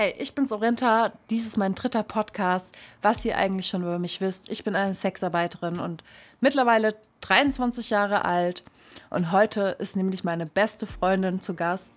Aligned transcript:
Hey, 0.00 0.14
ich 0.16 0.34
bin's 0.34 0.50
Orenta. 0.50 1.12
Dies 1.28 1.46
ist 1.46 1.58
mein 1.58 1.74
dritter 1.74 2.02
Podcast. 2.02 2.74
Was 3.02 3.22
ihr 3.26 3.36
eigentlich 3.36 3.66
schon 3.66 3.82
über 3.82 3.98
mich 3.98 4.22
wisst. 4.22 4.50
Ich 4.50 4.64
bin 4.64 4.74
eine 4.74 4.94
Sexarbeiterin 4.94 5.78
und 5.78 6.02
mittlerweile 6.40 6.94
23 7.20 7.90
Jahre 7.90 8.24
alt. 8.24 8.64
Und 9.10 9.30
heute 9.30 9.76
ist 9.78 9.96
nämlich 9.96 10.24
meine 10.24 10.46
beste 10.46 10.86
Freundin 10.86 11.42
zu 11.42 11.52
Gast. 11.52 11.96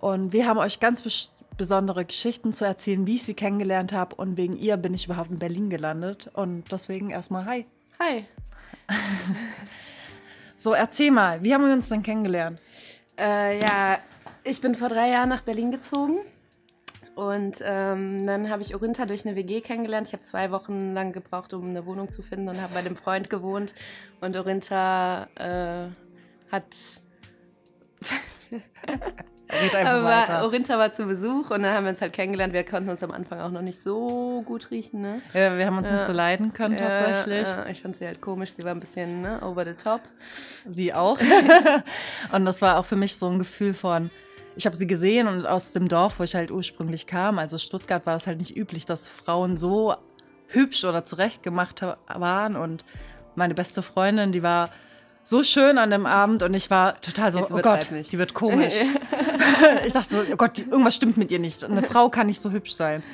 Und 0.00 0.32
wir 0.32 0.46
haben 0.46 0.56
euch 0.56 0.80
ganz 0.80 1.02
bes 1.02 1.30
besondere 1.58 2.06
Geschichten 2.06 2.54
zu 2.54 2.64
erzählen, 2.64 3.06
wie 3.06 3.16
ich 3.16 3.24
sie 3.24 3.34
kennengelernt 3.34 3.92
habe. 3.92 4.14
Und 4.14 4.38
wegen 4.38 4.56
ihr 4.56 4.78
bin 4.78 4.94
ich 4.94 5.04
überhaupt 5.04 5.30
in 5.30 5.38
Berlin 5.38 5.68
gelandet. 5.68 6.30
Und 6.32 6.72
deswegen 6.72 7.10
erstmal 7.10 7.44
Hi. 7.44 7.66
Hi. 8.00 8.24
so, 10.56 10.72
erzähl 10.72 11.10
mal, 11.10 11.42
wie 11.42 11.52
haben 11.52 11.66
wir 11.66 11.74
uns 11.74 11.90
denn 11.90 12.02
kennengelernt? 12.02 12.58
Äh, 13.18 13.60
ja, 13.60 13.98
ich 14.42 14.62
bin 14.62 14.74
vor 14.74 14.88
drei 14.88 15.10
Jahren 15.10 15.28
nach 15.28 15.42
Berlin 15.42 15.70
gezogen. 15.70 16.20
Und 17.14 17.62
ähm, 17.64 18.26
dann 18.26 18.50
habe 18.50 18.62
ich 18.62 18.74
Orinta 18.74 19.04
durch 19.06 19.26
eine 19.26 19.36
WG 19.36 19.60
kennengelernt. 19.60 20.06
Ich 20.06 20.12
habe 20.12 20.22
zwei 20.24 20.50
Wochen 20.50 20.94
lang 20.94 21.12
gebraucht, 21.12 21.52
um 21.52 21.68
eine 21.68 21.84
Wohnung 21.84 22.10
zu 22.10 22.22
finden 22.22 22.48
und 22.48 22.60
habe 22.60 22.74
bei 22.74 22.82
dem 22.82 22.96
Freund 22.96 23.28
gewohnt. 23.30 23.74
Und 24.20 24.36
Orinta 24.36 25.28
äh, 25.34 25.88
hat. 26.50 26.64
war, 29.50 30.44
Orinta 30.44 30.78
war 30.78 30.92
zu 30.92 31.06
Besuch 31.06 31.50
und 31.50 31.62
dann 31.62 31.74
haben 31.74 31.84
wir 31.84 31.90
uns 31.90 32.00
halt 32.00 32.12
kennengelernt. 32.12 32.52
Wir 32.52 32.64
konnten 32.64 32.88
uns 32.88 33.02
am 33.02 33.10
Anfang 33.10 33.40
auch 33.40 33.50
noch 33.50 33.62
nicht 33.62 33.80
so 33.80 34.42
gut 34.46 34.70
riechen. 34.70 35.00
Ne? 35.02 35.20
Ja, 35.34 35.58
wir 35.58 35.66
haben 35.66 35.76
uns 35.76 35.88
ja. 35.88 35.94
nicht 35.94 36.06
so 36.06 36.12
leiden 36.12 36.52
können 36.52 36.76
tatsächlich. 36.76 37.48
Ja, 37.48 37.66
ich 37.66 37.82
fand 37.82 37.96
sie 37.96 38.06
halt 38.06 38.20
komisch. 38.20 38.52
Sie 38.52 38.64
war 38.64 38.72
ein 38.72 38.80
bisschen 38.80 39.22
ne, 39.22 39.42
over 39.42 39.64
the 39.64 39.74
top. 39.74 40.02
Sie 40.70 40.94
auch. 40.94 41.18
und 42.32 42.44
das 42.44 42.62
war 42.62 42.78
auch 42.78 42.86
für 42.86 42.96
mich 42.96 43.16
so 43.16 43.28
ein 43.28 43.38
Gefühl 43.38 43.74
von 43.74 44.10
ich 44.56 44.66
habe 44.66 44.76
sie 44.76 44.86
gesehen 44.86 45.28
und 45.28 45.46
aus 45.46 45.72
dem 45.72 45.88
Dorf, 45.88 46.18
wo 46.18 46.24
ich 46.24 46.34
halt 46.34 46.50
ursprünglich 46.50 47.06
kam, 47.06 47.38
also 47.38 47.58
Stuttgart, 47.58 48.06
war 48.06 48.16
es 48.16 48.26
halt 48.26 48.38
nicht 48.38 48.56
üblich, 48.56 48.86
dass 48.86 49.08
Frauen 49.08 49.56
so 49.56 49.94
hübsch 50.48 50.84
oder 50.84 51.04
zurechtgemacht 51.04 51.82
waren. 51.82 52.56
Und 52.56 52.84
meine 53.34 53.54
beste 53.54 53.82
Freundin, 53.82 54.32
die 54.32 54.42
war 54.42 54.70
so 55.22 55.42
schön 55.42 55.78
an 55.78 55.90
dem 55.90 56.06
Abend 56.06 56.42
und 56.42 56.54
ich 56.54 56.70
war 56.70 57.00
total 57.00 57.30
so, 57.30 57.40
oh 57.50 57.58
Gott, 57.62 57.88
die 57.90 58.18
wird 58.18 58.34
komisch. 58.34 58.74
ich 59.86 59.92
dachte 59.92 60.08
so, 60.08 60.22
oh 60.32 60.36
Gott, 60.36 60.58
irgendwas 60.58 60.94
stimmt 60.94 61.16
mit 61.16 61.30
ihr 61.30 61.38
nicht. 61.38 61.64
Eine 61.64 61.82
Frau 61.82 62.08
kann 62.08 62.26
nicht 62.26 62.40
so 62.40 62.50
hübsch 62.50 62.72
sein. 62.72 63.02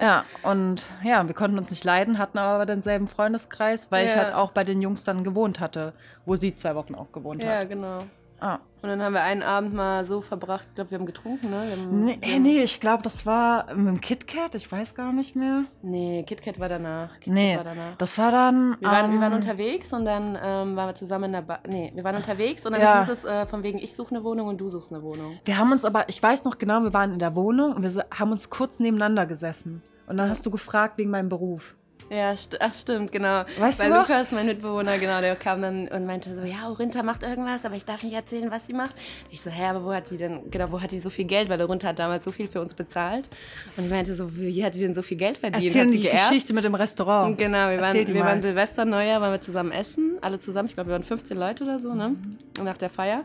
Ja, 0.00 0.24
und 0.44 0.86
ja, 1.04 1.26
wir 1.26 1.34
konnten 1.34 1.58
uns 1.58 1.68
nicht 1.68 1.84
leiden, 1.84 2.16
hatten 2.16 2.38
aber 2.38 2.64
denselben 2.64 3.06
Freundeskreis, 3.06 3.92
weil 3.92 4.06
ja. 4.06 4.10
ich 4.10 4.16
halt 4.16 4.34
auch 4.34 4.50
bei 4.52 4.64
den 4.64 4.80
Jungs 4.80 5.04
dann 5.04 5.24
gewohnt 5.24 5.60
hatte, 5.60 5.92
wo 6.24 6.36
sie 6.36 6.56
zwei 6.56 6.74
Wochen 6.74 6.94
auch 6.94 7.12
gewohnt 7.12 7.42
ja, 7.42 7.48
hat. 7.48 7.54
Ja, 7.54 7.64
genau. 7.64 8.04
Ah. 8.40 8.58
Und 8.82 8.88
dann 8.88 9.02
haben 9.02 9.12
wir 9.12 9.22
einen 9.22 9.42
Abend 9.42 9.74
mal 9.74 10.06
so 10.06 10.22
verbracht, 10.22 10.66
ich 10.70 10.74
glaube, 10.74 10.90
wir 10.90 10.98
haben 10.98 11.04
getrunken, 11.04 11.50
ne? 11.50 11.72
Haben, 11.72 12.04
nee, 12.04 12.18
wir 12.22 12.40
nee, 12.40 12.62
ich 12.62 12.80
glaube, 12.80 13.02
das 13.02 13.26
war 13.26 13.66
mit 13.74 13.88
dem 13.88 14.00
KitKat, 14.00 14.54
ich 14.54 14.72
weiß 14.72 14.94
gar 14.94 15.12
nicht 15.12 15.36
mehr. 15.36 15.64
Nee, 15.82 16.24
KitKat 16.26 16.58
war 16.58 16.70
danach. 16.70 17.20
Kit 17.20 17.34
nee, 17.34 17.56
war 17.56 17.64
danach. 17.64 17.96
das 17.98 18.16
war 18.16 18.32
dann... 18.32 18.76
Wir 18.80 18.88
waren, 18.88 19.06
um, 19.06 19.12
wir 19.12 19.20
waren 19.20 19.34
unterwegs 19.34 19.92
und 19.92 20.06
dann 20.06 20.38
ähm, 20.42 20.76
waren 20.76 20.88
wir 20.88 20.94
zusammen 20.94 21.24
in 21.24 21.32
der... 21.32 21.42
Ba 21.42 21.58
nee, 21.68 21.92
wir 21.94 22.02
waren 22.04 22.16
unterwegs 22.16 22.64
und 22.64 22.72
dann 22.72 22.80
ja. 22.80 23.00
hieß 23.00 23.12
es 23.12 23.24
äh, 23.24 23.46
von 23.46 23.62
wegen, 23.62 23.78
ich 23.78 23.94
suche 23.94 24.14
eine 24.14 24.24
Wohnung 24.24 24.48
und 24.48 24.58
du 24.58 24.70
suchst 24.70 24.90
eine 24.92 25.02
Wohnung. 25.02 25.38
Wir 25.44 25.58
haben 25.58 25.72
uns 25.72 25.84
aber, 25.84 26.08
ich 26.08 26.22
weiß 26.22 26.44
noch 26.44 26.56
genau, 26.56 26.82
wir 26.82 26.94
waren 26.94 27.12
in 27.12 27.18
der 27.18 27.34
Wohnung 27.36 27.74
und 27.74 27.82
wir 27.82 28.06
haben 28.18 28.32
uns 28.32 28.48
kurz 28.48 28.80
nebeneinander 28.80 29.26
gesessen. 29.26 29.82
Und 30.06 30.16
dann 30.16 30.30
hast 30.30 30.44
du 30.46 30.50
gefragt 30.50 30.96
wegen 30.96 31.10
meinem 31.10 31.28
Beruf. 31.28 31.76
Ja, 32.10 32.36
st 32.36 32.60
ach 32.60 32.74
stimmt, 32.74 33.12
genau. 33.12 33.44
Weißt 33.56 33.78
Weil 33.78 33.88
du 33.88 33.94
noch? 33.94 34.08
Lukas, 34.08 34.32
mein 34.32 34.46
Mitbewohner, 34.46 34.98
genau, 34.98 35.20
der 35.20 35.36
kam 35.36 35.62
dann 35.62 35.86
und 35.86 36.06
meinte 36.06 36.34
so, 36.34 36.44
ja, 36.44 36.68
Orinta 36.68 37.04
macht 37.04 37.22
irgendwas, 37.22 37.64
aber 37.64 37.76
ich 37.76 37.84
darf 37.84 38.02
nicht 38.02 38.14
erzählen, 38.14 38.50
was 38.50 38.66
sie 38.66 38.72
macht. 38.72 38.96
Ich 39.30 39.40
so, 39.40 39.48
hä, 39.48 39.66
aber 39.66 39.84
wo 39.84 39.92
hat 39.92 40.10
die 40.10 40.16
denn, 40.16 40.50
genau, 40.50 40.72
wo 40.72 40.80
hat 40.80 40.90
die 40.90 40.98
so 40.98 41.08
viel 41.08 41.24
Geld? 41.24 41.48
Weil 41.48 41.62
Orinta 41.62 41.88
hat 41.88 42.00
damals 42.00 42.24
so 42.24 42.32
viel 42.32 42.48
für 42.48 42.60
uns 42.60 42.74
bezahlt. 42.74 43.28
Und 43.76 43.84
ich 43.84 43.90
meinte 43.90 44.16
so, 44.16 44.36
wie 44.36 44.64
hat 44.64 44.74
die 44.74 44.80
denn 44.80 44.94
so 44.94 45.02
viel 45.02 45.18
Geld 45.18 45.38
verdient? 45.38 45.66
Erzählen 45.66 45.86
hat 45.86 45.92
sie 45.92 45.98
die 45.98 46.02
geerbt? 46.02 46.28
Geschichte 46.30 46.52
mit 46.52 46.64
dem 46.64 46.74
Restaurant. 46.74 47.38
Genau, 47.38 47.70
wir 47.70 47.80
waren, 47.80 48.06
wir 48.06 48.24
waren 48.24 48.42
Silvester, 48.42 48.84
Neujahr, 48.84 49.20
waren 49.20 49.32
wir 49.32 49.40
zusammen 49.40 49.70
essen, 49.70 50.18
alle 50.20 50.40
zusammen, 50.40 50.68
ich 50.68 50.74
glaube, 50.74 50.90
wir 50.90 50.94
waren 50.94 51.04
15 51.04 51.36
Leute 51.36 51.62
oder 51.62 51.78
so, 51.78 51.94
ne, 51.94 52.08
mhm. 52.08 52.64
nach 52.64 52.76
der 52.76 52.90
Feier 52.90 53.24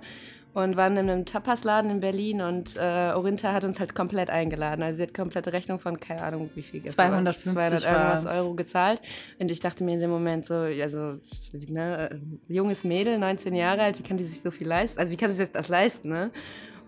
und 0.55 0.77
waren 0.77 0.95
in 0.95 1.09
einem 1.09 1.25
Tapasladen 1.25 1.91
in 1.91 1.99
Berlin 1.99 2.39
und 2.39 2.77
äh, 2.77 3.11
Orinta 3.13 3.51
hat 3.51 3.65
uns 3.65 3.81
halt 3.81 3.93
komplett 3.93 4.29
eingeladen. 4.29 4.83
Also 4.83 4.95
sie 4.95 5.03
hat 5.03 5.13
komplette 5.13 5.51
Rechnung 5.51 5.81
von, 5.81 5.99
keine 5.99 6.21
Ahnung, 6.21 6.49
wie 6.55 6.61
viel. 6.61 6.81
250 6.81 7.51
200 7.51 7.83
irgendwas 7.83 8.25
Euro 8.25 8.53
gezahlt. 8.53 9.01
Und 9.37 9.51
ich 9.51 9.59
dachte 9.59 9.83
mir 9.83 9.95
in 9.95 9.99
dem 9.99 10.09
Moment 10.09 10.45
so, 10.45 10.53
also, 10.53 11.19
ne, 11.67 12.21
junges 12.47 12.85
Mädel, 12.85 13.17
19 13.19 13.53
Jahre 13.53 13.81
alt, 13.81 13.99
wie 13.99 14.03
kann 14.03 14.15
die 14.15 14.23
sich 14.23 14.39
so 14.39 14.49
viel 14.49 14.65
leisten? 14.65 14.97
Also 14.97 15.11
wie 15.11 15.17
kann 15.17 15.29
sie 15.29 15.35
sich 15.35 15.51
das 15.51 15.67
leisten, 15.67 16.07
ne? 16.07 16.31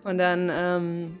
Und 0.02 0.16
dann, 0.16 0.50
ähm, 0.50 1.20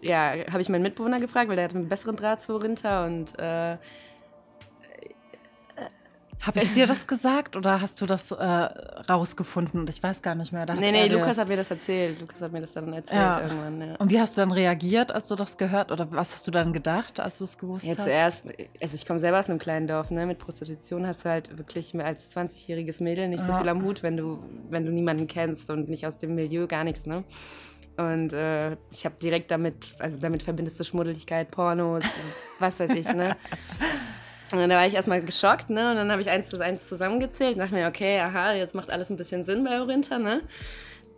ja, 0.00 0.32
habe 0.50 0.62
ich 0.62 0.70
meinen 0.70 0.84
Mitbewohner 0.84 1.20
gefragt, 1.20 1.50
weil 1.50 1.56
der 1.56 1.66
hat 1.66 1.74
einen 1.74 1.90
besseren 1.90 2.16
Draht 2.16 2.40
zu 2.40 2.54
Orinta 2.54 3.04
und 3.04 3.38
äh, 3.38 3.76
habe 6.46 6.60
ich 6.60 6.72
dir 6.72 6.86
das 6.86 7.06
gesagt 7.06 7.56
oder 7.56 7.80
hast 7.80 8.00
du 8.00 8.06
das 8.06 8.30
äh, 8.30 8.44
rausgefunden? 8.44 9.86
Ich 9.88 10.02
weiß 10.02 10.22
gar 10.22 10.34
nicht 10.34 10.52
mehr. 10.52 10.66
Da 10.66 10.74
nee, 10.74 10.92
nee, 10.92 11.08
Lukas 11.08 11.38
hat 11.38 11.48
mir 11.48 11.56
das 11.56 11.70
erzählt. 11.70 12.20
Lukas 12.20 12.40
hat 12.40 12.52
mir 12.52 12.60
das 12.60 12.72
dann 12.72 12.92
erzählt 12.92 13.20
ja. 13.20 13.40
irgendwann. 13.40 13.80
Ja. 13.80 13.96
Und 13.96 14.10
wie 14.10 14.20
hast 14.20 14.36
du 14.36 14.42
dann 14.42 14.52
reagiert, 14.52 15.12
als 15.12 15.28
du 15.28 15.36
das 15.36 15.56
gehört? 15.56 15.90
Oder 15.90 16.10
was 16.12 16.32
hast 16.34 16.46
du 16.46 16.50
dann 16.50 16.72
gedacht, 16.72 17.20
als 17.20 17.38
du 17.38 17.44
es 17.44 17.56
gewusst 17.56 17.84
ja, 17.84 17.96
hast? 17.96 18.04
Zuerst, 18.04 18.44
also 18.82 18.94
ich 18.94 19.06
komme 19.06 19.20
selber 19.20 19.38
aus 19.38 19.48
einem 19.48 19.58
kleinen 19.58 19.86
Dorf. 19.86 20.10
Ne? 20.10 20.26
Mit 20.26 20.38
Prostitution 20.38 21.06
hast 21.06 21.24
du 21.24 21.30
halt 21.30 21.56
wirklich 21.56 21.94
mehr 21.94 22.06
als 22.06 22.30
20-jähriges 22.30 23.02
Mädel 23.02 23.28
nicht 23.28 23.44
so 23.44 23.52
viel 23.54 23.68
am 23.68 23.82
Hut, 23.82 24.02
wenn 24.02 24.16
du, 24.16 24.42
wenn 24.68 24.84
du 24.84 24.92
niemanden 24.92 25.26
kennst 25.26 25.70
und 25.70 25.88
nicht 25.88 26.06
aus 26.06 26.18
dem 26.18 26.34
Milieu, 26.34 26.66
gar 26.66 26.84
nichts. 26.84 27.06
Ne? 27.06 27.24
Und 27.96 28.32
äh, 28.32 28.76
ich 28.90 29.04
habe 29.04 29.14
direkt 29.22 29.50
damit, 29.50 29.94
also 29.98 30.18
damit 30.18 30.42
verbindest 30.42 30.80
du 30.80 30.84
Schmuddeligkeit, 30.84 31.50
Pornos, 31.50 32.04
was 32.58 32.80
weiß 32.80 32.90
ich, 32.90 33.08
ne? 33.12 33.36
Und 34.54 34.60
dann 34.60 34.70
war 34.70 34.86
ich 34.86 34.94
erstmal 34.94 35.20
geschockt, 35.20 35.68
ne? 35.68 35.90
Und 35.90 35.96
dann 35.96 36.12
habe 36.12 36.22
ich 36.22 36.30
eins 36.30 36.48
zu 36.48 36.60
eins 36.60 36.86
zusammengezählt 36.88 37.54
und 37.54 37.58
dachte 37.58 37.74
mir, 37.74 37.88
okay, 37.88 38.20
aha, 38.20 38.52
jetzt 38.52 38.72
macht 38.72 38.88
alles 38.88 39.10
ein 39.10 39.16
bisschen 39.16 39.44
Sinn 39.44 39.64
bei 39.64 39.80
Orinta, 39.80 40.18
ne? 40.18 40.42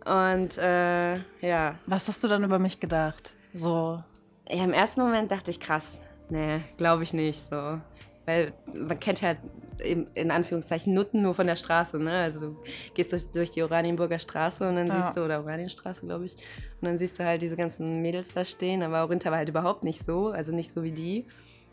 Und 0.05 0.57
äh, 0.57 1.17
ja. 1.41 1.75
Was 1.85 2.07
hast 2.07 2.23
du 2.23 2.27
dann 2.27 2.43
über 2.43 2.57
mich 2.57 2.79
gedacht? 2.79 3.29
So. 3.53 4.01
Ja, 4.49 4.63
im 4.63 4.73
ersten 4.73 5.01
Moment 5.01 5.29
dachte 5.29 5.51
ich, 5.51 5.59
krass, 5.59 6.01
nee, 6.29 6.61
glaube 6.77 7.03
ich 7.03 7.13
nicht. 7.13 7.47
So. 7.47 7.79
Weil 8.25 8.53
man 8.73 8.99
kennt 8.99 9.21
halt 9.21 9.37
in 9.83 10.31
Anführungszeichen 10.31 10.95
Nutten 10.95 11.21
nur 11.21 11.35
von 11.35 11.45
der 11.45 11.57
Straße, 11.57 11.99
ne? 11.99 12.11
Also 12.11 12.39
du 12.39 12.57
gehst 12.95 13.11
durch, 13.11 13.27
durch 13.27 13.51
die 13.51 13.61
Oranienburger 13.61 14.17
Straße 14.17 14.67
und 14.67 14.77
dann 14.77 14.87
ja. 14.87 14.99
siehst 14.99 15.15
du, 15.15 15.23
oder 15.23 15.41
Oranienstraße, 15.41 16.07
glaube 16.07 16.25
ich, 16.25 16.33
und 16.81 16.87
dann 16.87 16.97
siehst 16.97 17.19
du 17.19 17.23
halt 17.23 17.43
diese 17.43 17.55
ganzen 17.55 18.01
Mädels 18.01 18.33
da 18.33 18.43
stehen, 18.43 18.81
aber 18.81 19.03
Orinta 19.03 19.29
war 19.29 19.37
halt 19.37 19.49
überhaupt 19.49 19.83
nicht 19.83 20.03
so, 20.03 20.29
also 20.29 20.51
nicht 20.51 20.73
so 20.73 20.81
wie 20.81 20.91
die. 20.91 21.27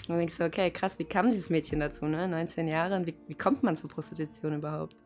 Und 0.09 0.15
dann 0.15 0.19
denkst 0.19 0.37
du, 0.39 0.45
okay, 0.45 0.71
krass, 0.71 0.99
wie 0.99 1.05
kam 1.05 1.31
dieses 1.31 1.51
Mädchen 1.51 1.81
dazu, 1.81 2.07
ne? 2.07 2.29
19 2.29 2.69
Jahre, 2.69 2.97
und 2.97 3.07
wie, 3.07 3.15
wie 3.27 3.35
kommt 3.35 3.63
man 3.63 3.77
zur 3.77 3.91
Prostitution 3.91 4.55
überhaupt? 4.57 4.97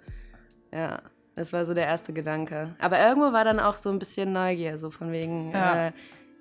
Ja, 0.72 1.00
das 1.34 1.52
war 1.52 1.64
so 1.66 1.74
der 1.74 1.86
erste 1.86 2.12
Gedanke. 2.12 2.74
Aber 2.80 2.98
irgendwo 2.98 3.32
war 3.32 3.44
dann 3.44 3.60
auch 3.60 3.78
so 3.78 3.90
ein 3.90 3.98
bisschen 3.98 4.32
Neugier, 4.32 4.76
so 4.76 4.90
von 4.90 5.12
wegen, 5.12 5.52
ja. 5.52 5.86
äh, 5.86 5.92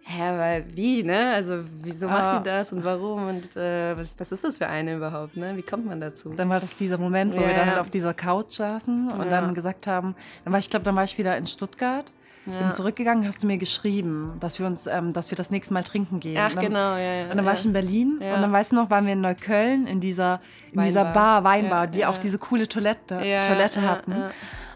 hä, 0.03 0.21
weil 0.37 0.65
wie, 0.75 1.03
ne? 1.03 1.33
Also 1.35 1.59
wieso 1.81 2.07
macht 2.07 2.23
ah. 2.23 2.39
die 2.39 2.45
das 2.45 2.71
und 2.71 2.83
warum 2.83 3.27
und 3.27 3.55
äh, 3.55 3.95
was, 3.95 4.19
was, 4.19 4.31
ist 4.31 4.43
das 4.43 4.57
für 4.57 4.67
eine 4.67 4.95
überhaupt, 4.95 5.37
ne? 5.37 5.55
Wie 5.55 5.61
kommt 5.61 5.85
man 5.85 6.01
dazu? 6.01 6.33
Dann 6.35 6.49
war 6.49 6.59
das 6.59 6.75
dieser 6.75 6.97
Moment, 6.97 7.33
wo 7.35 7.41
ja. 7.41 7.47
wir 7.47 7.53
dann 7.53 7.69
halt 7.69 7.79
auf 7.79 7.91
dieser 7.91 8.13
Couch 8.13 8.53
saßen 8.53 9.11
und 9.11 9.25
ja. 9.25 9.29
dann 9.29 9.53
gesagt 9.53 9.85
haben, 9.85 10.15
dann 10.43 10.53
war 10.53 10.59
ich 10.59 10.69
glaube, 10.69 10.83
dann 10.83 10.95
war 10.95 11.03
ich 11.03 11.17
wieder 11.17 11.37
in 11.37 11.45
Stuttgart 11.45 12.05
ja. 12.51 12.59
Bin 12.59 12.71
zurückgegangen, 12.71 13.27
hast 13.27 13.43
du 13.43 13.47
mir 13.47 13.57
geschrieben, 13.57 14.33
dass 14.39 14.59
wir 14.59 14.65
uns, 14.65 14.87
ähm, 14.87 15.13
dass 15.13 15.31
wir 15.31 15.35
das 15.35 15.51
nächste 15.51 15.73
Mal 15.73 15.83
trinken 15.83 16.19
gehen. 16.19 16.37
Ach 16.39 16.53
dann, 16.53 16.63
genau, 16.63 16.95
ja, 16.95 17.13
ja. 17.13 17.31
Und 17.31 17.37
dann 17.37 17.45
war 17.45 17.53
ich 17.53 17.65
in 17.65 17.73
Berlin 17.73 18.13
und 18.19 18.21
dann 18.21 18.51
weißt 18.51 18.71
du 18.71 18.75
noch, 18.75 18.89
waren 18.89 19.05
wir 19.05 19.13
in 19.13 19.21
Neukölln 19.21 19.87
in 19.87 19.99
dieser, 19.99 20.41
in 20.71 20.81
dieser 20.81 21.05
Bar, 21.05 21.43
Weinbar, 21.43 21.87
die 21.87 22.05
auch 22.05 22.17
diese 22.17 22.37
coole 22.37 22.67
Toilette, 22.67 23.17
Toilette 23.17 23.81
hatten. 23.81 24.15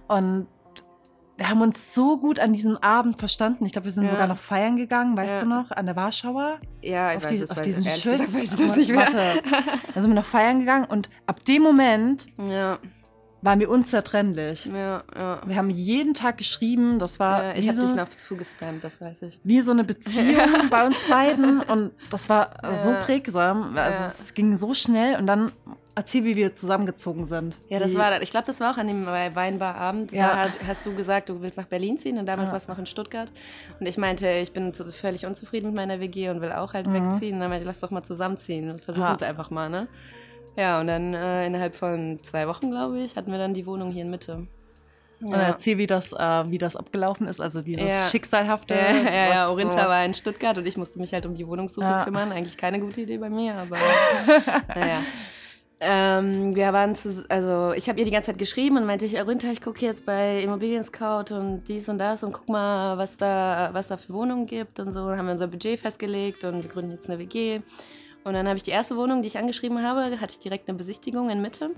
Und 0.08 0.48
wir 1.38 1.50
haben 1.50 1.62
uns 1.62 1.96
so 1.96 2.20
gut 2.20 2.40
an 2.40 2.54
diesem 2.54 2.78
Abend 2.78 3.18
verstanden. 3.18 3.66
Ich 3.66 3.72
glaube, 3.72 3.86
wir 3.86 3.92
sind 3.92 4.04
ja. 4.04 4.12
sogar 4.12 4.28
noch 4.28 4.38
feiern 4.38 4.76
gegangen, 4.76 5.18
weißt 5.18 5.36
ja. 5.36 5.42
du 5.42 5.48
noch, 5.48 5.72
an 5.72 5.88
der 5.88 5.96
Warschauer. 5.96 6.60
Ja, 6.84 7.12
ich 7.12 7.18
auf 7.18 7.32
weiß, 7.32 7.40
das 7.40 7.52
auf 7.52 7.62
diesen 7.62 7.84
schönen. 7.86 8.32
Weiß 8.32 8.54
ich 8.54 8.68
das 8.68 8.76
nicht 8.76 8.92
mehr. 8.92 9.00
Warte. 9.00 9.42
Da 9.94 10.02
sind 10.02 10.12
wir 10.12 10.16
noch 10.16 10.26
feiern 10.26 10.60
gegangen 10.60 10.86
und 10.86 11.10
ab 11.26 11.44
dem 11.46 11.64
Moment 11.64 12.28
ja 12.38 12.78
waren 13.42 13.60
wir 13.60 13.70
unzertrennlich. 13.70 14.66
Ja, 14.66 15.04
ja. 15.16 15.42
Wir 15.46 15.56
haben 15.56 15.70
jeden 15.70 16.14
Tag 16.14 16.38
geschrieben, 16.38 17.00
das 17.00 17.20
war. 17.20 17.44
Ja, 17.44 17.56
ich 17.56 17.68
habe 17.68 17.78
so, 17.78 17.88
dich 17.88 17.96
noch 17.96 18.10
zugespammt, 18.10 18.84
das 18.84 19.02
weiß 19.02 19.24
ich. 19.24 19.40
Wie 19.44 19.62
so 19.62 19.72
eine 19.72 19.84
Beziehung 19.84 20.70
bei 20.70 20.86
uns 20.86 21.04
beiden 21.10 21.62
und 21.68 21.92
das 22.10 22.30
war 22.30 22.54
ja. 22.64 22.76
so 22.76 22.94
prägsam. 23.06 23.78
Also 23.78 24.04
es 24.04 24.34
ging 24.34 24.56
so 24.56 24.74
schnell 24.74 25.18
und 25.18 25.28
dann 25.28 25.52
erzähl, 25.96 26.24
wie 26.24 26.36
wir 26.36 26.56
zusammengezogen 26.56 27.26
sind. 27.26 27.58
Ja, 27.70 27.80
das 27.80 27.92
wie, 27.92 27.98
war, 27.98 28.22
ich 28.22 28.32
glaube, 28.32 28.48
das 28.48 28.60
war 28.60 28.74
auch 28.74 28.78
an 28.78 28.88
dem 28.88 29.06
Weinbarabend. 29.06 30.12
Ja. 30.12 30.46
Da 30.46 30.68
hast 30.68 30.86
du 30.86 30.94
gesagt, 30.96 31.30
du 31.30 31.42
willst 31.42 31.58
nach 31.58 31.66
Berlin 31.66 31.98
ziehen 31.98 32.18
und 32.18 32.26
damals 32.26 32.50
ja. 32.50 32.54
warst 32.54 32.68
du 32.68 32.72
noch 32.72 32.80
in 32.80 32.86
Stuttgart. 32.86 33.32
Und 33.80 33.86
ich 33.86 33.98
meinte, 33.98 34.28
ich 34.28 34.54
bin 34.54 34.74
völlig 34.74 35.26
unzufrieden 35.26 35.68
mit 35.68 35.76
meiner 35.76 36.00
WG 36.00 36.30
und 36.30 36.42
will 36.42 36.52
auch 36.52 36.74
halt 36.74 36.88
mhm. 36.88 36.94
wegziehen. 36.94 37.36
Und 37.36 37.42
dann 37.42 37.50
meinte 37.50 37.64
ich, 37.64 37.68
lass 37.68 37.80
doch 37.80 37.92
mal 37.92 38.04
zusammenziehen 38.04 38.70
und 38.70 38.82
versuchen 38.82 39.16
es 39.16 39.24
einfach 39.24 39.50
mal, 39.50 39.70
ne? 39.70 39.88
Ja, 40.58 40.80
und 40.82 40.88
dann 40.88 41.14
äh, 41.14 41.48
innerhalb 41.48 41.76
von 41.76 42.20
zwei 42.24 42.48
Wochen, 42.48 42.72
glaube 42.72 43.00
ich, 43.00 43.16
hatten 43.16 43.32
wir 43.32 43.38
dann 43.40 43.54
die 43.54 43.66
Wohnung 43.66 43.92
hier 43.92 44.04
in 44.04 44.10
Mitte. 44.10 44.48
Und 45.22 45.34
erzähl, 45.34 45.78
wie 45.78 45.86
das, 45.86 46.14
äh, 46.14 46.44
wie 46.50 46.58
das 46.58 46.76
abgelaufen 46.76 47.28
ist, 47.28 47.40
also 47.40 47.62
dieses 47.62 47.88
Ja. 47.90 48.08
schicksalhafte. 48.10 48.74
Ja, 48.74 48.92
ja, 48.92 49.30
ja, 49.34 49.50
Orinta 49.50 49.84
so- 49.84 49.90
war 49.90 50.04
in 50.04 50.16
Stuttgart 50.16 50.58
und 50.58 50.66
ich 50.68 50.78
musste 50.78 50.98
mich 51.00 51.14
halt 51.14 51.28
um 51.28 51.36
die 51.36 51.48
Wohnungssuche 51.48 51.86
Ja. 51.86 52.04
kümmern. 52.06 52.32
Eigentlich 52.32 52.58
keine 52.58 52.80
gute 52.80 53.02
Idee 53.02 53.20
bei 53.20 53.30
mir, 53.30 53.54
aber 53.54 53.78
naja. 54.76 55.02
Ähm, 55.84 56.56
wir 56.56 56.74
waren 56.74 56.96
zu, 56.96 57.26
also 57.28 57.74
ich 57.76 57.90
habe 57.90 57.98
ihr 58.00 58.06
die 58.06 58.12
ganze 58.12 58.28
Zeit 58.28 58.38
geschrieben 58.38 58.78
und 58.78 58.86
meinte 58.86 59.06
ich, 59.06 59.20
Orinta, 59.20 59.48
ich 59.52 59.62
gucke 59.62 59.84
jetzt 59.84 60.06
bei 60.06 60.40
Immobilien 60.42 60.84
Scout 60.84 61.34
und 61.34 61.64
dies 61.68 61.90
und 61.90 61.98
das 61.98 62.22
und 62.24 62.34
guck 62.34 62.50
mal, 62.50 62.98
was 63.00 63.18
da, 63.18 63.70
was 63.74 63.88
da 63.88 63.98
für 63.98 64.14
Wohnungen 64.14 64.46
gibt 64.46 64.80
und 64.80 64.92
so. 64.92 65.08
Dann 65.08 65.18
haben 65.18 65.26
wir 65.26 65.34
unser 65.34 65.48
Budget 65.48 65.80
festgelegt 65.80 66.44
und 66.44 66.62
wir 66.62 66.70
gründen 66.70 66.92
jetzt 66.92 67.10
eine 67.10 67.18
WG. 67.18 67.62
Und 68.24 68.34
dann 68.34 68.48
habe 68.48 68.58
ich 68.58 68.64
die 68.64 68.72
erste 68.72 68.96
Wohnung, 68.98 69.22
die 69.22 69.28
ich 69.28 69.38
angeschrieben 69.38 69.82
habe, 69.82 70.20
hatte 70.20 70.34
ich 70.34 70.40
direkt 70.40 70.70
eine 70.70 70.78
Besichtigung 70.78 71.30
in 71.30 71.42
Mitte. 71.42 71.72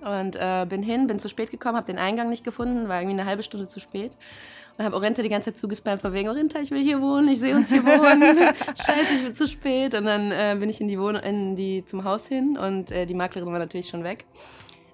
Und 0.00 0.34
äh, 0.34 0.66
bin 0.68 0.82
hin, 0.82 1.06
bin 1.06 1.20
zu 1.20 1.28
spät 1.28 1.50
gekommen, 1.50 1.76
habe 1.76 1.86
den 1.86 1.98
Eingang 1.98 2.28
nicht 2.28 2.42
gefunden, 2.42 2.88
war 2.88 3.00
irgendwie 3.00 3.20
eine 3.20 3.28
halbe 3.28 3.44
Stunde 3.44 3.68
zu 3.68 3.78
spät. 3.78 4.16
Und 4.76 4.84
habe 4.84 4.96
Orenta 4.96 5.22
die 5.22 5.28
ganze 5.28 5.52
Zeit 5.52 5.60
zugespammt 5.60 6.02
von 6.02 6.12
wegen, 6.12 6.28
Orenta, 6.28 6.58
ich 6.58 6.72
will 6.72 6.82
hier 6.82 7.00
wohnen, 7.00 7.28
ich 7.28 7.38
sehe 7.38 7.54
uns 7.54 7.68
hier 7.68 7.84
wohnen. 7.84 8.22
Scheiße, 8.84 9.14
ich 9.16 9.24
bin 9.24 9.34
zu 9.36 9.46
spät. 9.46 9.94
Und 9.94 10.06
dann 10.06 10.32
äh, 10.32 10.56
bin 10.58 10.68
ich 10.68 10.80
in 10.80 10.88
die, 10.88 10.98
Wohn 10.98 11.14
in 11.14 11.54
die 11.54 11.84
zum 11.84 12.02
Haus 12.02 12.26
hin 12.26 12.58
und 12.58 12.90
äh, 12.90 13.06
die 13.06 13.14
Maklerin 13.14 13.52
war 13.52 13.60
natürlich 13.60 13.88
schon 13.88 14.02
weg. 14.02 14.24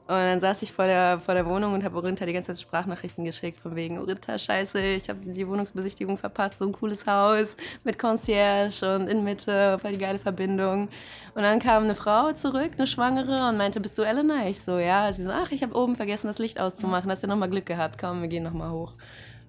Und 0.09 0.15
dann 0.15 0.41
saß 0.41 0.63
ich 0.63 0.73
vor 0.73 0.87
der, 0.87 1.21
vor 1.21 1.35
der 1.35 1.45
Wohnung 1.45 1.75
und 1.75 1.85
habe 1.85 1.97
Orinta 1.99 2.25
die 2.25 2.33
ganze 2.33 2.55
Zeit 2.55 2.63
Sprachnachrichten 2.63 3.27
geschickt, 3.27 3.61
von 3.61 3.77
wegen, 3.77 3.99
Orinta, 3.99 4.39
scheiße, 4.39 4.81
ich 4.81 5.11
habe 5.11 5.21
die 5.21 5.47
Wohnungsbesichtigung 5.47 6.17
verpasst, 6.17 6.59
so 6.59 6.65
ein 6.65 6.73
cooles 6.73 7.07
Haus 7.07 7.59
mit 7.85 7.99
Concierge 7.99 8.97
und 8.97 9.07
in 9.07 9.23
Mitte, 9.23 9.79
voll 9.79 9.93
die 9.93 9.99
geile 9.99 10.19
Verbindung. 10.19 10.89
Und 11.35 11.43
dann 11.43 11.59
kam 11.61 11.85
eine 11.85 11.95
Frau 11.95 12.33
zurück, 12.33 12.71
eine 12.79 12.87
Schwangere, 12.87 13.51
und 13.51 13.59
meinte, 13.59 13.81
bist 13.83 13.99
du 13.99 14.03
Elena? 14.03 14.49
Ich 14.49 14.63
so, 14.63 14.79
ja. 14.79 15.13
Sie 15.13 15.25
so, 15.25 15.31
ach, 15.31 15.51
ich 15.51 15.63
habe 15.63 15.77
oben 15.77 15.95
vergessen, 15.95 16.27
das 16.27 16.39
Licht 16.39 16.59
auszumachen, 16.59 17.11
hast 17.11 17.23
du 17.23 17.27
nochmal 17.27 17.51
Glück 17.51 17.67
gehabt, 17.67 17.99
komm, 18.01 18.23
wir 18.23 18.29
gehen 18.29 18.45
nochmal 18.45 18.71
hoch. 18.71 18.95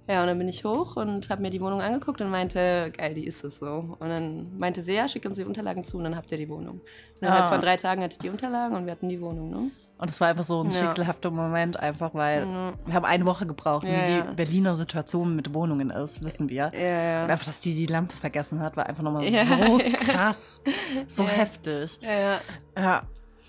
Ja, 0.10 0.22
und 0.22 0.28
dann 0.28 0.40
bin 0.40 0.50
ich 0.50 0.66
hoch 0.66 0.98
und 0.98 1.30
habe 1.30 1.42
mir 1.42 1.52
die 1.52 1.62
Wohnung 1.62 1.80
angeguckt 1.82 2.20
und 2.20 2.32
meinte, 2.32 2.92
geil, 2.98 3.14
die 3.14 3.26
ist 3.26 3.46
es 3.46 3.60
so. 3.60 3.96
Und 3.98 4.10
dann 4.10 4.58
meinte 4.58 4.82
sie, 4.82 4.96
ja, 4.96 5.08
schick 5.08 5.24
uns 5.26 5.38
die 5.38 5.46
Unterlagen 5.46 5.86
zu 5.86 5.98
und 5.98 6.04
dann 6.04 6.18
habt 6.18 6.30
ihr 6.34 6.38
die 6.38 6.50
Wohnung. 6.50 6.82
Und 6.82 7.22
innerhalb 7.22 7.46
Ah. 7.46 7.52
von 7.54 7.62
drei 7.62 7.78
Tagen 7.78 8.02
hatte 8.02 8.14
ich 8.14 8.20
die 8.20 8.30
Unterlagen 8.30 8.76
und 8.76 8.86
wir 8.86 8.92
hatten 8.92 9.08
die 9.08 9.22
Wohnung, 9.22 9.50
ne? 9.52 9.72
Und 10.00 10.10
es 10.10 10.20
war 10.22 10.30
einfach 10.30 10.46
so 10.46 10.64
ein 10.64 10.72
Ja. 10.72 10.78
schicksalhafter 10.78 11.30
Moment, 11.30 11.78
einfach 11.78 12.14
weil 12.14 12.48
Ja. 12.48 12.74
wir 12.86 12.94
haben 12.94 13.06
eine 13.06 13.26
Woche 13.26 13.46
gebraucht, 13.46 13.86
Ja, 13.86 13.90
wie 13.92 14.24
die 14.30 14.36
Berliner 14.36 14.76
Situation 14.76 15.36
mit 15.36 15.54
Wohnungen 15.54 15.90
ist, 15.90 16.24
wissen 16.24 16.50
wir. 16.50 16.68
Und 16.74 17.30
einfach, 17.30 17.46
dass 17.46 17.62
die 17.62 17.76
die 17.76 17.86
Lampe 17.86 18.16
vergessen 18.16 18.62
hat, 18.62 18.78
war 18.78 18.86
einfach 18.88 19.04
nochmal 19.04 19.30
so 19.30 19.78
krass, 20.08 20.62
so 21.08 21.28
heftig. 21.28 22.00
Ja. 22.76 23.04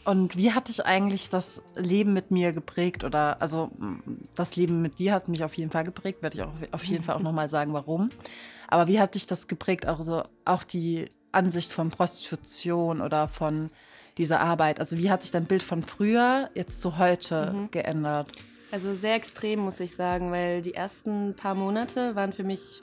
Und 0.05 0.37
wie 0.37 0.53
hat 0.53 0.69
dich 0.69 0.85
eigentlich 0.87 1.29
das 1.29 1.63
Leben 1.77 2.15
mit 2.15 2.31
mir 2.31 2.53
geprägt? 2.53 3.05
Oder 3.05 3.41
also 3.41 3.71
das 4.35 4.57
Leben 4.57 4.83
mit 4.83 4.99
dir 4.99 5.13
hat 5.13 5.29
mich 5.29 5.45
auf 5.45 5.55
jeden 5.55 5.71
Fall 5.71 5.85
geprägt, 5.85 6.23
werde 6.23 6.37
ich 6.37 6.43
auch 6.43 6.53
auf 6.73 6.85
jeden 6.85 7.05
Fall 7.05 7.17
auch 7.17 7.21
nochmal 7.21 7.49
sagen, 7.49 7.73
warum. 7.75 8.09
Aber 8.67 8.89
wie 8.89 8.99
hat 8.99 9.15
dich 9.15 9.27
das 9.27 9.47
geprägt? 9.47 9.87
Auch 9.87 10.01
so, 10.03 10.23
auch 10.45 10.65
die 10.65 11.05
Ansicht 11.33 11.73
von 11.73 11.91
Prostitution 11.91 13.01
oder 13.03 13.29
von 13.29 13.71
dieser 14.19 14.41
Arbeit. 14.41 14.81
Also 14.81 14.99
wie 14.99 15.11
hat 15.11 15.23
sich 15.23 15.33
dein 15.33 15.45
Bild 15.47 15.63
von 15.63 15.83
früher 15.83 16.51
jetzt 16.55 16.81
zu 16.81 16.99
heute 16.99 17.53
Mhm. 17.53 17.71
geändert? 17.71 18.33
Also 18.73 18.95
sehr 18.95 19.15
extrem, 19.17 19.61
muss 19.61 19.81
ich 19.81 19.95
sagen, 19.95 20.31
weil 20.31 20.63
die 20.63 20.75
ersten 20.75 21.35
paar 21.35 21.55
Monate 21.55 22.15
waren 22.15 22.33
für 22.33 22.45
mich 22.45 22.83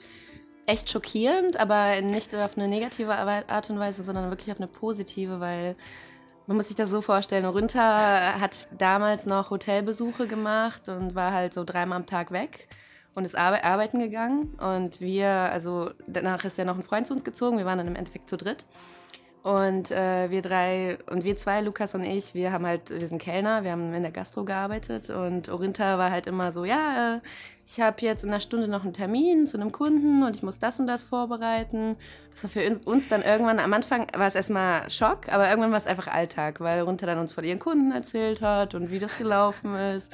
echt 0.66 0.90
schockierend, 0.90 1.58
aber 1.58 2.00
nicht 2.02 2.34
auf 2.34 2.56
eine 2.58 2.68
negative 2.68 3.14
Art 3.14 3.70
und 3.70 3.78
Weise, 3.78 4.02
sondern 4.02 4.28
wirklich 4.30 4.52
auf 4.52 4.58
eine 4.58 4.66
positive, 4.66 5.40
weil 5.40 5.76
man 6.46 6.56
muss 6.58 6.68
sich 6.68 6.76
das 6.76 6.90
so 6.90 7.00
vorstellen, 7.00 7.46
Orinta 7.46 8.38
hat 8.40 8.68
damals 8.76 9.24
noch 9.26 9.50
Hotelbesuche 9.50 10.26
gemacht 10.26 10.88
und 10.88 11.14
war 11.14 11.32
halt 11.32 11.54
so 11.54 11.64
dreimal 11.64 11.96
am 11.96 12.06
Tag 12.06 12.30
weg 12.32 12.68
und 13.14 13.24
ist 13.24 13.36
arbe 13.36 13.64
arbeiten 13.64 13.98
gegangen. 13.98 14.54
Und 14.60 15.00
wir, 15.00 15.28
also 15.28 15.90
danach 16.06 16.44
ist 16.44 16.58
ja 16.58 16.64
noch 16.64 16.76
ein 16.76 16.82
Freund 16.84 17.06
zu 17.06 17.14
uns 17.14 17.24
gezogen, 17.24 17.58
wir 17.58 17.64
waren 17.64 17.78
dann 17.78 17.88
im 17.88 17.96
Endeffekt 17.96 18.28
zu 18.28 18.36
dritt. 18.36 18.64
Und 19.42 19.90
äh, 19.90 20.30
wir 20.30 20.42
drei 20.42 20.98
und 21.10 21.22
wir 21.24 21.36
zwei, 21.36 21.60
Lukas 21.60 21.94
und 21.94 22.02
ich, 22.02 22.34
wir 22.34 22.52
haben 22.52 22.66
halt, 22.66 22.90
wir 22.90 23.06
sind 23.06 23.22
Kellner, 23.22 23.62
wir 23.62 23.70
haben 23.70 23.94
in 23.94 24.02
der 24.02 24.10
Gastro 24.10 24.44
gearbeitet 24.44 25.10
und 25.10 25.48
Orinta 25.48 25.96
war 25.96 26.10
halt 26.10 26.26
immer 26.26 26.50
so, 26.50 26.64
ja, 26.64 27.16
äh, 27.16 27.20
ich 27.64 27.80
habe 27.80 27.96
jetzt 28.00 28.24
in 28.24 28.30
einer 28.30 28.40
Stunde 28.40 28.66
noch 28.66 28.82
einen 28.82 28.94
Termin 28.94 29.46
zu 29.46 29.58
einem 29.58 29.72
Kunden 29.72 30.22
und 30.22 30.34
ich 30.34 30.42
muss 30.42 30.58
das 30.58 30.80
und 30.80 30.86
das 30.86 31.04
vorbereiten. 31.04 31.96
Das 32.30 32.42
war 32.42 32.50
für 32.50 32.66
uns, 32.66 32.78
uns 32.78 33.08
dann 33.08 33.22
irgendwann, 33.22 33.58
am 33.58 33.72
Anfang 33.72 34.06
war 34.16 34.26
es 34.26 34.34
erstmal 34.34 34.88
Schock, 34.90 35.28
aber 35.28 35.48
irgendwann 35.48 35.70
war 35.70 35.78
es 35.78 35.86
einfach 35.86 36.08
Alltag, 36.08 36.60
weil 36.60 36.82
Orinta 36.82 37.06
dann 37.06 37.18
uns 37.18 37.32
von 37.32 37.44
ihren 37.44 37.58
Kunden 37.58 37.92
erzählt 37.92 38.40
hat 38.40 38.74
und 38.74 38.90
wie 38.90 38.98
das 38.98 39.18
gelaufen 39.18 39.76
ist. 39.76 40.12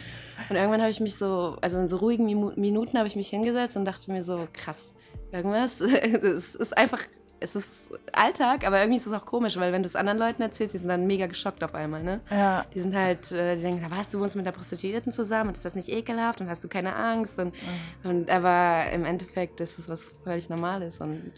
Und 0.51 0.57
irgendwann 0.57 0.81
habe 0.81 0.91
ich 0.91 1.01
mich 1.01 1.17
so, 1.17 1.57
also 1.61 1.79
in 1.79 1.89
so 1.89 1.97
ruhigen 1.99 2.27
Minuten 2.57 2.99
habe 2.99 3.09
ich 3.09 3.17
mich 3.17 3.29
hingesetzt 3.29 3.77
und 3.77 3.85
dachte 3.85 4.11
mir 4.11 4.23
so, 4.23 4.49
krass, 4.53 4.93
irgendwas, 5.33 5.81
es 5.81 6.57
ist 6.57 6.77
einfach 6.77 7.01
es 7.45 7.55
ist 7.55 7.71
Alltag, 8.13 8.67
aber 8.67 8.81
irgendwie 8.81 8.97
ist 8.97 9.07
es 9.07 9.13
auch 9.13 9.27
komisch, 9.27 9.57
weil 9.57 9.73
wenn 9.73 9.83
du 9.83 9.87
es 9.87 9.97
anderen 9.97 10.19
Leuten 10.19 10.43
erzählst, 10.43 10.75
die 10.75 10.79
sind 10.79 10.89
dann 10.89 11.07
mega 11.07 11.27
geschockt 11.27 11.63
auf 11.63 11.75
einmal, 11.75 12.03
ne? 12.03 12.21
Ja. 12.31 12.65
Die 12.75 12.81
sind 12.81 12.95
halt, 12.97 13.31
äh, 13.33 13.57
die 13.57 13.63
denken, 13.63 13.87
was, 13.91 14.11
du 14.11 14.19
wohnst 14.19 14.35
mit 14.35 14.47
einer 14.47 14.57
Prostituierten 14.57 15.13
zusammen 15.13 15.49
und 15.49 15.57
ist 15.57 15.65
das 15.65 15.75
nicht 15.75 15.89
ekelhaft 15.89 16.41
und 16.41 16.49
hast 16.49 16.65
du 16.65 16.69
keine 16.69 16.97
Angst? 16.97 17.39
Und, 17.39 17.55
und 18.03 18.31
aber 18.31 18.91
im 18.93 19.05
Endeffekt 19.05 19.61
ist 19.61 19.79
es 19.79 19.89
was 19.89 20.09
völlig 20.25 20.49
Normales 20.49 21.01
und 21.01 21.33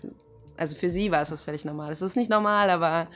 also 0.59 0.75
für 0.75 0.89
sie 0.89 1.11
war 1.11 1.23
es 1.23 1.31
was 1.31 1.43
völlig 1.43 1.65
Normales. 1.65 2.01
Es 2.01 2.11
ist 2.11 2.17
nicht 2.17 2.31
normal, 2.31 2.71
aber 2.71 3.09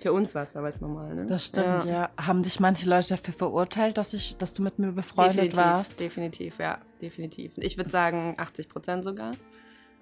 für 0.00 0.12
uns 0.12 0.34
war 0.34 0.42
es 0.42 0.52
damals 0.52 0.80
normal, 0.80 1.14
ne? 1.14 1.26
Das 1.26 1.44
stimmt, 1.46 1.84
ja. 1.84 2.10
Haben 2.20 2.42
dich 2.42 2.58
manche 2.60 2.88
Leute 2.88 3.10
dafür 3.10 3.34
verurteilt, 3.34 3.98
dass, 3.98 4.14
ich, 4.14 4.36
dass 4.38 4.54
du 4.54 4.62
mit 4.62 4.78
mir 4.78 4.92
befreundet 4.92 5.36
Definitiv, 5.36 5.56
warst? 5.56 6.00
definitiv, 6.00 6.58
ja, 6.58 6.78
definitiv. 7.00 7.52
Ich 7.56 7.76
würde 7.76 7.90
sagen 7.90 8.34
80 8.36 8.68
Prozent 8.68 9.04
sogar. 9.04 9.32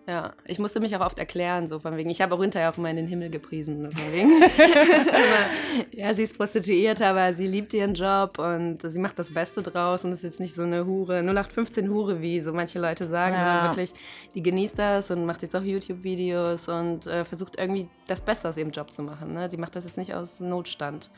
Ja, 0.08 0.34
ich 0.44 0.60
musste 0.60 0.78
mich 0.78 0.94
auch 0.96 1.04
oft 1.04 1.18
erklären, 1.18 1.66
so 1.66 1.80
von 1.80 1.96
wegen. 1.96 2.10
Ich 2.10 2.20
habe 2.22 2.32
auch 2.34 2.40
hinterher 2.40 2.70
auch 2.70 2.78
immer 2.78 2.90
in 2.90 2.96
den 2.96 3.08
Himmel 3.08 3.28
gepriesen, 3.28 3.90
von 3.90 4.12
wegen. 4.12 4.30
Ja, 5.90 6.14
sie 6.14 6.22
ist 6.22 6.36
Prostituiert, 6.36 7.00
aber 7.02 7.34
sie 7.34 7.46
liebt 7.46 7.74
ihren 7.74 7.94
Job 7.94 8.38
und 8.38 8.78
sie 8.84 8.98
macht 9.00 9.18
das 9.18 9.32
Beste 9.32 9.62
draus 9.62 10.04
und 10.04 10.12
ist 10.12 10.22
jetzt 10.22 10.38
nicht 10.40 10.54
so 10.54 10.62
eine 10.62 10.86
Hure, 10.86 11.20
0815 11.22 11.88
Hure, 11.90 12.20
wie 12.20 12.38
so 12.40 12.52
manche 12.52 12.78
Leute 12.78 13.06
sagen, 13.06 13.34
Ja. 13.34 13.44
sondern 13.46 13.64
wirklich, 13.66 13.92
die 14.34 14.42
genießt 14.42 14.78
das 14.78 15.10
und 15.10 15.26
macht 15.26 15.42
jetzt 15.42 15.56
auch 15.56 15.62
YouTube-Videos 15.62 16.68
und 16.68 17.06
äh, 17.06 17.24
versucht 17.24 17.58
irgendwie 17.58 17.88
das 18.06 18.20
Beste 18.20 18.48
aus 18.48 18.56
ihrem 18.56 18.70
Job 18.70 18.92
zu 18.92 19.02
machen. 19.02 19.34
Ne? 19.34 19.48
Die 19.48 19.56
macht 19.56 19.74
das 19.74 19.84
jetzt 19.84 19.98
nicht 19.98 20.14
aus 20.14 20.38
Notstand. 20.40 21.10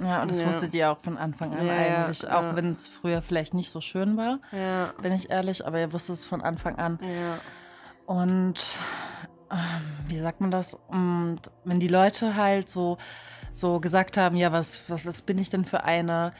Ja, 0.00 0.22
und 0.22 0.30
das 0.30 0.40
Ja. 0.40 0.46
wusstet 0.48 0.74
ihr 0.74 0.90
auch 0.90 0.98
von 1.00 1.16
Anfang 1.18 1.52
an 1.56 1.66
Ja, 1.66 1.74
ja, 1.74 2.04
eigentlich, 2.04 2.22
ja. 2.22 2.38
auch 2.52 2.56
wenn 2.56 2.72
es 2.72 2.88
früher 2.88 3.20
vielleicht 3.22 3.54
nicht 3.54 3.70
so 3.70 3.80
schön 3.80 4.16
war, 4.16 4.38
Ja, 4.52 4.92
bin 5.02 5.12
ich 5.12 5.30
ehrlich, 5.30 5.64
aber 5.66 5.78
ihr 5.80 5.92
wusstet 5.92 6.16
es 6.16 6.24
von 6.26 6.40
Anfang 6.40 6.76
an. 6.76 6.98
ja. 7.02 7.38
Und 8.08 8.54
ähm, 9.50 10.08
wie 10.08 10.18
sagt 10.18 10.40
man 10.40 10.50
das? 10.50 10.72
Und 10.88 11.40
wenn 11.64 11.78
die 11.78 11.88
Leute 11.88 12.36
halt 12.36 12.70
so, 12.70 12.96
so 13.52 13.80
gesagt 13.80 14.16
haben, 14.16 14.34
ja, 14.34 14.50
was, 14.50 14.88
was, 14.88 15.04
was 15.04 15.20
bin 15.20 15.38
ich 15.38 15.50
denn 15.50 15.66
für 15.66 15.84
eine? 15.84 16.32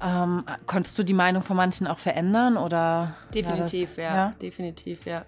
Ähm, 0.00 0.44
konntest 0.66 0.96
du 0.96 1.02
die 1.02 1.12
Meinung 1.12 1.42
von 1.42 1.56
manchen 1.56 1.88
auch 1.88 1.98
verändern 1.98 2.56
oder? 2.56 3.16
Definitiv, 3.34 3.96
ja, 3.96 4.14
ja. 4.14 4.34
Definitiv, 4.40 5.04
ja. 5.04 5.24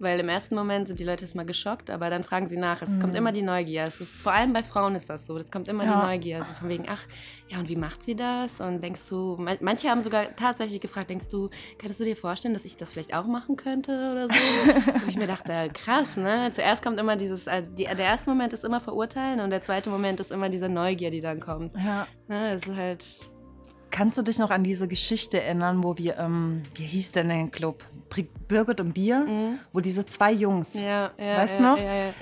Weil 0.00 0.18
im 0.18 0.28
ersten 0.30 0.54
Moment 0.54 0.88
sind 0.88 0.98
die 0.98 1.04
Leute 1.04 1.22
erstmal 1.24 1.44
geschockt, 1.44 1.90
aber 1.90 2.08
dann 2.08 2.24
fragen 2.24 2.48
sie 2.48 2.56
nach. 2.56 2.80
Es 2.80 2.98
kommt 2.98 3.14
immer 3.14 3.32
die 3.32 3.42
Neugier. 3.42 3.84
Es 3.84 4.00
ist, 4.00 4.10
vor 4.12 4.32
allem 4.32 4.52
bei 4.54 4.62
Frauen 4.62 4.94
ist 4.94 5.10
das 5.10 5.26
so. 5.26 5.36
Es 5.36 5.50
kommt 5.50 5.68
immer 5.68 5.84
Mhm. 5.84 5.90
Ja. 5.90 6.00
die 6.00 6.06
Neugier. 6.06 6.38
So 6.44 6.52
von 6.54 6.68
wegen, 6.70 6.86
ach, 6.88 7.02
ja, 7.48 7.58
und 7.58 7.68
wie 7.68 7.76
macht 7.76 8.02
sie 8.02 8.16
das? 8.16 8.60
Und 8.60 8.82
denkst 8.82 9.02
du, 9.10 9.36
man- 9.38 9.58
manche 9.60 9.90
haben 9.90 10.00
sogar 10.00 10.34
tatsächlich 10.36 10.80
gefragt, 10.80 11.10
denkst 11.10 11.28
du, 11.28 11.50
könntest 11.78 12.00
du 12.00 12.04
dir 12.04 12.16
vorstellen, 12.16 12.54
dass 12.54 12.64
ich 12.64 12.78
das 12.78 12.92
vielleicht 12.92 13.14
auch 13.14 13.26
machen 13.26 13.56
könnte 13.56 13.92
oder 13.92 14.26
so? 14.28 14.34
Wo 15.04 15.08
ich 15.08 15.16
mir 15.16 15.26
dachte, 15.26 15.68
krass, 15.74 16.16
ne? 16.16 16.50
Zuerst 16.52 16.82
kommt 16.82 16.98
immer 16.98 17.16
dieses, 17.16 17.46
äh, 17.46 17.62
die, 17.62 17.84
der 17.84 17.98
erste 17.98 18.30
Moment 18.30 18.54
ist 18.54 18.64
immer 18.64 18.80
verurteilen 18.80 19.40
und 19.40 19.50
der 19.50 19.60
zweite 19.60 19.90
Moment 19.90 20.18
ist 20.20 20.30
immer 20.30 20.48
diese 20.48 20.70
Neugier, 20.70 21.10
die 21.10 21.20
dann 21.20 21.40
kommt. 21.40 21.76
Ja. 21.76 22.06
Ne? 22.28 22.52
Es 22.54 22.66
ist 22.66 22.74
halt, 22.74 23.04
Kannst 23.90 24.16
du 24.18 24.22
dich 24.22 24.38
noch 24.38 24.50
an 24.50 24.62
diese 24.64 24.88
Geschichte 24.88 25.42
erinnern, 25.42 25.82
wo 25.82 25.96
wir, 25.98 26.18
ähm, 26.18 26.62
wie 26.74 26.84
hieß 26.84 27.12
denn 27.12 27.28
der 27.28 27.46
Club? 27.48 27.84
Birgit 28.48 28.80
und 28.80 28.92
Bier, 28.94 29.24
wo 29.72 29.78
diese 29.80 30.04
zwei 30.06 30.32
Jungs, 30.32 30.74
Mhm. 30.74 30.80
ja, 30.82 31.10
ja. 31.18 31.36
Weißt 31.38 31.60
ja, 31.60 31.70
noch? 31.70 31.78
Ja, 31.78 31.94
ja. 32.06 32.12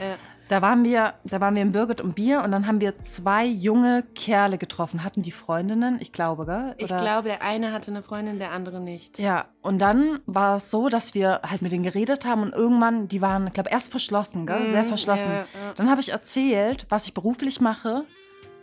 da 0.48 0.60
waren 0.62 0.84
wir, 0.84 1.14
da 1.24 1.40
waren 1.40 1.54
wir 1.54 1.62
in 1.62 1.72
Birgit 1.72 2.02
und 2.02 2.14
Bier 2.14 2.42
und 2.42 2.52
dann 2.52 2.66
haben 2.66 2.80
wir 2.82 2.98
zwei 3.00 3.46
junge 3.46 4.02
Kerle 4.14 4.58
getroffen. 4.58 5.02
Hatten 5.02 5.22
die 5.22 5.30
Freundinnen? 5.32 5.96
Ich 6.00 6.12
glaube, 6.12 6.44
gell? 6.44 6.74
Ich 6.76 6.84
Oder- 6.84 6.96
glaube, 6.98 7.28
der 7.28 7.42
eine 7.42 7.72
hatte 7.72 7.90
eine 7.90 8.02
Freundin, 8.02 8.38
der 8.38 8.52
andere 8.52 8.80
nicht. 8.80 9.18
Ja, 9.18 9.46
und 9.62 9.78
dann 9.78 10.20
war 10.26 10.56
es 10.56 10.70
so, 10.70 10.90
dass 10.90 11.14
wir 11.14 11.40
halt 11.42 11.62
mit 11.62 11.72
denen 11.72 11.84
geredet 11.84 12.26
haben 12.26 12.42
und 12.42 12.52
irgendwann, 12.54 13.08
die 13.08 13.22
waren, 13.22 13.46
ich 13.46 13.54
glaube, 13.54 13.70
erst 13.70 13.90
verschlossen, 13.90 14.46
gell? 14.46 14.68
sehr 14.68 14.82
Mhm, 14.84 14.88
verschlossen. 14.88 15.30
ja, 15.30 15.38
ja. 15.38 15.74
Dann 15.76 15.88
habe 15.88 16.00
ich 16.02 16.12
erzählt, 16.12 16.84
was 16.90 17.06
ich 17.06 17.14
beruflich 17.14 17.60
mache 17.62 18.04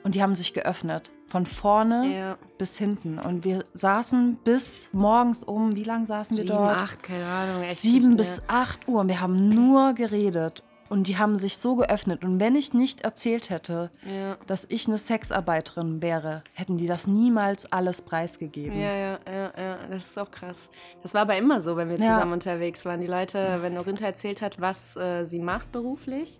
und 0.05 0.15
die 0.15 0.21
haben 0.24 0.33
sich 0.33 0.53
geöffnet. 0.53 1.12
Von 1.27 1.45
vorne 1.45 2.15
Ja. 2.15 2.38
bis 2.57 2.77
hinten. 2.77 3.19
Und 3.19 3.43
wir 3.43 3.63
saßen 3.74 4.38
bis 4.43 4.89
morgens 4.93 5.43
um, 5.43 5.75
wie 5.75 5.83
lange 5.83 6.05
saßen 6.05 6.38
wir 6.38 6.43
Sieben, 6.43 6.55
dort? 6.55 6.77
acht, 6.77 7.03
keine 7.03 7.25
Ahnung. 7.25 7.63
Echt 7.63 7.81
Sieben 7.81 8.15
bis 8.15 8.41
acht 8.47 8.88
Uhr. 8.88 9.01
Und 9.01 9.09
wir 9.09 9.19
haben 9.19 9.50
nur 9.50 9.93
geredet. 9.93 10.63
Und 10.88 11.07
die 11.07 11.17
haben 11.17 11.35
sich 11.35 11.57
so 11.57 11.75
geöffnet. 11.75 12.24
Und 12.24 12.39
wenn 12.39 12.55
ich 12.55 12.75
nicht 12.75 13.01
erzählt 13.01 13.50
hätte, 13.50 13.89
Ja. 14.05 14.38
dass 14.45 14.65
ich 14.69 14.88
eine 14.88 15.00
Sexarbeiterin 15.00 16.03
wäre, 16.03 16.43
hätten 16.53 16.77
die 16.77 16.85
das 16.85 17.07
niemals 17.07 17.71
alles 17.71 18.03
preisgegeben. 18.03 18.79
Ja, 18.79 18.93
ja, 18.95 19.19
ja, 19.27 19.51
ja, 19.57 19.77
das 19.89 20.05
ist 20.05 20.19
auch 20.19 20.29
krass. 20.29 20.69
Das 21.01 21.15
war 21.15 21.21
aber 21.24 21.38
immer 21.38 21.59
so, 21.59 21.75
wenn 21.75 21.89
wir 21.89 21.97
Ja. 21.97 22.13
zusammen 22.13 22.33
unterwegs 22.33 22.85
waren. 22.85 23.01
Die 23.01 23.07
Leute, 23.07 23.57
wenn 23.62 23.75
Orinta 23.79 24.05
erzählt 24.05 24.43
hat, 24.43 24.62
was 24.62 24.95
äh, 24.95 25.25
sie 25.25 25.39
macht 25.39 25.71
beruflich, 25.71 26.39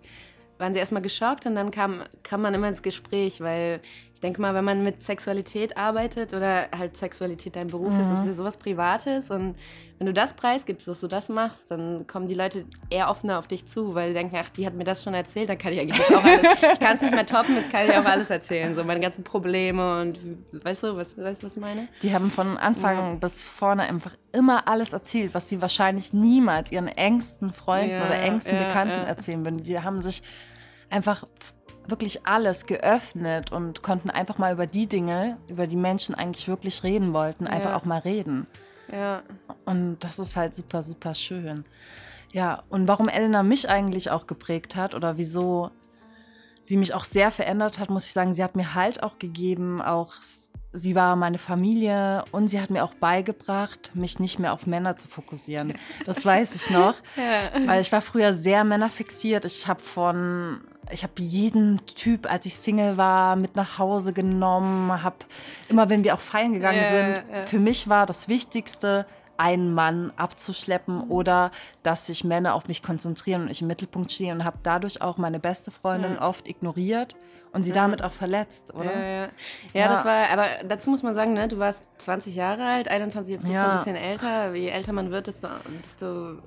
waren 0.58 0.72
sie 0.74 0.80
erstmal 0.80 1.02
geschockt 1.02 1.46
und 1.46 1.54
dann 1.54 1.70
kam, 1.70 2.02
kam 2.22 2.42
man 2.42 2.54
immer 2.54 2.68
ins 2.68 2.82
Gespräch, 2.82 3.40
weil 3.40 3.80
ich 4.16 4.20
denke 4.20 4.40
mal, 4.40 4.54
wenn 4.54 4.64
man 4.64 4.82
mit 4.82 5.02
Sexualität 5.02 5.76
arbeitet 5.76 6.32
oder 6.32 6.68
halt 6.74 6.96
Sexualität 6.96 7.54
dein 7.54 7.66
Beruf 7.66 7.92
ist, 8.00 8.10
ist 8.10 8.20
es 8.20 8.26
ja 8.28 8.32
sowas 8.32 8.56
Privates 8.56 9.28
und 9.28 9.56
wenn 9.98 10.06
du 10.06 10.14
das 10.14 10.32
preisgibst, 10.32 10.88
dass 10.88 11.00
du 11.00 11.06
das 11.06 11.28
machst, 11.28 11.66
dann 11.70 12.06
kommen 12.06 12.26
die 12.26 12.32
Leute 12.32 12.64
eher 12.88 13.10
offener 13.10 13.38
auf 13.38 13.46
dich 13.46 13.66
zu, 13.66 13.94
weil 13.94 14.08
sie 14.08 14.14
denken, 14.14 14.34
ach, 14.40 14.48
die 14.48 14.64
hat 14.64 14.72
mir 14.72 14.84
das 14.84 15.02
schon 15.02 15.12
erzählt, 15.12 15.50
dann 15.50 15.58
kann 15.58 15.74
ich 15.74 15.80
eigentlich 15.80 16.00
auch 16.00 16.24
alles, 16.24 16.42
ich 16.72 16.80
kann 16.80 16.96
es 16.96 17.02
nicht 17.02 17.14
mehr 17.14 17.26
toppen, 17.26 17.56
jetzt 17.56 17.70
kann 17.70 17.86
ich 17.86 17.94
auch 17.94 18.06
alles 18.06 18.30
erzählen, 18.30 18.74
so 18.74 18.84
meine 18.84 19.00
ganzen 19.00 19.22
Probleme 19.22 20.00
und 20.00 20.18
weißt 20.64 20.84
du, 20.84 20.96
was, 20.96 21.18
weißt 21.18 21.42
du, 21.42 21.46
was 21.46 21.54
ich 21.54 21.60
meine? 21.60 21.86
Die 22.00 22.14
haben 22.14 22.30
von 22.30 22.56
Anfang 22.56 23.20
bis 23.20 23.44
vorne 23.44 23.82
einfach 23.82 24.12
immer 24.32 24.66
alles 24.66 24.94
erzählt, 24.94 25.34
was 25.34 25.50
sie 25.50 25.60
wahrscheinlich 25.60 26.14
niemals 26.14 26.72
ihren 26.72 26.88
engsten 26.88 27.52
Freunden 27.52 27.90
Ja, 27.90 28.06
oder 28.06 28.18
engsten 28.18 28.56
ja, 28.56 28.66
Bekannten 28.66 28.94
ja. 28.94 29.04
erzählen 29.04 29.44
würden. 29.44 29.62
Die 29.62 29.78
haben 29.78 30.00
sich 30.00 30.22
einfach 30.88 31.24
wirklich 31.88 32.26
alles 32.26 32.66
geöffnet 32.66 33.52
und 33.52 33.82
konnten 33.82 34.10
einfach 34.10 34.38
mal 34.38 34.52
über 34.52 34.66
die 34.66 34.86
Dinge, 34.86 35.38
über 35.48 35.66
die 35.66 35.76
Menschen 35.76 36.14
eigentlich 36.14 36.48
wirklich 36.48 36.82
reden 36.82 37.12
wollten, 37.12 37.46
einfach 37.46 37.70
Ja. 37.70 37.76
auch 37.76 37.84
mal 37.84 37.98
reden. 38.00 38.46
Ja, 38.92 39.22
Und 39.64 39.98
das 40.00 40.18
ist 40.18 40.36
halt 40.36 40.54
super, 40.54 40.82
super 40.82 41.14
schön. 41.14 41.64
Ja, 42.32 42.62
und 42.68 42.86
warum 42.88 43.08
Elena 43.08 43.42
mich 43.42 43.68
eigentlich 43.68 44.10
auch 44.10 44.26
geprägt 44.26 44.76
hat 44.76 44.94
oder 44.94 45.16
wieso 45.18 45.70
sie 46.60 46.76
mich 46.76 46.94
auch 46.94 47.04
sehr 47.04 47.30
verändert 47.30 47.78
hat, 47.78 47.90
muss 47.90 48.06
ich 48.06 48.12
sagen, 48.12 48.34
sie 48.34 48.42
hat 48.44 48.56
mir 48.56 48.74
halt 48.74 49.02
auch 49.02 49.18
gegeben, 49.18 49.80
auch 49.80 50.12
sie 50.72 50.94
war 50.94 51.16
meine 51.16 51.38
Familie 51.38 52.24
und 52.32 52.48
sie 52.48 52.60
hat 52.60 52.70
mir 52.70 52.84
auch 52.84 52.94
beigebracht, 52.94 53.92
mich 53.94 54.18
nicht 54.20 54.38
mehr 54.38 54.52
auf 54.52 54.66
Männer 54.66 54.96
zu 54.96 55.08
fokussieren. 55.08 55.74
Das 56.04 56.24
weiß 56.24 56.54
ich 56.56 56.70
noch, 56.70 56.94
weil 57.66 57.80
ich 57.80 57.90
war 57.92 58.02
früher 58.02 58.34
sehr 58.34 58.62
männerfixiert. 58.64 59.44
Ich 59.46 59.66
habe 59.68 59.80
von 59.82 60.60
ich 60.90 61.02
habe 61.02 61.12
jeden 61.16 61.84
Typ, 61.86 62.30
als 62.30 62.46
ich 62.46 62.54
Single 62.56 62.96
war, 62.96 63.36
mit 63.36 63.56
nach 63.56 63.78
Hause 63.78 64.12
genommen, 64.12 65.02
habe 65.02 65.16
immer, 65.68 65.88
wenn 65.88 66.04
wir 66.04 66.14
auch 66.14 66.20
feiern 66.20 66.52
gegangen 66.52 66.78
Ja, 66.78 66.88
sind, 67.16 67.24
ja. 67.34 67.46
für 67.46 67.58
mich 67.58 67.88
war 67.88 68.06
das 68.06 68.28
Wichtigste, 68.28 69.06
einen 69.38 69.74
Mann 69.74 70.14
abzuschleppen 70.16 71.10
oder 71.10 71.50
dass 71.82 72.06
sich 72.06 72.24
Männer 72.24 72.54
auf 72.54 72.68
mich 72.68 72.82
konzentrieren 72.82 73.42
und 73.42 73.50
ich 73.50 73.60
im 73.60 73.66
Mittelpunkt 73.68 74.10
stehe 74.10 74.32
und 74.32 74.44
habe 74.44 74.56
dadurch 74.62 75.02
auch 75.02 75.18
meine 75.18 75.38
beste 75.38 75.70
Freundin 75.70 76.18
oft 76.18 76.48
ignoriert 76.48 77.14
und 77.52 77.62
sie 77.64 77.72
damit 77.72 78.02
auch 78.02 78.12
verletzt, 78.12 78.72
oder? 78.74 78.90
Ja, 78.90 78.98
ja. 79.02 79.22
ja, 79.24 79.28
Ja. 79.74 79.88
das 79.88 80.04
war, 80.06 80.30
aber 80.30 80.46
dazu 80.66 80.88
muss 80.88 81.02
man 81.02 81.14
sagen, 81.14 81.34
ne, 81.34 81.48
du 81.48 81.58
warst 81.58 81.82
20 81.98 82.34
Jahre 82.34 82.64
alt, 82.64 82.88
21, 82.88 83.34
jetzt 83.34 83.42
bist 83.42 83.52
du 83.54 83.58
Ja. 83.58 83.72
ein 83.72 83.78
bisschen 83.78 83.96
älter. 83.96 84.54
Je 84.54 84.68
älter 84.70 84.94
man 84.94 85.10
wird, 85.10 85.26
desto, 85.26 85.48
desto 85.82 86.38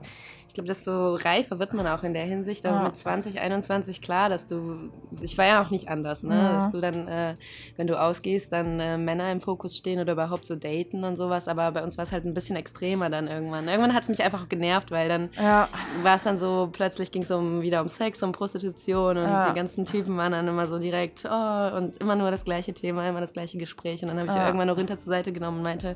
ich 0.50 0.56
glaube, 0.56 0.68
desto 0.68 1.14
reifer 1.14 1.60
wird 1.60 1.74
man 1.74 1.86
auch 1.88 2.02
in 2.04 2.14
der 2.16 2.24
Hinsicht. 2.26 2.66
Aber 2.66 2.78
Ja. 2.78 2.84
mit 2.84 2.98
20, 2.98 3.40
21 3.40 4.02
klar, 4.02 4.30
dass 4.30 4.48
du, 4.48 4.90
ich 5.22 5.38
war 5.38 5.46
ja 5.46 5.62
auch 5.62 5.70
nicht 5.70 5.90
anders, 5.90 6.24
ne? 6.24 6.36
Ja. 6.36 6.54
Dass 6.56 6.70
du 6.72 6.82
dann, 6.82 7.08
äh, 7.08 7.36
wenn 7.78 7.86
du 7.86 8.00
ausgehst, 8.02 8.52
dann 8.52 8.80
äh, 8.80 8.98
Männer 8.98 9.32
im 9.32 9.42
Fokus 9.42 9.78
stehen 9.78 10.00
oder 10.00 10.14
überhaupt 10.14 10.48
so 10.48 10.56
daten 10.56 11.04
und 11.04 11.18
sowas. 11.18 11.48
Aber 11.48 11.72
bei 11.72 11.84
uns 11.84 11.98
war 12.00 12.04
es 12.06 12.12
halt 12.12 12.26
ein 12.26 12.34
bisschen 12.34 12.56
extremer 12.56 13.10
dann 13.12 13.28
irgendwann. 13.28 13.68
Irgendwann 13.68 13.94
hat 13.94 14.04
es 14.04 14.10
mich 14.10 14.24
einfach 14.24 14.50
genervt, 14.50 14.90
weil 14.90 15.08
dann 15.08 15.30
Ja, 15.38 15.70
war 16.02 16.16
es 16.16 16.24
dann 16.24 16.40
so, 16.40 16.70
plötzlich 16.72 17.12
ging 17.12 17.22
es 17.22 17.30
um, 17.32 17.62
wieder 17.62 17.82
um 17.82 17.88
Sex, 17.88 18.24
um 18.24 18.32
Prostitution 18.32 19.18
und 19.18 19.48
die 19.50 19.54
ganzen 19.54 19.86
Typen 19.86 20.18
waren 20.18 20.32
dann 20.32 20.48
immer 20.48 20.66
so 20.66 20.80
direkt, 20.80 21.26
oh, 21.26 21.78
und 21.78 21.96
immer 21.98 22.16
nur 22.16 22.32
das 22.32 22.44
gleiche 22.44 22.74
Thema, 22.74 23.08
immer 23.08 23.22
das 23.22 23.34
gleiche 23.34 23.60
Gespräch. 23.60 24.02
Und 24.02 24.08
dann 24.08 24.18
habe 24.20 24.30
ich 24.30 24.36
irgendwann 24.36 24.68
noch 24.68 24.78
runter 24.78 24.98
zur 24.98 25.12
Seite 25.12 25.32
genommen 25.32 25.58
und 25.58 25.64
meinte, 25.64 25.96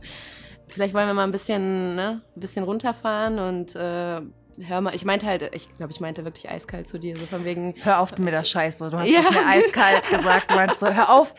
vielleicht 0.74 0.94
wollen 0.94 1.08
wir 1.08 1.14
mal 1.14 1.24
ein 1.24 1.32
bisschen, 1.32 1.96
ne, 1.96 2.22
ein 2.36 2.40
bisschen 2.40 2.64
runterfahren 2.66 3.40
und 3.40 3.76
äh, 3.76 4.22
hör 4.62 4.82
mal, 4.82 4.94
ich 4.94 5.04
meinte 5.04 5.26
halt, 5.26 5.50
ich 5.56 5.68
glaube, 5.78 5.92
ich 5.92 6.00
meinte 6.00 6.26
wirklich 6.26 6.48
eiskalt 6.50 6.88
zu 6.88 7.00
dir, 7.00 7.18
so 7.18 7.26
von 7.26 7.44
wegen, 7.44 7.74
hör 7.82 8.00
auf 8.00 8.16
mit 8.20 8.34
der 8.34 8.44
Scheiße. 8.44 8.90
Du 8.92 8.98
hast 9.00 9.10
Ja. 9.10 9.22
es 9.22 9.32
mir 9.32 9.48
eiskalt 9.48 10.08
gesagt. 10.10 10.52
Du 10.52 10.56
meinst 10.56 10.80
so, 10.80 10.88
hör 10.94 11.10
auf, 11.10 11.34